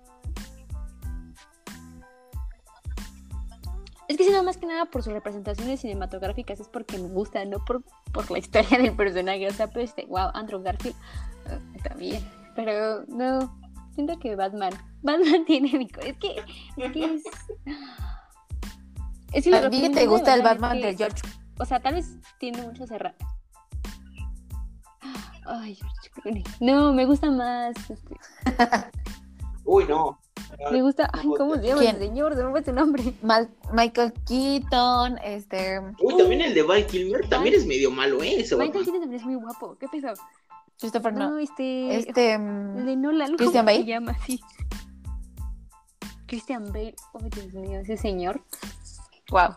[4.07, 7.43] Es que si no, más que nada por sus representaciones cinematográficas es porque me gusta,
[7.45, 9.47] no por, por la historia del personaje.
[9.47, 10.95] O sea, pues, este, wow, Andrew Garfield
[11.49, 12.23] eh, está bien.
[12.55, 13.59] Pero no,
[13.95, 15.87] siento que Batman, Batman tiene mi...
[16.01, 16.35] Es que,
[16.77, 17.23] es que es...
[19.33, 21.21] Es que lo ¿A ti que te gusta el es Batman que- de George?
[21.59, 22.07] O sea, tal vez
[22.39, 23.27] tiene muchas erratas.
[25.45, 26.43] Ay, George Clooney.
[26.61, 27.75] No, me gusta más.
[27.89, 28.15] Este,
[29.65, 30.19] Uy, no.
[30.71, 31.09] me gusta.
[31.11, 32.35] Ay, ¿cómo se llama el señor?
[32.35, 33.03] Se me fue su nombre.
[33.21, 35.79] Mal- Michael Keaton, este...
[36.01, 38.39] Uy, también el de Val Kilmer también es medio malo, ¿eh?
[38.41, 38.83] Ese Michael Batman.
[38.85, 39.77] Keaton también es muy guapo.
[39.77, 40.07] ¿Qué peso?
[40.79, 41.37] Christopher No, no.
[41.39, 41.97] este.
[41.97, 42.37] Este...
[42.37, 43.27] Mm, de Nolan.
[43.27, 43.79] ¿cómo ¿Christian Bale?
[43.79, 44.39] se llama así?
[46.27, 46.95] Christian Bale.
[47.13, 48.41] Oh, Dios mío, ese señor.
[49.29, 49.55] Wow.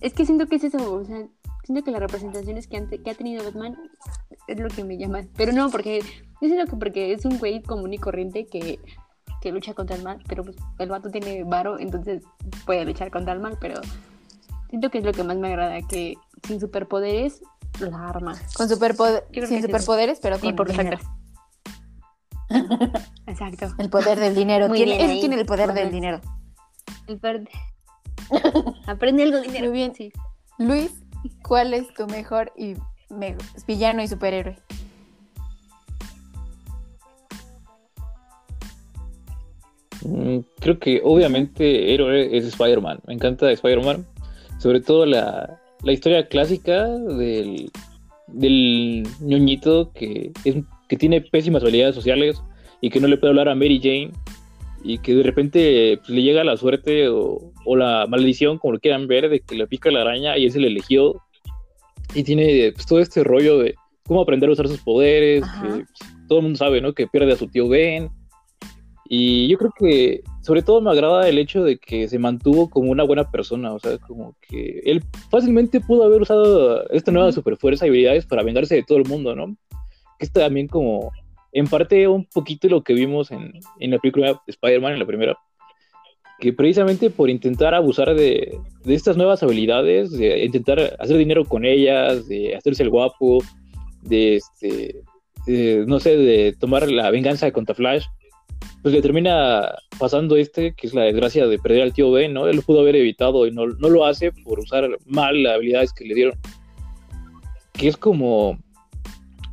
[0.00, 0.94] Es que siento que es eso.
[0.94, 1.26] O sea,
[1.64, 3.76] siento que las representaciones que, han que ha tenido Batman
[4.46, 5.22] es lo que me llama.
[5.36, 6.00] Pero no, porque.
[6.40, 8.78] Yo siento que porque es un güey común y corriente que,
[9.40, 10.22] que lucha contra el mal.
[10.28, 12.22] Pero pues el vato tiene varo, entonces
[12.64, 13.58] puede luchar contra el mal.
[13.60, 13.80] Pero
[14.70, 15.80] siento que es lo que más me agrada.
[15.82, 16.14] Que
[16.46, 17.42] sin superpoderes,
[17.80, 18.38] la arma.
[18.54, 19.26] Con superpoder...
[19.32, 19.62] Sin sí.
[19.62, 20.98] superpoderes, pero con por los dinero.
[20.98, 21.18] actores.
[23.26, 23.74] Exacto.
[23.78, 24.70] El poder del dinero.
[24.70, 26.20] Tiene, bien tiene el poder del dinero.
[27.06, 27.50] El verde.
[28.86, 29.66] Aprende algo dinero.
[29.66, 29.94] Muy bien.
[29.94, 30.12] Sí.
[30.58, 30.92] Luis,
[31.42, 32.74] ¿cuál es tu mejor y
[33.10, 33.36] me-
[33.66, 34.56] villano y superhéroe?
[40.02, 43.00] Mm, Creo que obviamente héroe es Spider-Man.
[43.06, 44.06] Me encanta Spider-Man.
[44.58, 47.70] Sobre todo la, la historia clásica del,
[48.26, 50.56] del ñoñito que, es,
[50.88, 52.42] que tiene pésimas habilidades sociales
[52.80, 54.10] y que no le puede hablar a Mary Jane
[54.82, 58.80] y que de repente pues, le llega la suerte o, o la maldición, como lo
[58.80, 61.22] quieran ver, de que le pica la araña y es el elegido.
[62.14, 63.74] Y tiene pues, todo este rollo de
[64.06, 65.44] cómo aprender a usar sus poderes.
[65.44, 65.88] Que, pues,
[66.28, 66.92] todo el mundo sabe, ¿no?
[66.92, 68.10] Que pierde a su tío Ben.
[69.10, 72.90] Y yo creo que sobre todo me agrada el hecho de que se mantuvo como
[72.90, 77.86] una buena persona, o sea, como que él fácilmente pudo haber usado esta nueva superfuerza
[77.86, 79.56] y habilidades para vengarse de todo el mundo, ¿no?
[80.18, 81.10] Que es también como,
[81.52, 85.06] en parte, un poquito lo que vimos en, en la película de Spider-Man, en la
[85.06, 85.38] primera,
[86.38, 91.64] que precisamente por intentar abusar de, de estas nuevas habilidades, de intentar hacer dinero con
[91.64, 93.42] ellas, de hacerse el guapo,
[94.02, 95.02] de, este,
[95.46, 98.04] de, no sé, de tomar la venganza contra Flash,
[98.82, 102.46] pues le termina pasando este, que es la desgracia de perder al tío Ben, ¿no?
[102.46, 105.92] Él lo pudo haber evitado y no, no lo hace por usar mal las habilidades
[105.92, 106.34] que le dieron.
[107.72, 108.58] Que es como...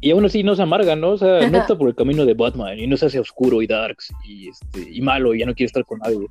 [0.05, 1.13] Y aún así no se amarga, ¿no?
[1.13, 3.65] O sea, no está por el camino de Batman y no se hace oscuro y
[3.65, 6.27] darks y, este, y malo y ya no quiere estar con nadie.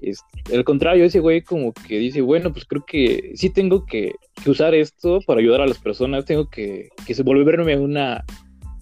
[0.00, 4.16] Este, al contrario, ese güey como que dice, bueno, pues creo que sí tengo que,
[4.44, 8.22] que usar esto para ayudar a las personas, tengo que, que se volverme una,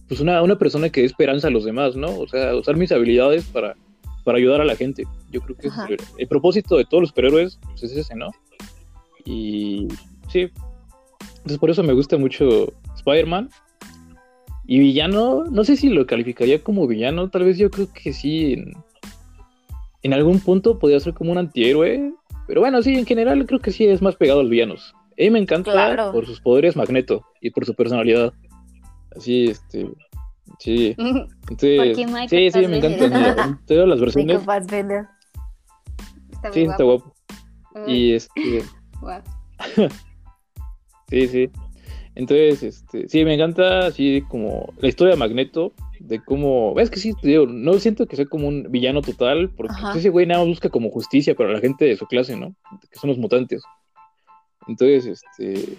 [0.08, 2.18] pues una, una persona que dé esperanza a los demás, ¿no?
[2.18, 3.76] O sea, usar mis habilidades para,
[4.24, 5.04] para ayudar a la gente.
[5.30, 5.84] Yo creo que ese Ajá.
[5.84, 8.32] es el, el propósito de todos los superhéroes pues, es ese, ¿no?
[9.24, 9.86] Y
[10.28, 10.50] sí,
[11.36, 13.48] entonces por eso me gusta mucho Spider-Man.
[14.66, 18.54] Y villano, no sé si lo calificaría como villano, tal vez yo creo que sí,
[18.54, 18.72] en,
[20.02, 22.12] en algún punto podría ser como un antihéroe,
[22.46, 24.94] pero bueno, sí, en general creo que sí es más pegado a los villanos.
[25.12, 26.12] A mí me encanta Claro.
[26.12, 28.32] por sus poderes Magneto y por su personalidad.
[29.16, 29.88] Así, este,
[30.58, 30.94] sí.
[30.98, 31.96] Entonces,
[32.28, 34.40] sí, sí, me la- todas las versiones.
[36.32, 37.14] Está Sí, está guapo.
[37.86, 38.62] Y este,
[41.10, 41.50] sí, sí.
[42.16, 47.00] Entonces, este, sí, me encanta así como la historia de Magneto, de cómo, es que
[47.00, 49.92] sí, te digo, no siento que sea como un villano total, porque Ajá.
[49.92, 52.54] pues, ese güey nada más busca como justicia para la gente de su clase, ¿no?
[52.90, 53.62] Que son los mutantes.
[54.68, 55.76] Entonces, este,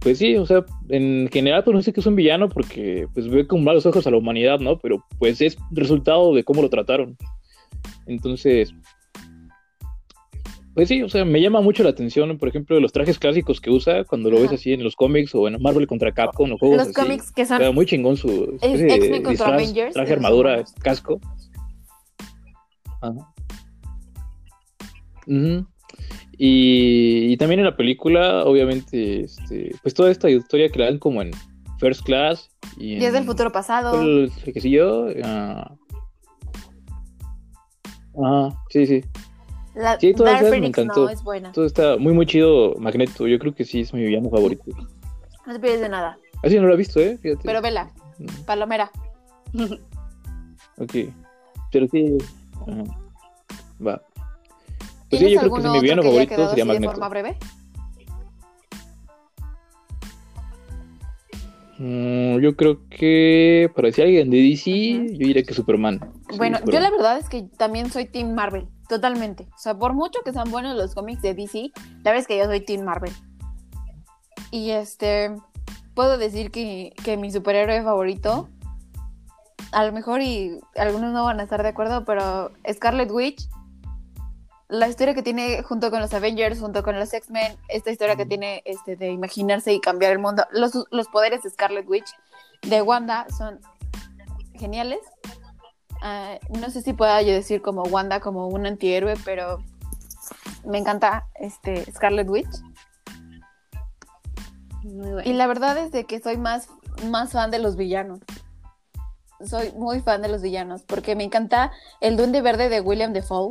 [0.00, 3.28] pues sí, o sea, en general, pues no sé que es un villano porque pues
[3.28, 4.78] ve con malos ojos a la humanidad, ¿no?
[4.78, 7.16] Pero pues es resultado de cómo lo trataron.
[8.06, 8.74] Entonces,
[10.74, 13.70] pues sí, o sea, me llama mucho la atención, por ejemplo, los trajes clásicos que
[13.70, 14.54] usa cuando lo ves Ajá.
[14.54, 16.94] así en los cómics o en Marvel contra Capcom o juegos Los así.
[16.94, 20.64] cómics que O son sea, muy chingón su de X-Men contra disfraz, Avengers, traje, armadura,
[20.82, 21.20] casco.
[23.02, 23.32] Ajá.
[25.26, 25.66] Ujú.
[26.38, 30.98] Y, y también en la película, obviamente, este, pues toda esta historia que le dan
[30.98, 31.32] como en
[31.78, 32.48] First Class
[32.78, 34.00] y en Días del futuro pasado.
[34.00, 34.30] el
[34.62, 35.74] yo ah,
[38.22, 39.02] Ajá, sí, sí.
[39.80, 41.04] La Sí, todas Dark esas me Phoenix encantó.
[41.04, 41.52] no es buena.
[41.52, 43.26] Todo está muy, muy chido, Magneto.
[43.26, 44.64] Yo creo que sí es mi villano favorito.
[45.46, 46.18] No te pierdes de nada.
[46.42, 47.18] Así no lo he visto, ¿eh?
[47.20, 47.42] Fíjate.
[47.44, 48.90] Pero vela, Mm, Palomera.
[50.78, 50.92] Ok.
[51.72, 52.18] Pero sí.
[52.66, 52.82] ajá.
[53.86, 54.02] Va.
[55.08, 56.90] Pues ¿Tienes sí, yo creo que mi villano favorito sería así de Magneto.
[56.92, 57.36] forma breve?
[61.78, 64.70] Mm, yo creo que para decir alguien de DC,
[65.12, 65.98] yo diría que Superman.
[66.30, 69.46] Sí, Bueno, yo la verdad es que también soy Team Marvel, totalmente.
[69.54, 71.70] O sea, por mucho que sean buenos los cómics de DC,
[72.02, 73.12] la verdad es que yo soy Team Marvel.
[74.50, 75.34] Y este,
[75.94, 78.48] puedo decir que, que mi superhéroe favorito,
[79.70, 83.48] a lo mejor y algunos no van a estar de acuerdo, pero Scarlet Witch,
[84.68, 88.26] la historia que tiene junto con los Avengers, junto con los X-Men, esta historia que
[88.26, 92.10] tiene este, de imaginarse y cambiar el mundo, los, los poderes de Scarlet Witch
[92.62, 93.60] de Wanda son
[94.54, 94.98] geniales.
[96.02, 99.62] Ah, no sé si pueda yo decir como Wanda como un antihéroe, pero
[100.64, 102.48] me encanta este Scarlet Witch.
[104.82, 105.22] Muy bueno.
[105.24, 106.68] Y la verdad es de que soy más,
[107.10, 108.20] más fan de los villanos.
[109.44, 111.70] Soy muy fan de los villanos porque me encanta
[112.00, 113.48] el Duende Verde de William Defoe.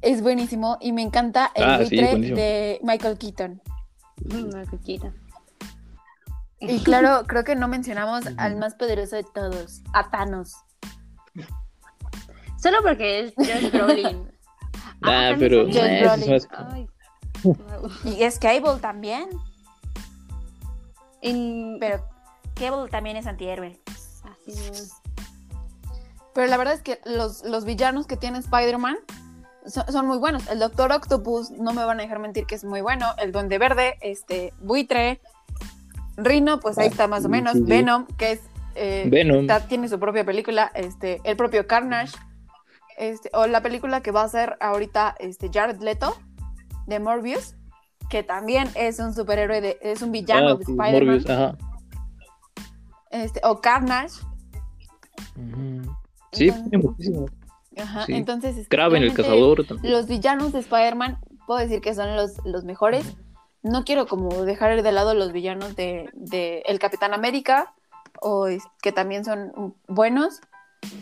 [0.00, 3.60] Es buenísimo y me encanta el Ah, sí, de Michael Keaton.
[4.24, 5.12] Mm, una coquita.
[6.60, 10.54] Y claro, creo que no mencionamos al más poderoso de todos, a Thanos.
[12.62, 14.30] Solo porque es Josh Brolin.
[15.02, 16.30] Ah, pero Josh es Brolin.
[16.32, 16.88] más- Ay.
[18.04, 19.28] Y es Cable también,
[21.22, 21.76] En...
[21.78, 22.04] pero
[22.54, 23.80] Cable también es antihéroe.
[24.24, 24.92] Así es.
[26.34, 28.96] Pero la verdad es que los, los villanos que tiene Spider-Man
[29.66, 30.46] son, son muy buenos.
[30.48, 33.06] El Doctor Octopus, no me van a dejar mentir que es muy bueno.
[33.18, 35.20] El Duende Verde, este, Buitre,
[36.18, 37.64] Rino, pues ahí Ah, está más o menos.
[37.64, 38.40] Venom, que es
[38.74, 39.46] eh, Venom.
[39.68, 42.12] tiene su propia película, este, el propio Carnage,
[42.98, 46.16] este, o la película que va a hacer ahorita este, Jared Leto,
[46.86, 47.54] de Morbius,
[48.10, 51.56] que también es un superhéroe, de, es un villano Ah, de Spider-Man, Morbius, ajá.
[53.10, 54.14] este, o Carnage.
[56.32, 57.26] Sí, Entonces- tiene muchísimo.
[57.76, 58.14] Ajá, Sí.
[58.14, 59.64] entonces, Kraven, el cazador.
[59.64, 59.92] también.
[59.92, 63.16] Los villanos de Spider-Man, puedo decir que son los, los mejores.
[63.62, 67.74] No quiero como dejar de lado los villanos de, de El Capitán América,
[68.20, 68.46] o
[68.82, 70.40] que también son buenos.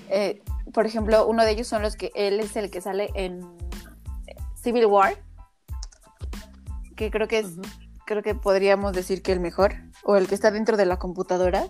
[0.09, 0.43] Eh,
[0.73, 3.41] por ejemplo, uno de ellos son los que él es el que sale en
[4.55, 5.17] Civil War,
[6.97, 7.57] que creo que es,
[8.05, 9.75] creo que podríamos decir que el mejor,
[10.05, 11.69] o el que está dentro de la computadora.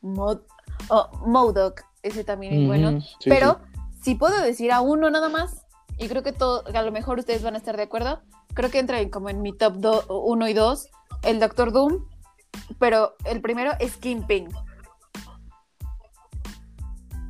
[0.00, 0.40] Mod,
[0.88, 3.00] oh, MODOK, ese también es bueno.
[3.00, 4.02] Sí, Pero sí.
[4.02, 5.66] si puedo decir a uno nada más,
[6.00, 8.22] y creo que todo, a lo mejor ustedes van a estar de acuerdo,
[8.54, 9.76] creo que entra en como en mi top
[10.08, 10.88] 1 y 2,
[11.24, 12.06] el Doctor Doom,
[12.78, 14.48] pero el primero es Kingpin.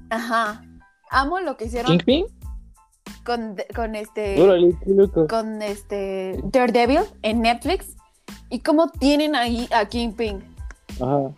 [0.09, 0.63] Ajá.
[1.11, 2.27] Amo lo que hicieron ¿Kingpin?
[3.25, 4.37] con, con este
[5.29, 7.97] con este Daredevil en Netflix
[8.51, 10.45] y cómo tienen ahí a Kingpin.
[11.01, 11.35] Ajá.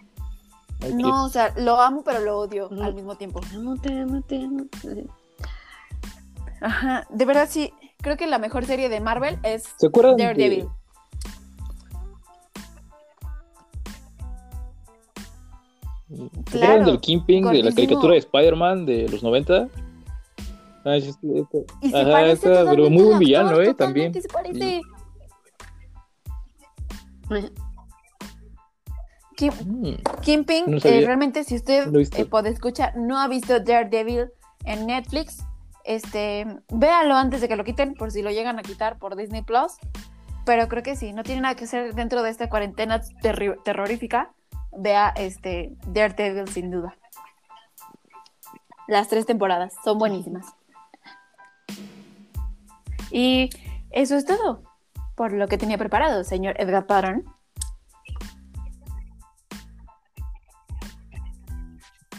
[0.82, 0.94] Aquí.
[0.94, 3.40] No, o sea, lo amo pero lo odio al mismo tiempo.
[3.54, 5.06] No te, no te, no te.
[6.62, 10.24] Ajá, de verdad sí, creo que la mejor serie de Marvel es ¿Se acuerdan de-
[10.24, 10.68] Daredevil.
[16.08, 19.68] ¿Se Claro, acuerdan del Kingpin de la caricatura de Spider-Man de los 90?
[20.84, 23.72] Ah, sí, sí, esta- Y se Ajá, esta, pero muy buen villano, ¿eh?
[23.74, 24.12] También.
[24.12, 24.80] se parece.
[29.36, 34.30] Kim- Mm, Kingpin, No eh, realmente si usted eh, puede escuchar, no ha visto Daredevil
[34.64, 35.38] en Netflix,
[35.84, 39.42] este, véalo antes de que lo quiten, por si lo llegan a quitar por Disney
[39.42, 39.76] Plus.
[40.44, 43.00] Pero creo que sí, no tiene nada que hacer dentro de esta cuarentena
[43.64, 44.32] terrorífica.
[44.76, 46.96] Vea este Daredevil sin duda.
[48.88, 50.46] Las tres temporadas son buenísimas.
[53.10, 53.50] Y
[53.90, 54.62] eso es todo
[55.14, 57.24] por lo que tenía preparado, señor Edgar Patton.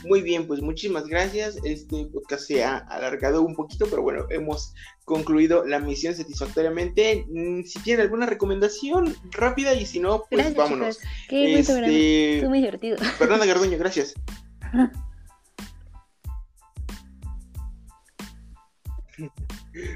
[0.04, 1.58] Muy bien, pues muchísimas gracias.
[1.64, 4.74] Este podcast se ha alargado un poquito, pero bueno, hemos
[5.06, 7.26] concluido la misión satisfactoriamente.
[7.30, 11.00] Mm, Si tienen alguna recomendación rápida y si no, pues Gracias, vámonos.
[11.30, 11.60] Qué.
[11.60, 12.98] Este, Estuvo muy divertido.
[13.18, 14.14] Fernanda Garduño, gracias.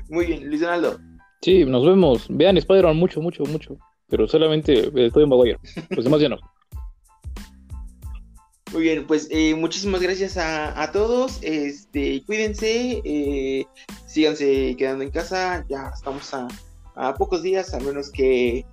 [0.09, 0.99] Muy bien, Luis Donaldo.
[1.41, 2.27] Sí, nos vemos.
[2.29, 3.77] Vean Spider-Man mucho, mucho, mucho.
[4.09, 5.59] Pero solamente estoy en Maguire.
[5.89, 6.37] Los demás ya no.
[8.73, 11.39] Muy bien, pues eh, muchísimas gracias a, a todos.
[11.41, 13.65] Este, cuídense, eh,
[14.05, 15.65] síganse quedando en casa.
[15.69, 16.47] Ya estamos a,
[16.95, 18.65] a pocos días, a menos que,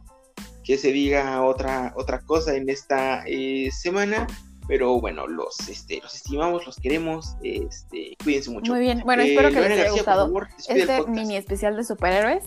[0.65, 4.27] que se diga otra, otra cosa en esta eh, semana.
[4.67, 7.37] Pero bueno, los, este, los estimamos, los queremos.
[7.43, 8.73] Este, cuídense mucho.
[8.73, 11.85] Muy bien, bueno, Eh, espero que les haya García, gustado favor, este mini especial de
[11.85, 12.45] superhéroes.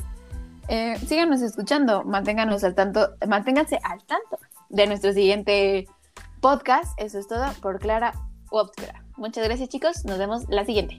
[0.67, 4.37] Eh, síganos escuchando, manténganos al tanto, manténganse al tanto
[4.69, 5.87] de nuestro siguiente
[6.47, 6.97] podcast.
[6.97, 8.13] Eso es todo por Clara
[8.51, 9.03] Optera.
[9.17, 10.05] Muchas gracias, chicos.
[10.05, 10.97] Nos vemos la siguiente.